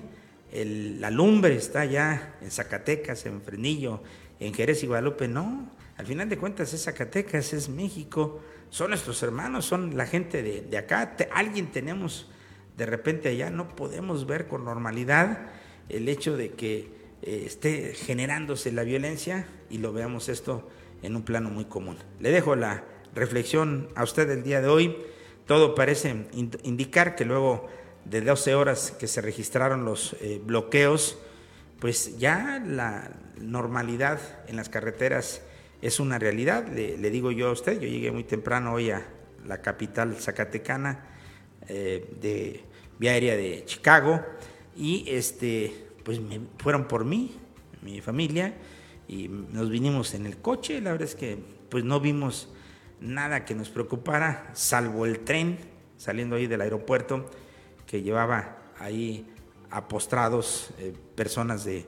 El, 0.51 0.99
la 0.99 1.11
lumbre 1.11 1.55
está 1.55 1.85
ya 1.85 2.35
en 2.41 2.51
Zacatecas, 2.51 3.25
en 3.25 3.41
Frenillo, 3.41 4.01
en 4.39 4.53
Jerez 4.53 4.83
y 4.83 4.87
Guadalupe. 4.87 5.27
No, 5.27 5.69
al 5.99 6.05
final 6.05 6.29
de 6.29 6.37
cuentas 6.37 6.73
es 6.73 6.85
Zacatecas, 6.85 7.51
es 7.51 7.67
México, 7.67 8.39
son 8.69 8.91
nuestros 8.91 9.21
hermanos, 9.21 9.65
son 9.65 9.97
la 9.97 10.05
gente 10.05 10.41
de, 10.41 10.61
de 10.61 10.77
acá. 10.77 11.17
alguien 11.33 11.73
tenemos 11.73 12.29
de 12.77 12.85
repente 12.85 13.27
allá 13.27 13.49
no 13.49 13.75
podemos 13.75 14.25
ver 14.25 14.47
con 14.47 14.63
normalidad 14.63 15.49
el 15.89 16.07
hecho 16.07 16.37
de 16.37 16.51
que 16.51 16.89
eh, 17.21 17.43
esté 17.45 17.93
generándose 17.93 18.71
la 18.71 18.83
violencia 18.83 19.45
y 19.69 19.79
lo 19.79 19.91
veamos 19.91 20.29
esto 20.29 20.69
en 21.03 21.17
un 21.17 21.23
plano 21.23 21.49
muy 21.49 21.65
común. 21.65 21.97
Le 22.21 22.31
dejo 22.31 22.55
la 22.55 22.85
reflexión 23.13 23.89
a 23.95 24.03
usted 24.03 24.29
el 24.29 24.43
día 24.43 24.61
de 24.61 24.69
hoy. 24.69 24.97
Todo 25.47 25.75
parece 25.75 26.27
indicar 26.63 27.17
que 27.17 27.25
luego 27.25 27.67
de 28.05 28.21
12 28.21 28.55
horas 28.55 28.91
que 28.97 29.07
se 29.07 29.19
registraron 29.19 29.83
los 29.83 30.15
eh, 30.21 30.39
bloqueos, 30.41 31.17
pues 31.81 32.17
ya 32.19 32.63
la 32.65 33.11
normalidad 33.37 34.21
en 34.47 34.55
las 34.55 34.69
carreteras 34.69 35.41
es 35.81 35.99
una 35.99 36.19
realidad. 36.19 36.67
Le, 36.67 36.97
digo 37.09 37.31
yo 37.31 37.49
a 37.49 37.51
usted, 37.51 37.79
yo 37.79 37.87
llegué 37.87 38.11
muy 38.11 38.23
temprano 38.23 38.73
hoy 38.73 38.91
a 38.91 39.05
la 39.45 39.61
capital 39.61 40.15
zacatecana 40.15 41.05
eh, 41.67 42.09
de 42.21 42.63
vía 42.97 43.11
aérea 43.11 43.35
de 43.35 43.63
Chicago 43.65 44.23
y 44.75 45.05
este, 45.07 45.87
pues 46.03 46.19
me 46.19 46.41
fueron 46.57 46.87
por 46.87 47.05
mí, 47.05 47.37
mi 47.81 48.01
familia, 48.01 48.53
y 49.07 49.27
nos 49.27 49.69
vinimos 49.69 50.13
en 50.13 50.25
el 50.25 50.37
coche. 50.37 50.81
La 50.81 50.91
verdad 50.91 51.07
es 51.07 51.15
que 51.15 51.37
pues 51.69 51.83
no 51.83 51.99
vimos 51.99 52.49
nada 52.99 53.45
que 53.45 53.55
nos 53.55 53.69
preocupara, 53.69 54.49
salvo 54.53 55.05
el 55.05 55.19
tren 55.19 55.57
saliendo 55.97 56.35
ahí 56.35 56.47
del 56.47 56.61
aeropuerto 56.61 57.29
que 57.85 58.01
llevaba 58.01 58.57
ahí 58.79 59.27
apostrados 59.69 60.71
eh, 60.79 60.93
personas 61.15 61.65
de, 61.65 61.85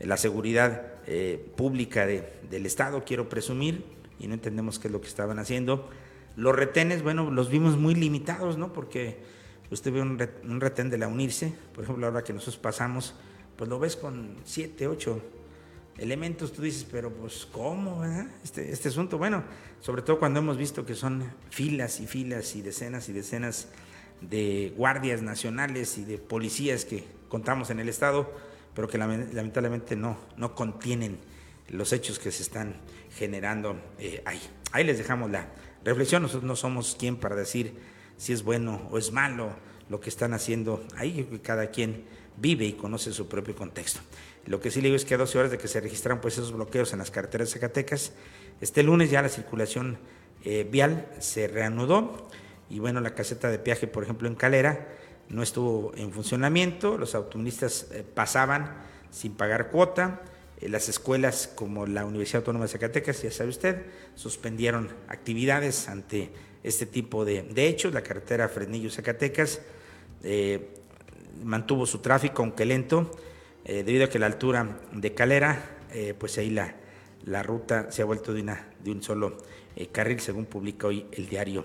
la 0.00 0.16
seguridad 0.16 0.93
eh, 1.06 1.52
pública 1.56 2.06
del 2.06 2.66
Estado, 2.66 3.04
quiero 3.04 3.28
presumir, 3.28 3.84
y 4.18 4.26
no 4.26 4.34
entendemos 4.34 4.78
qué 4.78 4.88
es 4.88 4.92
lo 4.92 5.00
que 5.00 5.08
estaban 5.08 5.38
haciendo. 5.38 5.88
Los 6.36 6.54
retenes, 6.54 7.02
bueno, 7.02 7.30
los 7.30 7.50
vimos 7.50 7.76
muy 7.76 7.94
limitados, 7.94 8.58
¿no? 8.58 8.72
Porque 8.72 9.18
usted 9.70 9.92
ve 9.92 10.02
un, 10.02 10.18
retén 10.60 10.90
de 10.90 10.98
la 10.98 11.08
UNIRSE, 11.08 11.52
por 11.74 11.84
ejemplo, 11.84 12.06
ahora 12.06 12.24
que 12.24 12.32
nosotros 12.32 12.56
pasamos, 12.56 13.14
pues 13.56 13.68
lo 13.70 13.78
ves 13.78 13.96
con 13.96 14.36
siete, 14.44 14.86
ocho 14.86 15.20
elementos, 15.98 16.52
tú 16.52 16.62
dices, 16.62 16.86
pero 16.90 17.10
pues 17.10 17.46
¿cómo? 17.52 18.04
Este, 18.42 18.72
este 18.72 18.88
asunto, 18.88 19.16
bueno, 19.16 19.44
sobre 19.80 20.02
todo 20.02 20.18
cuando 20.18 20.40
hemos 20.40 20.56
visto 20.56 20.84
que 20.84 20.94
son 20.94 21.24
filas 21.50 22.00
y 22.00 22.06
filas 22.06 22.56
y 22.56 22.62
decenas 22.62 23.08
y 23.08 23.12
decenas 23.12 23.68
de 24.20 24.72
guardias 24.76 25.22
nacionales 25.22 25.98
y 25.98 26.04
de 26.04 26.18
policías 26.18 26.84
que 26.84 27.04
contamos 27.28 27.70
en 27.70 27.80
el 27.80 27.88
Estado, 27.88 28.30
pero 28.74 28.88
que 28.88 28.98
lamentablemente 28.98 29.96
no, 29.96 30.18
no 30.36 30.54
contienen 30.54 31.18
los 31.68 31.92
hechos 31.92 32.18
que 32.18 32.30
se 32.30 32.42
están 32.42 32.76
generando 33.16 33.76
eh, 33.98 34.22
ahí. 34.24 34.40
Ahí 34.72 34.84
les 34.84 34.98
dejamos 34.98 35.30
la 35.30 35.48
reflexión, 35.84 36.22
nosotros 36.22 36.44
no 36.44 36.56
somos 36.56 36.96
quien 36.98 37.16
para 37.16 37.36
decir 37.36 37.74
si 38.16 38.32
es 38.32 38.42
bueno 38.42 38.88
o 38.90 38.98
es 38.98 39.12
malo 39.12 39.50
lo 39.88 40.00
que 40.00 40.08
están 40.08 40.34
haciendo 40.34 40.84
ahí, 40.96 41.40
cada 41.42 41.70
quien 41.70 42.04
vive 42.36 42.64
y 42.64 42.72
conoce 42.72 43.12
su 43.12 43.28
propio 43.28 43.54
contexto. 43.54 44.00
Lo 44.46 44.60
que 44.60 44.70
sí 44.70 44.80
le 44.80 44.88
digo 44.88 44.96
es 44.96 45.04
que 45.04 45.14
a 45.14 45.18
12 45.18 45.38
horas 45.38 45.50
de 45.50 45.58
que 45.58 45.68
se 45.68 45.80
registraron 45.80 46.20
pues 46.20 46.34
esos 46.34 46.52
bloqueos 46.52 46.92
en 46.92 46.98
las 46.98 47.10
carreteras 47.10 47.48
de 47.48 47.54
Zacatecas, 47.54 48.12
este 48.60 48.82
lunes 48.82 49.10
ya 49.10 49.22
la 49.22 49.28
circulación 49.28 49.98
eh, 50.44 50.66
vial 50.70 51.08
se 51.20 51.48
reanudó 51.48 52.28
y 52.68 52.78
bueno, 52.78 53.00
la 53.00 53.14
caseta 53.14 53.50
de 53.50 53.58
peaje, 53.58 53.86
por 53.86 54.02
ejemplo, 54.02 54.28
en 54.28 54.34
Calera 54.34 54.88
no 55.28 55.42
estuvo 55.42 55.92
en 55.96 56.12
funcionamiento, 56.12 56.98
los 56.98 57.14
automovilistas 57.14 57.88
eh, 57.92 58.04
pasaban 58.14 58.76
sin 59.10 59.34
pagar 59.34 59.70
cuota, 59.70 60.22
eh, 60.60 60.68
las 60.68 60.88
escuelas 60.88 61.50
como 61.54 61.86
la 61.86 62.04
Universidad 62.04 62.40
Autónoma 62.40 62.66
de 62.66 62.72
Zacatecas, 62.72 63.22
ya 63.22 63.30
sabe 63.30 63.50
usted, 63.50 63.82
suspendieron 64.14 64.90
actividades 65.08 65.88
ante 65.88 66.30
este 66.62 66.86
tipo 66.86 67.24
de, 67.24 67.46
hechos. 67.56 67.92
La 67.92 68.02
carretera 68.02 68.48
Fresnillo-Zacatecas 68.48 69.60
eh, 70.22 70.74
mantuvo 71.42 71.86
su 71.86 71.98
tráfico, 71.98 72.42
aunque 72.42 72.64
lento, 72.64 73.10
debido 73.64 74.04
a 74.04 74.08
que 74.10 74.18
la 74.18 74.26
altura 74.26 74.78
de 74.92 75.14
Calera, 75.14 75.78
pues 76.18 76.36
ahí 76.36 76.50
la, 76.50 76.74
la, 77.24 77.42
ruta 77.42 77.90
se 77.90 78.02
ha 78.02 78.04
vuelto 78.04 78.34
de, 78.34 78.42
una, 78.42 78.68
de 78.84 78.90
un 78.90 79.02
solo 79.02 79.38
carril, 79.90 80.20
según 80.20 80.44
publica 80.44 80.86
hoy 80.86 81.06
el 81.12 81.26
diario 81.26 81.64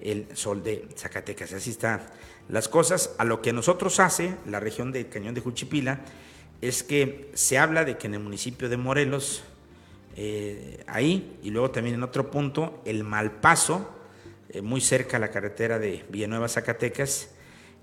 El 0.00 0.28
Sol 0.36 0.62
de 0.62 0.86
Zacatecas. 0.96 1.52
Así 1.52 1.70
están 1.70 2.00
las 2.48 2.68
cosas. 2.68 3.14
A 3.18 3.24
lo 3.24 3.42
que 3.42 3.52
nosotros 3.52 4.00
hace 4.00 4.36
la 4.46 4.60
región 4.60 4.92
del 4.92 5.08
Cañón 5.08 5.34
de 5.34 5.40
Juchipila 5.40 6.00
es 6.60 6.82
que 6.82 7.30
se 7.34 7.58
habla 7.58 7.84
de 7.84 7.98
que 7.98 8.06
en 8.06 8.14
el 8.14 8.20
municipio 8.20 8.68
de 8.68 8.76
Morelos, 8.76 9.44
ahí, 10.86 11.38
y 11.42 11.50
luego 11.50 11.70
también 11.70 11.96
en 11.96 12.02
otro 12.02 12.30
punto, 12.30 12.82
el 12.84 13.02
Malpaso, 13.02 14.02
eh, 14.52 14.60
muy 14.60 14.82
cerca 14.82 15.16
a 15.16 15.20
la 15.20 15.30
carretera 15.30 15.78
de 15.78 16.04
Villanueva, 16.10 16.46
Zacatecas, 16.46 17.30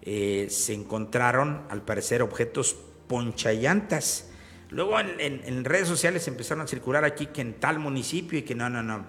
eh, 0.04 0.46
se 0.52 0.74
encontraron, 0.74 1.64
al 1.70 1.82
parecer, 1.82 2.22
objetos 2.22 2.76
ponchallantas. 3.08 4.30
Luego 4.70 5.00
en, 5.00 5.66
redes 5.66 5.88
sociales 5.88 6.28
empezaron 6.28 6.64
a 6.64 6.68
circular 6.68 7.04
aquí 7.06 7.26
que 7.28 7.42
en 7.42 7.56
tal 7.56 7.80
municipio 7.80 8.38
y 8.38 8.44
que 8.44 8.54
no, 8.54 8.70
no, 8.70 8.84
no. 8.84 9.04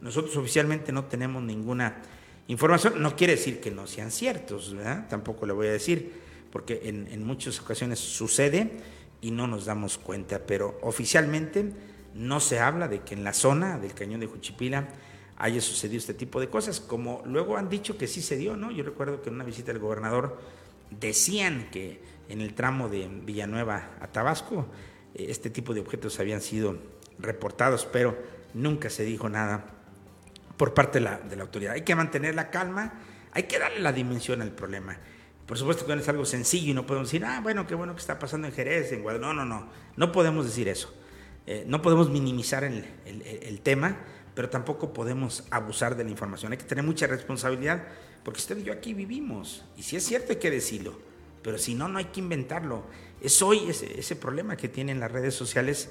Nosotros 0.00 0.36
oficialmente 0.36 0.92
no 0.92 1.06
tenemos 1.06 1.42
ninguna 1.42 2.02
información. 2.48 3.02
No 3.02 3.16
quiere 3.16 3.34
decir 3.34 3.60
que 3.60 3.70
no 3.70 3.86
sean 3.86 4.10
ciertos, 4.10 4.74
¿verdad? 4.74 5.08
Tampoco 5.08 5.46
le 5.46 5.52
voy 5.52 5.68
a 5.68 5.72
decir, 5.72 6.12
porque 6.50 6.82
en, 6.84 7.06
en 7.08 7.24
muchas 7.24 7.60
ocasiones 7.60 7.98
sucede 7.98 8.70
y 9.20 9.30
no 9.30 9.46
nos 9.46 9.64
damos 9.64 9.98
cuenta. 9.98 10.40
Pero 10.46 10.78
oficialmente 10.82 11.72
no 12.14 12.40
se 12.40 12.58
habla 12.58 12.88
de 12.88 13.00
que 13.00 13.14
en 13.14 13.24
la 13.24 13.32
zona 13.32 13.78
del 13.78 13.94
cañón 13.94 14.20
de 14.20 14.26
Juchipila 14.26 14.88
haya 15.38 15.60
sucedido 15.60 15.98
este 15.98 16.14
tipo 16.14 16.40
de 16.40 16.48
cosas, 16.48 16.80
como 16.80 17.22
luego 17.26 17.56
han 17.56 17.68
dicho 17.68 17.98
que 17.98 18.06
sí 18.06 18.22
se 18.22 18.36
dio, 18.36 18.56
¿no? 18.56 18.70
Yo 18.70 18.84
recuerdo 18.84 19.22
que 19.22 19.28
en 19.28 19.34
una 19.34 19.44
visita 19.44 19.72
del 19.72 19.82
gobernador 19.82 20.38
decían 20.90 21.68
que 21.70 22.00
en 22.28 22.40
el 22.40 22.54
tramo 22.54 22.88
de 22.88 23.08
Villanueva 23.08 23.90
a 24.00 24.08
Tabasco 24.08 24.66
eh, 25.14 25.26
este 25.28 25.50
tipo 25.50 25.74
de 25.74 25.80
objetos 25.80 26.18
habían 26.20 26.40
sido 26.40 26.78
reportados, 27.18 27.86
pero 27.90 28.16
nunca 28.54 28.88
se 28.90 29.04
dijo 29.04 29.28
nada 29.28 29.75
por 30.56 30.74
parte 30.74 30.98
de 31.00 31.04
la, 31.36 31.42
autoridad. 31.42 31.74
Hay 31.74 31.82
que 31.82 31.94
mantener 31.94 32.34
la 32.34 32.50
calma, 32.50 32.94
hay 33.32 33.44
que 33.44 33.58
darle 33.58 33.80
la 33.80 33.92
dimensión 33.92 34.42
al 34.42 34.52
problema. 34.52 34.96
Por 35.46 35.56
supuesto 35.58 35.86
que 35.86 35.94
no 35.94 36.00
es 36.00 36.08
algo 36.08 36.24
sencillo 36.24 36.70
y 36.72 36.74
no 36.74 36.86
podemos 36.86 37.08
decir, 37.08 37.24
ah, 37.24 37.40
bueno, 37.42 37.66
qué 37.66 37.74
bueno 37.74 37.94
que 37.94 38.00
está 38.00 38.18
pasando 38.18 38.48
en 38.48 38.52
Jerez, 38.52 38.92
en 38.92 39.02
Guadalajara. 39.02 39.34
No, 39.34 39.44
no, 39.44 39.60
no, 39.60 39.70
no 39.96 40.12
podemos 40.12 40.44
decir 40.44 40.68
eso. 40.68 40.92
Eh, 41.46 41.64
no 41.66 41.80
podemos 41.82 42.10
minimizar 42.10 42.64
el 42.64 43.60
tema 43.62 43.96
pero 44.36 44.50
tampoco 44.50 44.92
podemos 44.92 45.44
abusar 45.50 45.96
de 45.96 46.04
la 46.04 46.10
información. 46.10 46.52
Hay 46.52 46.58
que 46.58 46.64
tener 46.64 46.84
mucha 46.84 47.06
responsabilidad, 47.06 47.82
porque 48.22 48.38
usted 48.38 48.58
y 48.58 48.64
yo 48.64 48.72
aquí 48.74 48.92
vivimos, 48.92 49.64
y 49.78 49.82
si 49.82 49.96
es 49.96 50.04
cierto 50.04 50.32
hay 50.32 50.38
que 50.38 50.50
decirlo, 50.50 51.00
pero 51.42 51.56
si 51.56 51.74
no, 51.74 51.88
no 51.88 51.98
hay 51.98 52.04
que 52.06 52.20
inventarlo. 52.20 52.84
Es 53.22 53.40
hoy 53.40 53.70
ese, 53.70 53.98
ese 53.98 54.14
problema 54.14 54.58
que 54.58 54.68
tienen 54.68 55.00
las 55.00 55.10
redes 55.10 55.34
sociales 55.34 55.88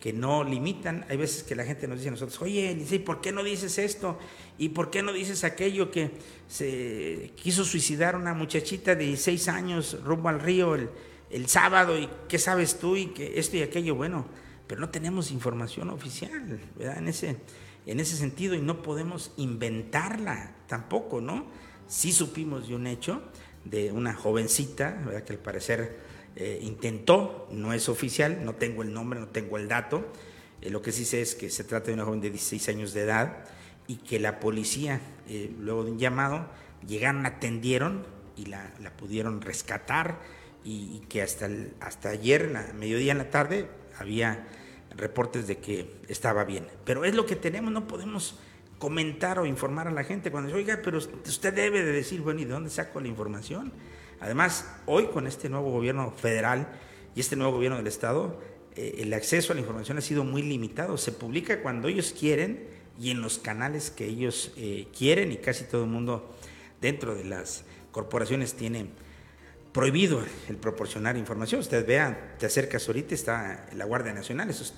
que 0.00 0.12
no 0.12 0.44
limitan. 0.44 1.04
Hay 1.08 1.16
veces 1.16 1.42
que 1.42 1.54
la 1.54 1.64
gente 1.64 1.88
nos 1.88 1.98
dice 1.98 2.08
a 2.08 2.12
nosotros, 2.12 2.40
oye, 2.42 2.76
¿y 2.90 2.98
por 2.98 3.20
qué 3.20 3.32
no 3.32 3.42
dices 3.42 3.78
esto? 3.78 4.18
¿Y 4.58 4.70
por 4.70 4.90
qué 4.90 5.02
no 5.02 5.12
dices 5.12 5.44
aquello 5.44 5.90
que 5.90 6.10
se 6.48 7.32
quiso 7.36 7.64
suicidar 7.64 8.16
una 8.16 8.34
muchachita 8.34 8.94
de 8.94 9.04
16 9.06 9.48
años 9.48 9.98
rumbo 10.04 10.28
al 10.28 10.40
río 10.40 10.74
el, 10.74 10.90
el 11.30 11.48
sábado? 11.48 11.98
¿Y 11.98 12.08
qué 12.28 12.38
sabes 12.38 12.78
tú? 12.78 12.96
Y 12.96 13.06
que 13.06 13.38
esto 13.38 13.56
y 13.56 13.62
aquello, 13.62 13.94
bueno, 13.94 14.26
pero 14.66 14.80
no 14.80 14.90
tenemos 14.90 15.30
información 15.30 15.90
oficial, 15.90 16.60
¿verdad? 16.76 16.98
En 16.98 17.08
ese, 17.08 17.36
en 17.86 18.00
ese 18.00 18.16
sentido, 18.16 18.54
y 18.54 18.60
no 18.60 18.82
podemos 18.82 19.32
inventarla 19.36 20.56
tampoco, 20.66 21.20
¿no? 21.20 21.46
Sí 21.86 22.12
supimos 22.12 22.68
de 22.68 22.74
un 22.74 22.86
hecho 22.86 23.22
de 23.64 23.92
una 23.92 24.14
jovencita, 24.14 25.02
¿verdad? 25.04 25.24
Que 25.24 25.34
al 25.34 25.38
parecer 25.38 26.05
eh, 26.36 26.60
intentó, 26.62 27.48
no 27.50 27.72
es 27.72 27.88
oficial, 27.88 28.44
no 28.44 28.54
tengo 28.54 28.82
el 28.82 28.92
nombre, 28.92 29.18
no 29.18 29.28
tengo 29.28 29.56
el 29.56 29.68
dato. 29.68 30.06
Eh, 30.60 30.68
lo 30.70 30.82
que 30.82 30.92
sí 30.92 31.06
sé 31.06 31.22
es 31.22 31.34
que 31.34 31.48
se 31.48 31.64
trata 31.64 31.86
de 31.86 31.94
una 31.94 32.04
joven 32.04 32.20
de 32.20 32.30
16 32.30 32.68
años 32.68 32.92
de 32.92 33.02
edad 33.02 33.44
y 33.86 33.96
que 33.96 34.20
la 34.20 34.38
policía, 34.38 35.00
eh, 35.28 35.50
luego 35.58 35.84
de 35.84 35.92
un 35.92 35.98
llamado, 35.98 36.46
llegaron, 36.86 37.24
atendieron 37.24 38.06
y 38.36 38.46
la, 38.46 38.70
pudieron 38.98 39.40
rescatar 39.40 40.20
y, 40.62 41.00
que 41.08 41.22
hasta, 41.22 41.48
hasta 41.80 42.10
ayer, 42.10 42.54
a 42.54 42.72
mediodía 42.74 43.12
en 43.12 43.18
la 43.18 43.30
tarde, 43.30 43.68
había 43.98 44.46
reportes 44.94 45.46
de 45.46 45.58
que 45.58 45.94
estaba 46.08 46.44
bien. 46.44 46.66
Pero 46.84 47.04
es 47.04 47.14
lo 47.14 47.24
que 47.24 47.36
tenemos, 47.36 47.72
no 47.72 47.86
podemos 47.86 48.38
comentar 48.78 49.38
o 49.38 49.46
informar 49.46 49.88
a 49.88 49.90
la 49.90 50.04
gente 50.04 50.30
cuando 50.30 50.48
dice, 50.48 50.58
oiga, 50.58 50.80
pero 50.82 50.98
usted 50.98 51.54
debe 51.54 51.82
de 51.82 51.92
decir, 51.92 52.20
bueno, 52.20 52.40
¿y 52.40 52.44
de 52.44 52.52
dónde 52.52 52.68
saco 52.68 53.00
la 53.00 53.08
información? 53.08 53.72
Además, 54.20 54.66
hoy 54.86 55.06
con 55.06 55.26
este 55.26 55.48
nuevo 55.48 55.70
gobierno 55.70 56.10
federal 56.10 56.68
y 57.14 57.20
este 57.20 57.36
nuevo 57.36 57.52
gobierno 57.52 57.76
del 57.76 57.86
Estado, 57.86 58.40
eh, 58.74 58.96
el 58.98 59.12
acceso 59.14 59.52
a 59.52 59.54
la 59.54 59.60
información 59.60 59.98
ha 59.98 60.02
sido 60.02 60.24
muy 60.24 60.42
limitado. 60.42 60.96
Se 60.96 61.12
publica 61.12 61.62
cuando 61.62 61.88
ellos 61.88 62.14
quieren 62.18 62.66
y 62.98 63.10
en 63.10 63.20
los 63.20 63.38
canales 63.38 63.90
que 63.90 64.06
ellos 64.06 64.52
eh, 64.56 64.88
quieren 64.96 65.32
y 65.32 65.36
casi 65.36 65.64
todo 65.64 65.84
el 65.84 65.90
mundo 65.90 66.34
dentro 66.80 67.14
de 67.14 67.24
las 67.24 67.64
corporaciones 67.92 68.54
tiene 68.54 68.86
prohibido 69.72 70.22
el 70.48 70.56
proporcionar 70.56 71.16
información. 71.16 71.60
Usted 71.60 71.86
vea, 71.86 72.36
te 72.38 72.46
acercas 72.46 72.86
ahorita, 72.88 73.14
está 73.14 73.66
la 73.74 73.84
Guardia 73.84 74.14
Nacional, 74.14 74.48
esos 74.48 74.74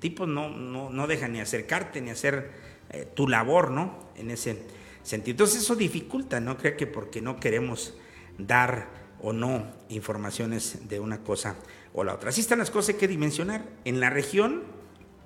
tipos 0.00 0.26
no, 0.26 0.48
no, 0.48 1.06
dejan 1.06 1.32
ni 1.32 1.40
acercarte 1.40 2.00
ni 2.00 2.10
hacer 2.10 2.50
eh, 2.90 3.06
tu 3.14 3.28
labor, 3.28 3.70
¿no? 3.70 4.08
En 4.16 4.30
ese 4.30 4.58
sentido. 5.02 5.32
Entonces 5.32 5.62
eso 5.62 5.76
dificulta, 5.76 6.40
¿no? 6.40 6.56
Creo 6.56 6.76
que 6.76 6.86
porque 6.86 7.20
no 7.20 7.38
queremos 7.38 7.94
dar 8.38 8.88
o 9.22 9.32
no 9.32 9.64
informaciones 9.88 10.88
de 10.88 11.00
una 11.00 11.22
cosa 11.22 11.56
o 11.94 12.04
la 12.04 12.14
otra. 12.14 12.30
Así 12.30 12.40
están 12.40 12.58
las 12.58 12.70
cosas, 12.70 12.94
hay 12.94 13.00
que 13.00 13.08
dimensionar. 13.08 13.64
En 13.84 14.00
la 14.00 14.10
región, 14.10 14.64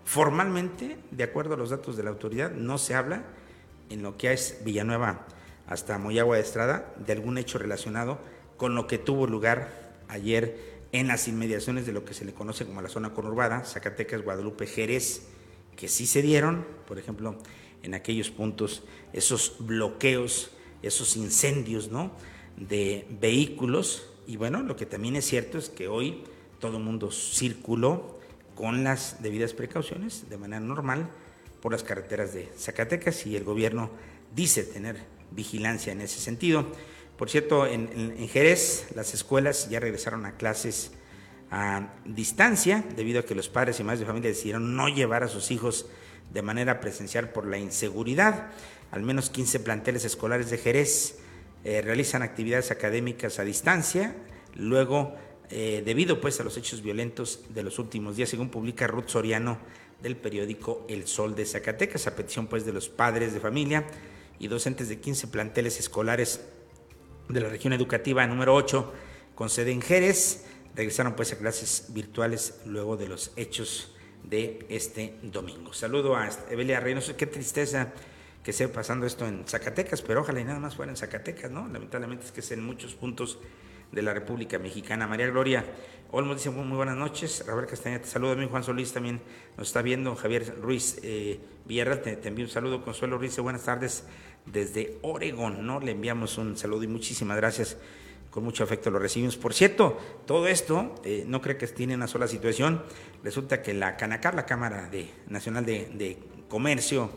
formalmente, 0.04 0.98
de 1.10 1.24
acuerdo 1.24 1.54
a 1.54 1.56
los 1.56 1.70
datos 1.70 1.96
de 1.96 2.02
la 2.02 2.10
autoridad, 2.10 2.52
no 2.52 2.78
se 2.78 2.94
habla 2.94 3.24
en 3.90 4.02
lo 4.02 4.16
que 4.16 4.32
es 4.32 4.60
Villanueva 4.64 5.26
hasta 5.66 5.98
Moyagua 5.98 6.36
de 6.36 6.42
Estrada 6.42 6.94
de 6.96 7.12
algún 7.12 7.38
hecho 7.38 7.58
relacionado 7.58 8.18
con 8.56 8.74
lo 8.74 8.86
que 8.86 8.98
tuvo 8.98 9.26
lugar 9.26 9.96
ayer 10.08 10.78
en 10.92 11.06
las 11.06 11.28
inmediaciones 11.28 11.86
de 11.86 11.92
lo 11.92 12.04
que 12.04 12.14
se 12.14 12.24
le 12.24 12.32
conoce 12.32 12.64
como 12.64 12.80
la 12.80 12.88
zona 12.88 13.12
conurbada, 13.12 13.64
Zacatecas, 13.64 14.22
Guadalupe, 14.22 14.66
Jerez, 14.66 15.26
que 15.76 15.88
sí 15.88 16.06
se 16.06 16.22
dieron, 16.22 16.66
por 16.86 16.98
ejemplo, 16.98 17.36
en 17.82 17.94
aquellos 17.94 18.30
puntos, 18.30 18.82
esos 19.12 19.56
bloqueos, 19.60 20.50
esos 20.82 21.16
incendios, 21.16 21.90
¿no? 21.90 22.10
De 22.60 23.06
vehículos 23.20 24.08
y 24.26 24.36
bueno, 24.36 24.62
lo 24.62 24.76
que 24.76 24.86
también 24.86 25.16
es 25.16 25.26
cierto 25.26 25.56
es 25.56 25.70
que 25.70 25.88
hoy 25.88 26.22
todo 26.60 26.76
el 26.76 26.82
mundo 26.82 27.10
circuló 27.10 28.18
con 28.54 28.84
las 28.84 29.22
debidas 29.22 29.54
precauciones 29.54 30.28
de 30.28 30.36
manera 30.36 30.60
normal 30.60 31.08
por 31.62 31.72
las 31.72 31.82
carreteras 31.82 32.34
de 32.34 32.50
Zacatecas 32.56 33.26
y 33.26 33.36
el 33.36 33.44
gobierno 33.44 33.90
dice 34.34 34.64
tener 34.64 34.98
vigilancia 35.30 35.92
en 35.92 36.02
ese 36.02 36.20
sentido. 36.20 36.66
Por 37.16 37.30
cierto, 37.30 37.66
en, 37.66 38.28
Jerez 38.28 38.88
las 38.94 39.14
escuelas 39.14 39.70
ya 39.70 39.80
regresaron 39.80 40.26
a 40.26 40.36
clases 40.36 40.92
a 41.50 41.94
distancia 42.04 42.84
debido 42.94 43.20
a 43.20 43.24
que 43.24 43.34
los 43.34 43.48
padres 43.48 43.80
y 43.80 43.84
madres 43.84 44.00
de 44.00 44.06
familia 44.06 44.28
decidieron 44.28 44.76
no 44.76 44.88
llevar 44.88 45.22
a 45.22 45.28
sus 45.28 45.50
hijos 45.50 45.86
de 46.32 46.42
manera 46.42 46.80
presencial 46.80 47.30
por 47.30 47.46
la 47.46 47.56
inseguridad. 47.56 48.50
Al 48.90 49.02
menos 49.02 49.30
15 49.30 49.60
planteles 49.60 50.04
escolares 50.04 50.50
de 50.50 50.58
Jerez 50.58 51.18
eh, 51.64 51.82
realizan 51.82 52.22
actividades 52.22 52.70
académicas 52.70 53.38
a 53.38 53.44
distancia, 53.44 54.14
luego, 54.54 55.14
eh, 55.50 55.82
debido 55.84 56.20
pues 56.20 56.40
a 56.40 56.44
los 56.44 56.56
hechos 56.56 56.82
violentos 56.82 57.40
de 57.48 57.62
los 57.62 57.78
últimos 57.78 58.16
días, 58.16 58.28
según 58.28 58.50
publica 58.50 58.86
Ruth 58.86 59.08
Soriano 59.08 59.58
del 60.02 60.16
periódico 60.16 60.86
El 60.88 61.06
Sol 61.06 61.34
de 61.34 61.44
Zacatecas, 61.44 62.06
a 62.06 62.14
petición 62.14 62.46
pues 62.46 62.64
de 62.64 62.72
los 62.72 62.88
padres 62.88 63.34
de 63.34 63.40
familia 63.40 63.86
y 64.38 64.48
docentes 64.48 64.88
de 64.88 65.00
15 65.00 65.28
planteles 65.28 65.80
escolares 65.80 66.40
de 67.28 67.40
la 67.40 67.48
región 67.48 67.72
educativa 67.72 68.26
número 68.26 68.54
8, 68.54 68.92
con 69.34 69.50
sede 69.50 69.72
en 69.72 69.82
Jerez, 69.82 70.44
regresaron 70.74 71.14
pues 71.14 71.32
a 71.32 71.38
clases 71.38 71.86
virtuales 71.88 72.60
luego 72.64 72.96
de 72.96 73.08
los 73.08 73.32
hechos 73.36 73.94
de 74.22 74.64
este 74.68 75.14
domingo. 75.22 75.72
Saludo 75.72 76.16
a 76.16 76.30
Evelia 76.50 76.80
Reynoso, 76.80 77.16
qué 77.16 77.26
tristeza 77.26 77.92
que 78.48 78.52
esté 78.52 78.66
pasando 78.66 79.04
esto 79.04 79.26
en 79.26 79.44
Zacatecas, 79.46 80.00
pero 80.00 80.22
ojalá 80.22 80.40
y 80.40 80.44
nada 80.44 80.58
más 80.58 80.74
fuera 80.74 80.90
en 80.90 80.96
Zacatecas, 80.96 81.50
¿no? 81.50 81.68
Lamentablemente 81.68 82.24
es 82.24 82.32
que 82.32 82.40
es 82.40 82.50
en 82.50 82.64
muchos 82.64 82.94
puntos 82.94 83.38
de 83.92 84.00
la 84.00 84.14
República 84.14 84.58
Mexicana. 84.58 85.06
María 85.06 85.26
Gloria 85.26 85.66
Olmos 86.12 86.38
dice 86.38 86.48
muy, 86.48 86.74
buenas 86.74 86.96
noches. 86.96 87.44
Rafael 87.46 87.66
Castañeda 87.66 88.00
te 88.00 88.08
saluda. 88.08 88.42
Juan 88.46 88.64
Solís 88.64 88.90
también 88.94 89.20
nos 89.58 89.66
está 89.66 89.82
viendo. 89.82 90.16
Javier 90.16 90.56
Ruiz 90.62 90.98
eh, 91.02 91.38
Villarreal 91.66 92.00
te, 92.00 92.26
envío 92.26 92.46
un 92.46 92.50
saludo. 92.50 92.82
Consuelo 92.82 93.18
Ruiz, 93.18 93.38
buenas 93.38 93.64
tardes 93.64 94.04
desde 94.46 94.96
Oregón, 95.02 95.66
¿no? 95.66 95.78
Le 95.78 95.90
enviamos 95.90 96.38
un 96.38 96.56
saludo 96.56 96.84
y 96.84 96.88
muchísimas 96.88 97.36
gracias. 97.36 97.76
Con 98.30 98.44
mucho 98.44 98.64
afecto 98.64 98.88
lo 98.88 98.98
recibimos. 98.98 99.36
Por 99.36 99.52
cierto, 99.52 99.98
todo 100.24 100.48
esto 100.48 100.94
eh, 101.04 101.24
no 101.26 101.42
creo 101.42 101.58
que 101.58 101.66
tiene 101.66 101.94
una 101.94 102.06
sola 102.06 102.26
situación. 102.26 102.82
Resulta 103.22 103.60
que 103.60 103.74
la 103.74 103.98
Canacar, 103.98 104.34
la 104.34 104.46
Cámara 104.46 104.90
Nacional 105.28 105.66
de 105.66 106.16
Comercio, 106.48 107.10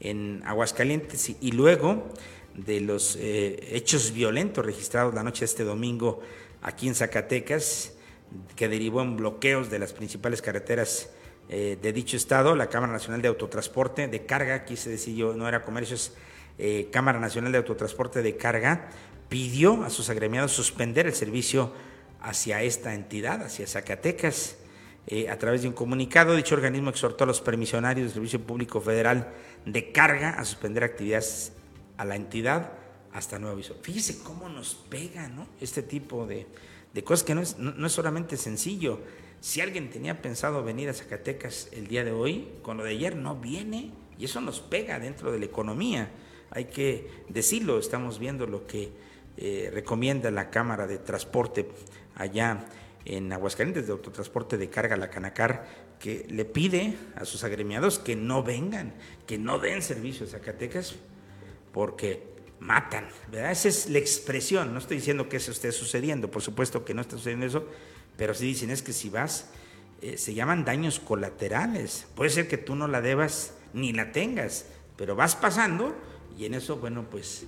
en 0.00 0.42
Aguascalientes 0.44 1.32
y, 1.40 1.52
luego 1.52 2.08
de 2.54 2.80
los 2.80 3.16
eh, 3.16 3.68
hechos 3.72 4.12
violentos 4.12 4.64
registrados 4.64 5.14
la 5.14 5.22
noche 5.22 5.40
de 5.40 5.46
este 5.46 5.64
domingo 5.64 6.20
aquí 6.62 6.88
en 6.88 6.94
Zacatecas, 6.94 7.92
que 8.56 8.68
derivó 8.68 9.02
en 9.02 9.16
bloqueos 9.16 9.70
de 9.70 9.78
las 9.78 9.92
principales 9.92 10.42
carreteras 10.42 11.10
eh, 11.48 11.78
de 11.80 11.92
dicho 11.92 12.16
estado, 12.16 12.56
la 12.56 12.68
Cámara 12.68 12.92
Nacional 12.92 13.20
de 13.20 13.28
Autotransporte 13.28 14.08
de 14.08 14.24
Carga, 14.24 14.54
aquí 14.54 14.76
se 14.76 14.90
decidió, 14.90 15.34
no 15.34 15.46
era 15.46 15.62
comercios, 15.62 16.12
eh, 16.58 16.88
Cámara 16.90 17.20
Nacional 17.20 17.52
de 17.52 17.58
Autotransporte 17.58 18.22
de 18.22 18.36
Carga, 18.36 18.88
pidió 19.28 19.84
a 19.84 19.90
sus 19.90 20.08
agremiados 20.08 20.52
suspender 20.52 21.06
el 21.06 21.14
servicio 21.14 21.72
hacia 22.20 22.62
esta 22.62 22.94
entidad, 22.94 23.42
hacia 23.42 23.66
Zacatecas. 23.66 24.56
Eh, 25.06 25.28
a 25.28 25.38
través 25.38 25.62
de 25.62 25.68
un 25.68 25.74
comunicado, 25.74 26.34
dicho 26.34 26.54
organismo 26.54 26.88
exhortó 26.88 27.24
a 27.24 27.26
los 27.26 27.42
permisionarios 27.42 28.06
del 28.06 28.14
Servicio 28.14 28.40
Público 28.40 28.80
Federal 28.80 29.34
de 29.66 29.92
Carga 29.92 30.30
a 30.30 30.44
suspender 30.44 30.82
actividades 30.82 31.52
a 31.98 32.04
la 32.04 32.16
entidad 32.16 32.72
hasta 33.12 33.38
nuevo 33.38 33.54
aviso. 33.54 33.76
Fíjese 33.82 34.22
cómo 34.22 34.48
nos 34.48 34.74
pega 34.74 35.28
¿no? 35.28 35.46
este 35.60 35.82
tipo 35.82 36.26
de, 36.26 36.46
cosas 37.04 37.22
que 37.22 37.34
no 37.34 37.42
es, 37.42 37.58
no, 37.58 37.86
es 37.86 37.92
solamente 37.92 38.36
sencillo. 38.38 39.00
Si 39.40 39.60
alguien 39.60 39.90
tenía 39.90 40.22
pensado 40.22 40.64
venir 40.64 40.88
a 40.88 40.94
Zacatecas 40.94 41.68
el 41.72 41.86
día 41.86 42.02
de 42.02 42.12
hoy, 42.12 42.48
con 42.62 42.78
lo 42.78 42.84
de 42.84 42.90
ayer 42.90 43.14
no 43.14 43.36
viene 43.36 43.92
y 44.18 44.24
eso 44.24 44.40
nos 44.40 44.60
pega 44.60 44.98
dentro 44.98 45.30
de 45.30 45.38
la 45.38 45.44
economía. 45.44 46.10
Hay 46.50 46.66
que 46.66 47.10
decirlo, 47.28 47.78
estamos 47.78 48.18
viendo 48.18 48.46
lo 48.46 48.66
que 48.66 48.90
eh, 49.36 49.70
recomienda 49.72 50.30
la 50.30 50.48
Cámara 50.48 50.86
de 50.86 50.98
Transporte 50.98 51.68
allá 52.14 52.66
en 53.04 53.32
Aguascalientes 53.32 53.86
de 53.86 53.92
Autotransporte 53.92 54.56
de 54.56 54.70
Carga, 54.70 54.96
la 54.96 55.10
Canacar, 55.10 55.66
que 55.98 56.26
le 56.30 56.44
pide 56.44 56.96
a 57.16 57.24
sus 57.24 57.44
agremiados 57.44 57.98
que 57.98 58.16
no 58.16 58.42
vengan, 58.42 58.94
que 59.26 59.38
no 59.38 59.58
den 59.58 59.82
servicio 59.82 60.26
a 60.26 60.28
Zacatecas, 60.28 60.96
porque 61.72 62.34
matan. 62.60 63.08
Esa 63.32 63.68
es 63.68 63.90
la 63.90 63.98
expresión, 63.98 64.72
no 64.72 64.78
estoy 64.78 64.96
diciendo 64.96 65.28
que 65.28 65.36
eso 65.36 65.50
esté 65.52 65.70
sucediendo, 65.72 66.30
por 66.30 66.42
supuesto 66.42 66.84
que 66.84 66.94
no 66.94 67.02
está 67.02 67.16
sucediendo 67.16 67.46
eso, 67.46 67.68
pero 68.16 68.32
sí 68.34 68.46
dicen 68.46 68.70
es 68.70 68.82
que 68.82 68.92
si 68.92 69.10
vas, 69.10 69.50
eh, 70.00 70.16
se 70.16 70.34
llaman 70.34 70.64
daños 70.64 70.98
colaterales, 71.00 72.06
puede 72.14 72.30
ser 72.30 72.48
que 72.48 72.56
tú 72.56 72.74
no 72.74 72.88
la 72.88 73.00
debas 73.00 73.54
ni 73.72 73.92
la 73.92 74.12
tengas, 74.12 74.66
pero 74.96 75.16
vas 75.16 75.36
pasando 75.36 75.94
y 76.38 76.46
en 76.46 76.54
eso, 76.54 76.76
bueno, 76.76 77.06
pues 77.10 77.46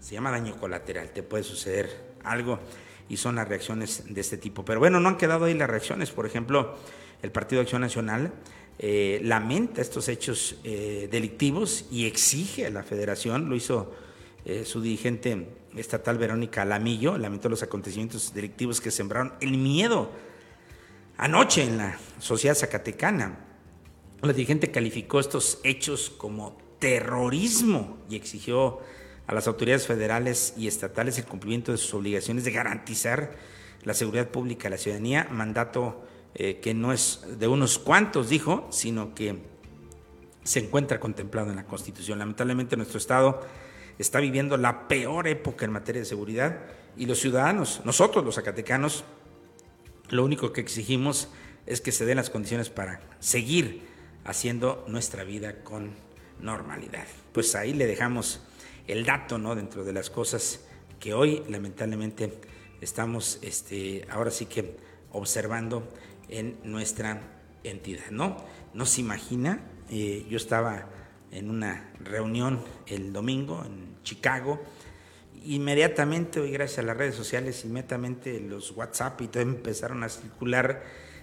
se 0.00 0.14
llama 0.14 0.30
daño 0.30 0.56
colateral, 0.58 1.10
te 1.10 1.22
puede 1.22 1.44
suceder 1.44 2.14
algo 2.24 2.58
y 3.08 3.16
son 3.16 3.36
las 3.36 3.48
reacciones 3.48 4.04
de 4.08 4.20
este 4.20 4.36
tipo. 4.36 4.64
Pero 4.64 4.80
bueno, 4.80 5.00
no 5.00 5.08
han 5.08 5.16
quedado 5.16 5.44
ahí 5.44 5.54
las 5.54 5.70
reacciones. 5.70 6.10
Por 6.10 6.26
ejemplo, 6.26 6.76
el 7.22 7.30
Partido 7.30 7.60
de 7.60 7.64
Acción 7.64 7.82
Nacional 7.82 8.32
eh, 8.78 9.20
lamenta 9.22 9.80
estos 9.80 10.08
hechos 10.08 10.56
eh, 10.64 11.08
delictivos 11.10 11.86
y 11.90 12.06
exige 12.06 12.66
a 12.66 12.70
la 12.70 12.82
federación, 12.82 13.48
lo 13.48 13.56
hizo 13.56 13.94
eh, 14.44 14.64
su 14.64 14.80
dirigente 14.80 15.48
estatal 15.76 16.18
Verónica 16.18 16.64
Lamillo 16.64 17.18
lamentó 17.18 17.48
los 17.48 17.62
acontecimientos 17.62 18.32
delictivos 18.32 18.80
que 18.80 18.90
sembraron 18.90 19.34
el 19.40 19.58
miedo 19.58 20.10
anoche 21.16 21.64
en 21.64 21.78
la 21.78 21.98
sociedad 22.18 22.54
zacatecana. 22.54 23.40
La 24.22 24.32
dirigente 24.32 24.70
calificó 24.70 25.20
estos 25.20 25.58
hechos 25.64 26.10
como 26.10 26.56
terrorismo 26.78 27.98
y 28.08 28.16
exigió 28.16 28.80
a 29.26 29.34
las 29.34 29.46
autoridades 29.46 29.86
federales 29.86 30.54
y 30.56 30.68
estatales 30.68 31.18
el 31.18 31.24
cumplimiento 31.24 31.72
de 31.72 31.78
sus 31.78 31.94
obligaciones 31.94 32.44
de 32.44 32.52
garantizar 32.52 33.32
la 33.82 33.94
seguridad 33.94 34.28
pública 34.28 34.68
a 34.68 34.70
la 34.70 34.78
ciudadanía, 34.78 35.28
mandato 35.30 36.04
eh, 36.34 36.60
que 36.60 36.74
no 36.74 36.92
es 36.92 37.22
de 37.38 37.48
unos 37.48 37.78
cuantos, 37.78 38.28
dijo, 38.28 38.68
sino 38.70 39.14
que 39.14 39.38
se 40.44 40.60
encuentra 40.60 41.00
contemplado 41.00 41.50
en 41.50 41.56
la 41.56 41.66
Constitución. 41.66 42.18
Lamentablemente 42.18 42.76
nuestro 42.76 42.98
Estado 42.98 43.40
está 43.98 44.20
viviendo 44.20 44.56
la 44.56 44.88
peor 44.88 45.26
época 45.26 45.64
en 45.64 45.72
materia 45.72 46.00
de 46.00 46.06
seguridad 46.06 46.58
y 46.96 47.06
los 47.06 47.20
ciudadanos, 47.20 47.82
nosotros 47.84 48.24
los 48.24 48.36
zacatecanos, 48.36 49.04
lo 50.08 50.24
único 50.24 50.52
que 50.52 50.60
exigimos 50.60 51.28
es 51.66 51.80
que 51.80 51.92
se 51.92 52.04
den 52.06 52.16
las 52.16 52.30
condiciones 52.30 52.70
para 52.70 53.00
seguir 53.18 53.82
haciendo 54.24 54.84
nuestra 54.88 55.24
vida 55.24 55.64
con 55.64 55.94
normalidad. 56.40 57.06
Pues 57.32 57.54
ahí 57.54 57.72
le 57.72 57.86
dejamos 57.86 58.40
el 58.86 59.04
dato, 59.04 59.38
¿no? 59.38 59.54
Dentro 59.54 59.84
de 59.84 59.92
las 59.92 60.10
cosas 60.10 60.60
que 61.00 61.14
hoy 61.14 61.42
lamentablemente 61.48 62.32
estamos, 62.80 63.38
este, 63.42 64.06
ahora 64.10 64.30
sí 64.30 64.46
que 64.46 64.76
observando 65.12 65.88
en 66.28 66.58
nuestra 66.64 67.20
entidad, 67.64 68.10
¿no? 68.10 68.36
No 68.74 68.86
se 68.86 69.00
imagina, 69.00 69.60
eh, 69.90 70.26
yo 70.28 70.36
estaba 70.36 70.88
en 71.30 71.50
una 71.50 71.92
reunión 72.00 72.60
el 72.86 73.12
domingo 73.12 73.64
en 73.64 73.96
Chicago, 74.02 74.60
inmediatamente, 75.44 76.40
hoy 76.40 76.50
gracias 76.50 76.80
a 76.80 76.82
las 76.82 76.96
redes 76.96 77.14
sociales, 77.14 77.64
inmediatamente 77.64 78.40
los 78.40 78.72
WhatsApp 78.72 79.20
y 79.22 79.28
todo 79.28 79.42
empezaron 79.42 80.02
a 80.02 80.08
circular 80.08 80.82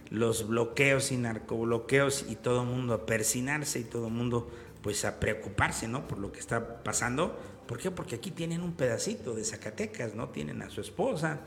los 0.10 0.48
bloqueos 0.48 1.12
y 1.12 1.18
narcobloqueos 1.18 2.26
y 2.30 2.36
todo 2.36 2.62
el 2.62 2.68
mundo 2.68 2.94
a 2.94 3.06
persinarse 3.06 3.80
y 3.80 3.84
todo 3.84 4.08
el 4.08 4.14
mundo 4.14 4.52
pues 4.82 5.06
a 5.06 5.20
preocuparse, 5.20 5.88
¿no? 5.88 6.08
Por 6.08 6.20
lo 6.20 6.32
que 6.32 6.40
está 6.40 6.84
pasando. 6.84 7.40
¿Por 7.74 7.82
qué? 7.82 7.90
Porque 7.90 8.14
aquí 8.18 8.30
tienen 8.30 8.62
un 8.62 8.74
pedacito 8.74 9.34
de 9.34 9.44
Zacatecas, 9.44 10.14
¿no? 10.14 10.30
Tienen 10.30 10.62
a 10.62 10.70
su 10.70 10.80
esposa, 10.80 11.40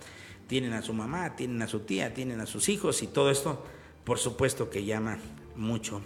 tienen 0.49 0.73
a 0.73 0.83
su 0.83 0.93
mamá, 0.93 1.37
tienen 1.37 1.63
a 1.63 1.69
su 1.69 1.79
tía, 1.79 2.13
tienen 2.15 2.41
a 2.41 2.47
sus 2.47 2.69
hijos 2.69 3.01
y 3.05 3.07
todo 3.07 3.31
esto, 3.31 3.63
por 4.03 4.19
supuesto 4.19 4.69
que 4.69 4.85
llama 4.85 5.19
mucho 5.55 6.03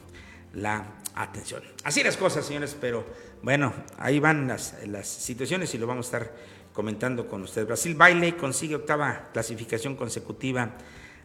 la 0.53 1.01
atención. 1.15 1.63
Así 1.85 2.03
las 2.03 2.19
cosas, 2.19 2.45
señores, 2.45 2.77
pero 2.79 3.07
bueno, 3.43 3.73
ahí 3.97 4.21
van 4.21 4.47
las, 4.47 4.77
las 4.87 5.09
situaciones 5.09 5.75
y 5.75 5.79
lo 5.79 5.87
vamos 5.87 6.13
a 6.13 6.19
estar 6.19 6.37
comentando 6.75 7.27
con 7.27 7.43
ustedes. 7.43 7.67
Brasil 7.67 7.95
Baile 7.95 8.37
consigue 8.37 8.75
octava 8.75 9.31
clasificación 9.33 9.97
consecutiva 9.97 10.77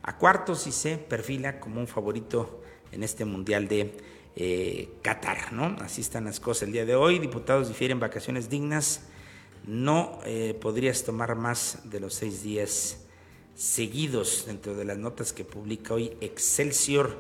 a 0.04 0.18
cuartos 0.18 0.68
y 0.68 0.72
se 0.72 0.98
perfila 0.98 1.60
como 1.60 1.82
un 1.82 1.88
favorito 1.88 2.64
en 2.94 3.04
este 3.04 3.26
Mundial 3.26 3.68
de 3.68 4.15
eh, 4.36 4.90
Qatar, 5.02 5.54
¿no? 5.54 5.78
Así 5.80 6.02
están 6.02 6.26
las 6.26 6.40
cosas 6.40 6.64
el 6.64 6.74
día 6.74 6.86
de 6.86 6.96
hoy. 6.96 7.20
Diputados 7.20 7.68
difieren 7.68 8.00
vacaciones 8.00 8.50
dignas. 8.50 9.02
No 9.66 10.20
eh, 10.26 10.58
podrías 10.60 11.04
tomar 11.04 11.36
más 11.36 11.80
de 11.86 12.00
los 12.00 12.14
seis 12.14 12.44
días 12.44 13.06
seguidos 13.56 14.44
dentro 14.46 14.76
de 14.76 14.86
las 14.86 14.98
notas 14.98 15.32
que 15.32 15.46
publica 15.46 15.94
hoy 15.94 16.18
Excelsior 16.20 17.18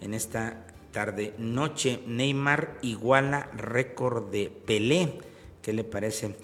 en 0.00 0.14
esta 0.14 0.66
tarde 0.90 1.34
noche. 1.38 2.00
Neymar 2.06 2.78
iguala 2.82 3.50
récord 3.56 4.30
de 4.30 4.50
Pelé. 4.50 5.18
¿Qué 5.62 5.72
le 5.72 5.84
parece 5.84 6.34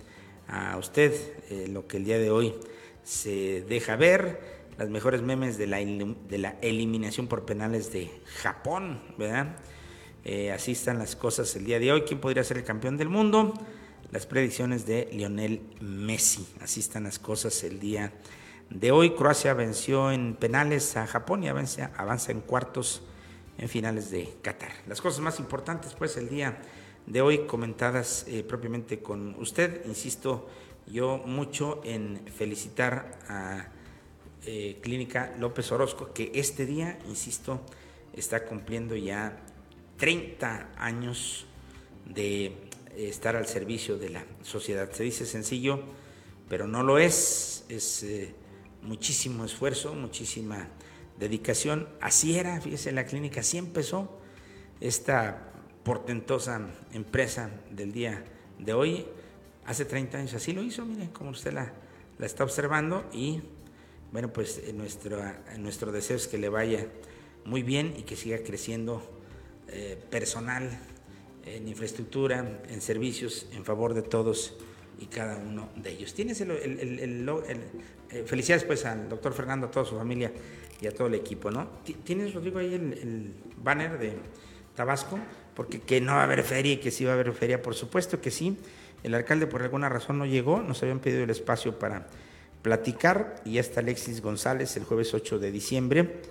a 0.47 0.77
usted 0.77 1.15
eh, 1.49 1.67
lo 1.69 1.87
que 1.87 1.97
el 1.97 2.05
día 2.05 2.19
de 2.19 2.31
hoy 2.31 2.55
se 3.03 3.63
deja 3.63 3.97
ver? 3.97 4.61
Las 4.77 4.89
mejores 4.89 5.23
memes 5.23 5.59
de 5.59 5.67
la, 5.67 5.79
de 5.79 6.39
la 6.39 6.57
eliminación 6.63 7.27
por 7.27 7.45
penales 7.45 7.93
de 7.93 8.11
Japón, 8.43 9.03
¿verdad? 9.19 9.57
Eh, 10.25 10.53
así 10.53 10.73
están 10.73 10.99
las 10.99 11.17
cosas 11.17 11.55
el 11.57 11.65
día 11.65 11.79
de 11.79 11.93
hoy. 11.93 12.03
¿Quién 12.03 12.21
podría 12.21 12.45
ser 12.45 12.59
el 12.59 12.65
campeón 12.65 12.97
del 12.97 13.09
mundo? 13.09 13.55
Las 14.11 14.27
predicciones 14.27 14.87
de 14.87 15.09
Lionel 15.13 15.63
Messi. 15.81 16.47
Así 16.61 16.81
están 16.81 17.05
las 17.05 17.19
cosas 17.19 17.63
el 17.65 17.81
día 17.81 18.13
de 18.69 18.93
hoy. 18.93 19.11
Croacia 19.15 19.55
venció 19.55 20.11
en 20.13 20.35
penales 20.35 20.97
a 20.97 21.07
Japón 21.07 21.45
y 21.45 21.49
avanza, 21.49 21.91
avanza 21.97 22.33
en 22.33 22.41
cuartos 22.41 23.03
en 23.59 23.69
finales 23.69 24.11
de 24.11 24.33
Qatar. 24.43 24.73
Las 24.87 25.01
cosas 25.01 25.21
más 25.21 25.39
importantes, 25.39 25.95
pues, 25.95 26.17
el 26.17 26.29
día 26.29 26.61
de 27.07 27.21
hoy 27.21 27.47
comentadas 27.47 28.25
eh, 28.29 28.43
propiamente 28.43 29.01
con 29.01 29.35
usted. 29.41 29.85
Insisto 29.87 30.49
yo 30.87 31.19
mucho 31.19 31.81
en 31.85 32.21
felicitar 32.27 33.19
a 33.29 33.69
eh, 34.47 34.79
Clínica 34.81 35.35
López 35.39 35.71
Orozco, 35.73 36.13
que 36.13 36.33
este 36.35 36.67
día, 36.67 36.99
insisto, 37.09 37.61
está 38.15 38.45
cumpliendo 38.47 38.97
ya 38.97 39.37
30 40.01 40.73
años 40.79 41.45
de 42.07 42.57
estar 42.97 43.37
al 43.37 43.47
servicio 43.47 43.99
de 43.99 44.09
la 44.09 44.25
sociedad. 44.43 44.91
Se 44.93 45.03
dice 45.03 45.27
sencillo, 45.27 45.81
pero 46.49 46.67
no 46.67 46.83
lo 46.83 46.99
es. 46.99 47.67
Es 47.69 48.03
eh, 48.03 48.35
muchísimo 48.83 49.45
esfuerzo, 49.45 49.95
muchísima 49.95 50.69
dedicación. 51.19 51.87
Así 52.01 52.39
era, 52.39 52.59
fíjese, 52.63 52.93
la 52.93 53.05
clínica 53.05 53.41
así 53.41 53.59
empezó 53.59 54.19
esta 54.81 55.53
portentosa 55.85 56.67
empresa 56.93 57.51
del 57.71 57.93
día 57.93 58.25
de 58.59 58.73
hoy. 58.73 59.07
Hace 59.67 59.85
30 59.85 60.17
años 60.17 60.35
así 60.35 60.55
lo 60.55 60.63
hizo, 60.63 60.87
mire, 60.87 61.11
como 61.13 61.31
usted 61.31 61.53
la, 61.53 61.75
la 62.19 62.27
está 62.27 62.43
observando 62.43 63.05
y 63.13 63.43
bueno, 64.13 64.33
pues 64.33 64.63
eh, 64.65 64.73
nuestro, 64.73 65.23
nuestro 65.59 65.93
deseo 65.93 66.17
es 66.17 66.27
que 66.27 66.39
le 66.39 66.49
vaya 66.49 66.87
muy 67.45 67.63
bien 67.63 67.95
y 67.99 68.03
que 68.03 68.17
siga 68.17 68.39
creciendo 68.39 69.20
eh, 69.73 69.99
personal, 70.11 70.69
en 71.45 71.69
infraestructura, 71.69 72.61
en 72.69 72.81
servicios, 72.81 73.47
en 73.53 73.65
favor 73.65 73.95
de 73.95 74.03
todos 74.03 74.55
y 74.99 75.07
cada 75.07 75.37
uno 75.37 75.71
de 75.77 75.91
ellos. 75.91 76.13
Tienes 76.15 76.41
el, 76.41 76.51
eh, 76.51 78.25
felicidades 78.27 78.65
pues 78.65 78.85
al 78.85 79.09
doctor 79.09 79.33
Fernando, 79.33 79.69
a 79.69 79.71
toda 79.71 79.87
su 79.87 79.97
familia 79.97 80.33
y 80.81 80.87
a 80.87 80.93
todo 80.93 81.07
el 81.07 81.15
equipo, 81.15 81.51
¿no? 81.51 81.69
¿Tienes, 82.05 82.35
Rodrigo, 82.35 82.59
ahí 82.59 82.75
el, 82.75 83.33
banner 83.63 83.99
de 83.99 84.15
Tabasco? 84.75 85.19
Porque 85.55 85.81
que 85.81 86.01
no 86.01 86.13
va 86.13 86.21
a 86.21 86.25
haber 86.25 86.43
feria 86.43 86.75
y 86.75 86.77
que 86.79 86.91
sí 86.91 87.05
va 87.05 87.13
a 87.13 87.15
haber 87.15 87.33
feria, 87.33 87.63
por 87.63 87.75
supuesto 87.75 88.21
que 88.21 88.31
sí. 88.31 88.57
El 89.03 89.15
alcalde 89.15 89.47
por 89.47 89.63
alguna 89.63 89.89
razón 89.89 90.19
no 90.19 90.27
llegó, 90.27 90.61
nos 90.61 90.83
habían 90.83 91.01
pedido 91.01 91.25
el 91.25 91.31
espacio 91.31 91.79
para 91.79 92.07
platicar 92.63 93.37
y 93.45 93.53
ya 93.53 93.61
está 93.61 93.81
Alexis 93.81 94.21
González 94.21 94.77
el 94.77 94.85
jueves 94.85 95.15
8 95.15 95.39
de 95.39 95.51
diciembre 95.51 96.23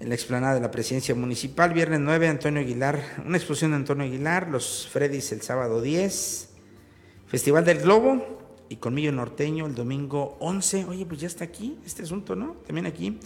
en 0.00 0.08
la 0.08 0.14
explanada 0.14 0.54
de 0.54 0.60
la 0.60 0.70
presidencia 0.70 1.14
municipal. 1.14 1.74
Viernes 1.74 2.00
9, 2.00 2.28
Antonio 2.28 2.60
Aguilar, 2.60 3.00
una 3.24 3.36
exposición 3.36 3.72
de 3.72 3.76
Antonio 3.76 4.04
Aguilar, 4.04 4.48
los 4.48 4.88
Freddys 4.88 5.30
el 5.32 5.42
sábado 5.42 5.82
10, 5.82 6.48
Festival 7.26 7.64
del 7.66 7.80
Globo 7.80 8.64
y 8.70 8.76
Colmillo 8.76 9.12
Norteño 9.12 9.66
el 9.66 9.74
domingo 9.74 10.38
11. 10.40 10.86
Oye, 10.86 11.04
pues 11.04 11.20
ya 11.20 11.26
está 11.26 11.44
aquí 11.44 11.78
este 11.84 12.02
asunto, 12.02 12.34
¿no? 12.34 12.56
También 12.66 12.86
aquí. 12.86 13.18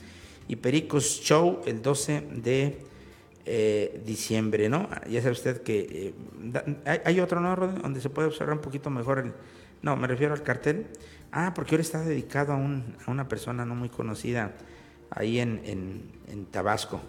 Y 0.48 0.56
Pericos 0.56 1.20
Show 1.22 1.62
el 1.64 1.80
12 1.80 2.26
de 2.42 2.78
eh, 3.46 4.02
diciembre, 4.04 4.68
¿no? 4.68 4.88
Ya 5.08 5.20
sabe 5.20 5.32
usted 5.32 5.62
que 5.62 6.12
eh, 6.84 7.02
hay, 7.04 7.20
otro, 7.20 7.40
¿no? 7.40 7.54
Donde 7.56 8.00
se 8.00 8.10
puede 8.10 8.28
observar 8.28 8.56
un 8.56 8.62
poquito 8.62 8.90
mejor 8.90 9.20
el... 9.20 9.32
No, 9.80 9.96
me 9.96 10.08
refiero 10.08 10.34
al 10.34 10.42
cartel. 10.42 10.86
Ah, 11.30 11.52
porque 11.54 11.76
ahora 11.76 11.82
está 11.82 12.02
dedicado 12.02 12.52
a, 12.52 12.56
a 12.56 13.10
una 13.10 13.28
persona 13.28 13.64
no 13.64 13.74
muy 13.74 13.90
conocida 13.90 14.54
ahí 15.14 15.38
en, 15.38 16.02
Tabasco, 16.50 17.00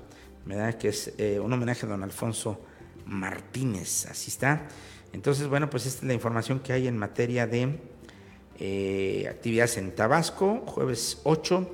¿verdad? 0.45 0.76
que 0.76 0.89
es 0.89 1.13
eh, 1.18 1.39
un 1.39 1.51
homenaje 1.51 1.86
a 1.86 1.89
don 1.89 2.03
Alfonso 2.03 2.59
Martínez, 3.05 4.05
así 4.07 4.30
está. 4.30 4.68
Entonces, 5.13 5.47
bueno, 5.47 5.70
pues 5.70 5.86
esta 5.86 6.01
es 6.01 6.07
la 6.07 6.13
información 6.13 6.59
que 6.59 6.74
hay 6.74 6.88
en 6.88 6.97
materia 6.97 7.47
de 7.47 7.80
eh, 8.59 9.28
actividades 9.30 9.78
en 9.78 9.93
Tabasco, 9.93 10.63
jueves 10.66 11.22
8, 11.24 11.72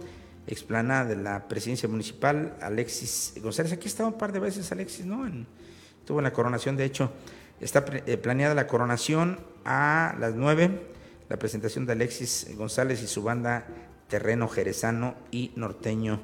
explanada 0.48 1.06
de 1.06 1.16
la 1.16 1.48
presidencia 1.48 1.88
municipal, 1.88 2.58
Alexis 2.62 3.34
González. 3.42 3.72
Aquí 3.72 3.88
estado 3.88 4.10
un 4.10 4.18
par 4.18 4.32
de 4.32 4.40
veces 4.40 4.72
Alexis, 4.72 5.06
¿no? 5.06 5.26
En, 5.26 5.48
tuvo 6.06 6.20
en 6.20 6.26
la 6.26 6.34
coronación, 6.34 6.78
de 6.78 6.86
hecho, 6.86 7.12
está 7.60 7.86
eh, 8.06 8.18
planeada 8.18 8.54
la 8.54 8.68
coronación 8.68 9.40
a 9.66 10.16
las 10.20 10.36
9, 10.36 10.82
la 11.30 11.38
presentación 11.38 11.86
de 11.86 11.94
Alexis 11.94 12.48
González 12.56 13.02
y 13.02 13.08
su 13.08 13.24
banda 13.24 13.66
terreno 14.08 14.48
jerezano 14.48 15.16
y 15.32 15.52
norteño 15.56 16.22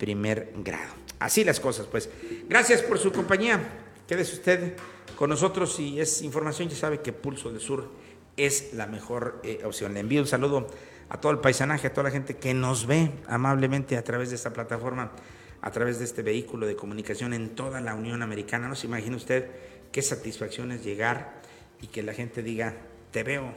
primer 0.00 0.52
grado. 0.56 0.94
Así 1.20 1.44
las 1.44 1.60
cosas, 1.60 1.86
pues. 1.86 2.08
Gracias 2.48 2.82
por 2.82 2.98
su 2.98 3.12
compañía. 3.12 3.60
Quédese 4.08 4.34
usted 4.34 4.74
con 5.14 5.30
nosotros 5.30 5.78
y 5.78 6.00
es 6.00 6.22
información, 6.22 6.68
ya 6.68 6.76
sabe 6.76 7.00
que 7.00 7.12
Pulso 7.12 7.52
del 7.52 7.60
Sur 7.60 7.88
es 8.36 8.72
la 8.72 8.86
mejor 8.86 9.40
eh, 9.44 9.60
opción. 9.64 9.92
Le 9.94 10.00
envío 10.00 10.22
un 10.22 10.26
saludo 10.26 10.66
a 11.10 11.20
todo 11.20 11.30
el 11.30 11.38
paisanaje, 11.38 11.88
a 11.88 11.92
toda 11.92 12.04
la 12.04 12.10
gente 12.10 12.36
que 12.36 12.54
nos 12.54 12.86
ve 12.86 13.12
amablemente 13.28 13.96
a 13.98 14.02
través 14.02 14.30
de 14.30 14.36
esta 14.36 14.52
plataforma, 14.52 15.12
a 15.60 15.70
través 15.70 15.98
de 15.98 16.06
este 16.06 16.22
vehículo 16.22 16.66
de 16.66 16.74
comunicación 16.74 17.34
en 17.34 17.50
toda 17.50 17.80
la 17.82 17.94
Unión 17.94 18.22
Americana. 18.22 18.66
No 18.66 18.74
se 18.74 18.86
imagina 18.86 19.16
usted 19.16 19.46
qué 19.92 20.00
satisfacción 20.00 20.72
es 20.72 20.82
llegar 20.82 21.42
y 21.82 21.88
que 21.88 22.02
la 22.02 22.14
gente 22.14 22.42
diga, 22.42 22.74
te 23.10 23.22
veo 23.22 23.52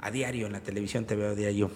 a 0.00 0.10
diario 0.10 0.46
en 0.46 0.52
la 0.52 0.60
televisión, 0.60 1.04
te 1.04 1.14
veo 1.14 1.32
a 1.32 1.34
diario 1.34 1.70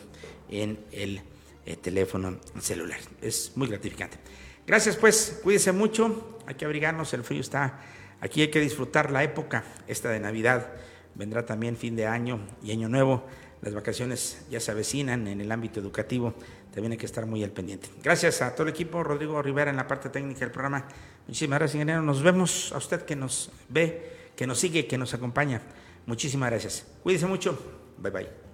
en 0.48 0.78
el 0.92 1.20
eh, 1.66 1.76
teléfono 1.76 2.38
celular. 2.60 3.00
Es 3.20 3.52
muy 3.56 3.66
gratificante. 3.68 4.18
Gracias 4.66 4.96
pues, 4.96 5.40
cuídese 5.42 5.72
mucho, 5.72 6.38
hay 6.46 6.54
que 6.54 6.64
abrigarnos, 6.64 7.12
el 7.12 7.22
frío 7.22 7.40
está 7.40 7.80
aquí, 8.20 8.40
hay 8.42 8.50
que 8.50 8.60
disfrutar 8.60 9.10
la 9.10 9.22
época, 9.22 9.64
esta 9.86 10.10
de 10.10 10.20
Navidad, 10.20 10.72
vendrá 11.14 11.44
también 11.46 11.76
fin 11.76 11.94
de 11.94 12.06
año 12.06 12.40
y 12.62 12.72
año 12.72 12.88
nuevo, 12.88 13.24
las 13.62 13.74
vacaciones 13.74 14.44
ya 14.50 14.60
se 14.60 14.70
avecinan 14.70 15.28
en 15.28 15.40
el 15.40 15.52
ámbito 15.52 15.80
educativo, 15.80 16.34
también 16.72 16.92
hay 16.92 16.98
que 16.98 17.06
estar 17.06 17.26
muy 17.26 17.42
al 17.44 17.50
pendiente. 17.50 17.88
Gracias 18.02 18.42
a 18.42 18.54
todo 18.54 18.64
el 18.64 18.70
equipo, 18.70 19.02
Rodrigo 19.02 19.40
Rivera 19.40 19.70
en 19.70 19.76
la 19.76 19.86
parte 19.86 20.08
técnica 20.08 20.40
del 20.40 20.50
programa, 20.50 20.86
muchísimas 21.26 21.58
gracias 21.58 21.76
ingeniero, 21.76 22.02
nos 22.02 22.22
vemos 22.22 22.72
a 22.72 22.78
usted 22.78 23.02
que 23.02 23.16
nos 23.16 23.50
ve, 23.68 24.30
que 24.34 24.46
nos 24.46 24.58
sigue, 24.58 24.86
que 24.86 24.98
nos 24.98 25.14
acompaña, 25.14 25.62
muchísimas 26.06 26.50
gracias, 26.50 26.86
cuídese 27.02 27.26
mucho, 27.26 27.56
bye 27.98 28.10
bye. 28.10 28.45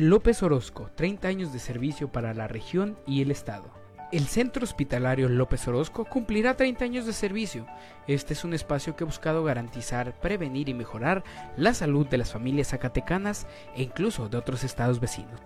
López 0.00 0.44
Orozco, 0.44 0.92
30 0.94 1.26
años 1.26 1.52
de 1.52 1.58
servicio 1.58 2.12
para 2.12 2.32
la 2.32 2.46
región 2.46 2.96
y 3.04 3.20
el 3.20 3.32
Estado. 3.32 3.68
El 4.12 4.28
Centro 4.28 4.62
Hospitalario 4.62 5.28
López 5.28 5.66
Orozco 5.66 6.04
cumplirá 6.04 6.56
30 6.56 6.84
años 6.84 7.04
de 7.04 7.12
servicio. 7.12 7.66
Este 8.06 8.32
es 8.32 8.44
un 8.44 8.54
espacio 8.54 8.94
que 8.94 9.02
ha 9.02 9.06
buscado 9.08 9.42
garantizar, 9.42 10.12
prevenir 10.20 10.68
y 10.68 10.74
mejorar 10.74 11.24
la 11.56 11.74
salud 11.74 12.06
de 12.06 12.18
las 12.18 12.30
familias 12.30 12.68
zacatecanas 12.68 13.48
e 13.74 13.82
incluso 13.82 14.28
de 14.28 14.36
otros 14.36 14.62
estados 14.62 15.00
vecinos. 15.00 15.40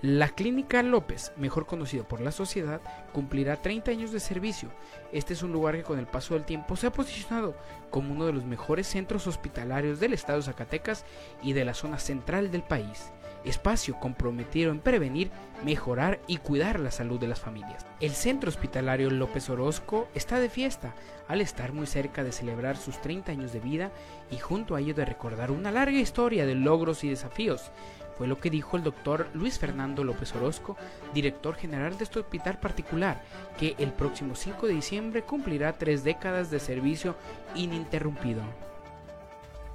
La 0.00 0.30
Clínica 0.30 0.82
López, 0.82 1.32
mejor 1.36 1.66
conocido 1.66 2.08
por 2.08 2.22
la 2.22 2.32
sociedad, 2.32 2.80
cumplirá 3.12 3.60
30 3.60 3.90
años 3.90 4.10
de 4.10 4.20
servicio. 4.20 4.70
Este 5.12 5.34
es 5.34 5.42
un 5.42 5.52
lugar 5.52 5.76
que 5.76 5.82
con 5.82 5.98
el 5.98 6.06
paso 6.06 6.32
del 6.32 6.46
tiempo 6.46 6.76
se 6.76 6.86
ha 6.86 6.92
posicionado 6.92 7.54
como 7.90 8.14
uno 8.14 8.24
de 8.24 8.32
los 8.32 8.46
mejores 8.46 8.86
centros 8.86 9.26
hospitalarios 9.26 10.00
del 10.00 10.14
estado 10.14 10.38
de 10.38 10.44
Zacatecas 10.44 11.04
y 11.42 11.52
de 11.52 11.66
la 11.66 11.74
zona 11.74 11.98
central 11.98 12.50
del 12.50 12.62
país 12.62 13.12
espacio 13.44 13.98
comprometido 13.98 14.70
en 14.70 14.80
prevenir, 14.80 15.30
mejorar 15.64 16.20
y 16.26 16.38
cuidar 16.38 16.80
la 16.80 16.90
salud 16.90 17.18
de 17.18 17.28
las 17.28 17.40
familias. 17.40 17.86
El 18.00 18.12
Centro 18.12 18.48
Hospitalario 18.48 19.10
López 19.10 19.48
Orozco 19.50 20.08
está 20.14 20.38
de 20.40 20.48
fiesta 20.48 20.94
al 21.26 21.40
estar 21.40 21.72
muy 21.72 21.86
cerca 21.86 22.24
de 22.24 22.32
celebrar 22.32 22.76
sus 22.76 23.00
30 23.00 23.32
años 23.32 23.52
de 23.52 23.60
vida 23.60 23.90
y 24.30 24.38
junto 24.38 24.74
a 24.74 24.80
ello 24.80 24.94
de 24.94 25.04
recordar 25.04 25.50
una 25.50 25.70
larga 25.70 25.98
historia 25.98 26.46
de 26.46 26.54
logros 26.54 27.04
y 27.04 27.08
desafíos. 27.08 27.70
Fue 28.18 28.26
lo 28.26 28.40
que 28.40 28.50
dijo 28.50 28.76
el 28.76 28.82
doctor 28.82 29.28
Luis 29.32 29.60
Fernando 29.60 30.02
López 30.02 30.34
Orozco, 30.34 30.76
director 31.14 31.54
general 31.54 31.96
de 31.96 32.04
este 32.04 32.18
hospital 32.18 32.58
particular, 32.58 33.22
que 33.56 33.76
el 33.78 33.92
próximo 33.92 34.34
5 34.34 34.66
de 34.66 34.74
diciembre 34.74 35.22
cumplirá 35.22 35.74
tres 35.74 36.02
décadas 36.02 36.50
de 36.50 36.58
servicio 36.58 37.14
ininterrumpido. 37.54 38.42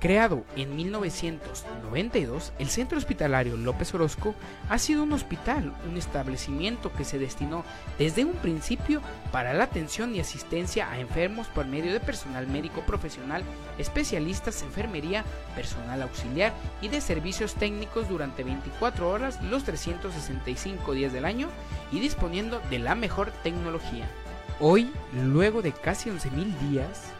Creado 0.04 0.44
en 0.58 0.76
1992, 0.76 2.52
el 2.60 2.68
Centro 2.68 2.98
Hospitalario 2.98 3.56
López 3.56 3.94
Orozco 3.94 4.36
ha 4.68 4.78
sido 4.78 5.04
un 5.04 5.14
hospital, 5.14 5.74
un 5.90 5.96
establecimiento 5.96 6.92
que 6.92 7.06
se 7.06 7.20
destinó 7.20 7.64
desde 7.98 8.26
un 8.26 8.34
principio 8.34 9.02
para 9.32 9.54
la 9.54 9.64
atención 9.64 10.14
y 10.14 10.20
asistencia 10.20 10.92
a 10.92 11.00
enfermos 11.00 11.48
por 11.48 11.68
medio 11.68 11.94
de 11.94 12.02
personal 12.02 12.48
médico 12.48 12.82
profesional, 12.82 13.44
especialistas, 13.78 14.62
enfermería, 14.64 15.24
personal 15.56 16.02
auxiliar 16.02 16.52
y 16.82 16.90
de 16.90 17.00
servicios 17.00 17.54
técnicos 17.54 18.10
durante 18.10 18.44
24 18.44 19.10
horas 19.10 19.42
los 19.42 19.64
365 19.64 20.92
días 20.92 21.14
del 21.14 21.24
año 21.24 21.48
y 21.94 22.02
disponiendo 22.02 22.60
de 22.70 22.80
la 22.80 22.96
mejor 22.96 23.32
tecnología. 23.42 24.10
Hoy, 24.60 24.92
luego 25.14 25.62
de 25.62 25.72
casi 25.72 26.10
11.000 26.10 26.58
días, 26.70 27.14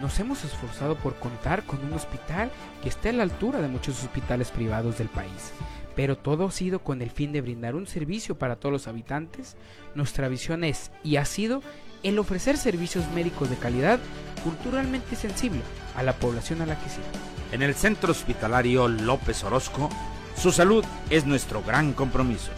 nos 0.00 0.18
hemos 0.20 0.44
esforzado 0.44 0.96
por 0.96 1.14
contar 1.16 1.64
con 1.64 1.84
un 1.84 1.92
hospital 1.92 2.50
que 2.82 2.88
esté 2.88 3.10
a 3.10 3.12
la 3.12 3.22
altura 3.22 3.60
de 3.60 3.68
muchos 3.68 4.02
hospitales 4.02 4.50
privados 4.50 4.98
del 4.98 5.08
país. 5.08 5.52
Pero 5.96 6.16
todo 6.16 6.46
ha 6.46 6.50
sido 6.50 6.78
con 6.80 7.02
el 7.02 7.10
fin 7.10 7.32
de 7.32 7.40
brindar 7.40 7.74
un 7.74 7.86
servicio 7.86 8.38
para 8.38 8.56
todos 8.56 8.72
los 8.72 8.88
habitantes. 8.88 9.56
Nuestra 9.94 10.28
visión 10.28 10.62
es 10.62 10.92
y 11.02 11.16
ha 11.16 11.24
sido 11.24 11.62
el 12.02 12.18
ofrecer 12.18 12.56
servicios 12.56 13.04
médicos 13.12 13.50
de 13.50 13.56
calidad 13.56 13.98
culturalmente 14.44 15.16
sensible 15.16 15.60
a 15.96 16.02
la 16.02 16.12
población 16.12 16.62
a 16.62 16.66
la 16.66 16.78
que 16.78 16.88
sirve. 16.88 17.06
En 17.50 17.62
el 17.62 17.74
Centro 17.74 18.12
Hospitalario 18.12 18.86
López 18.88 19.42
Orozco, 19.42 19.88
su 20.36 20.52
salud 20.52 20.84
es 21.10 21.26
nuestro 21.26 21.62
gran 21.62 21.92
compromiso. 21.92 22.50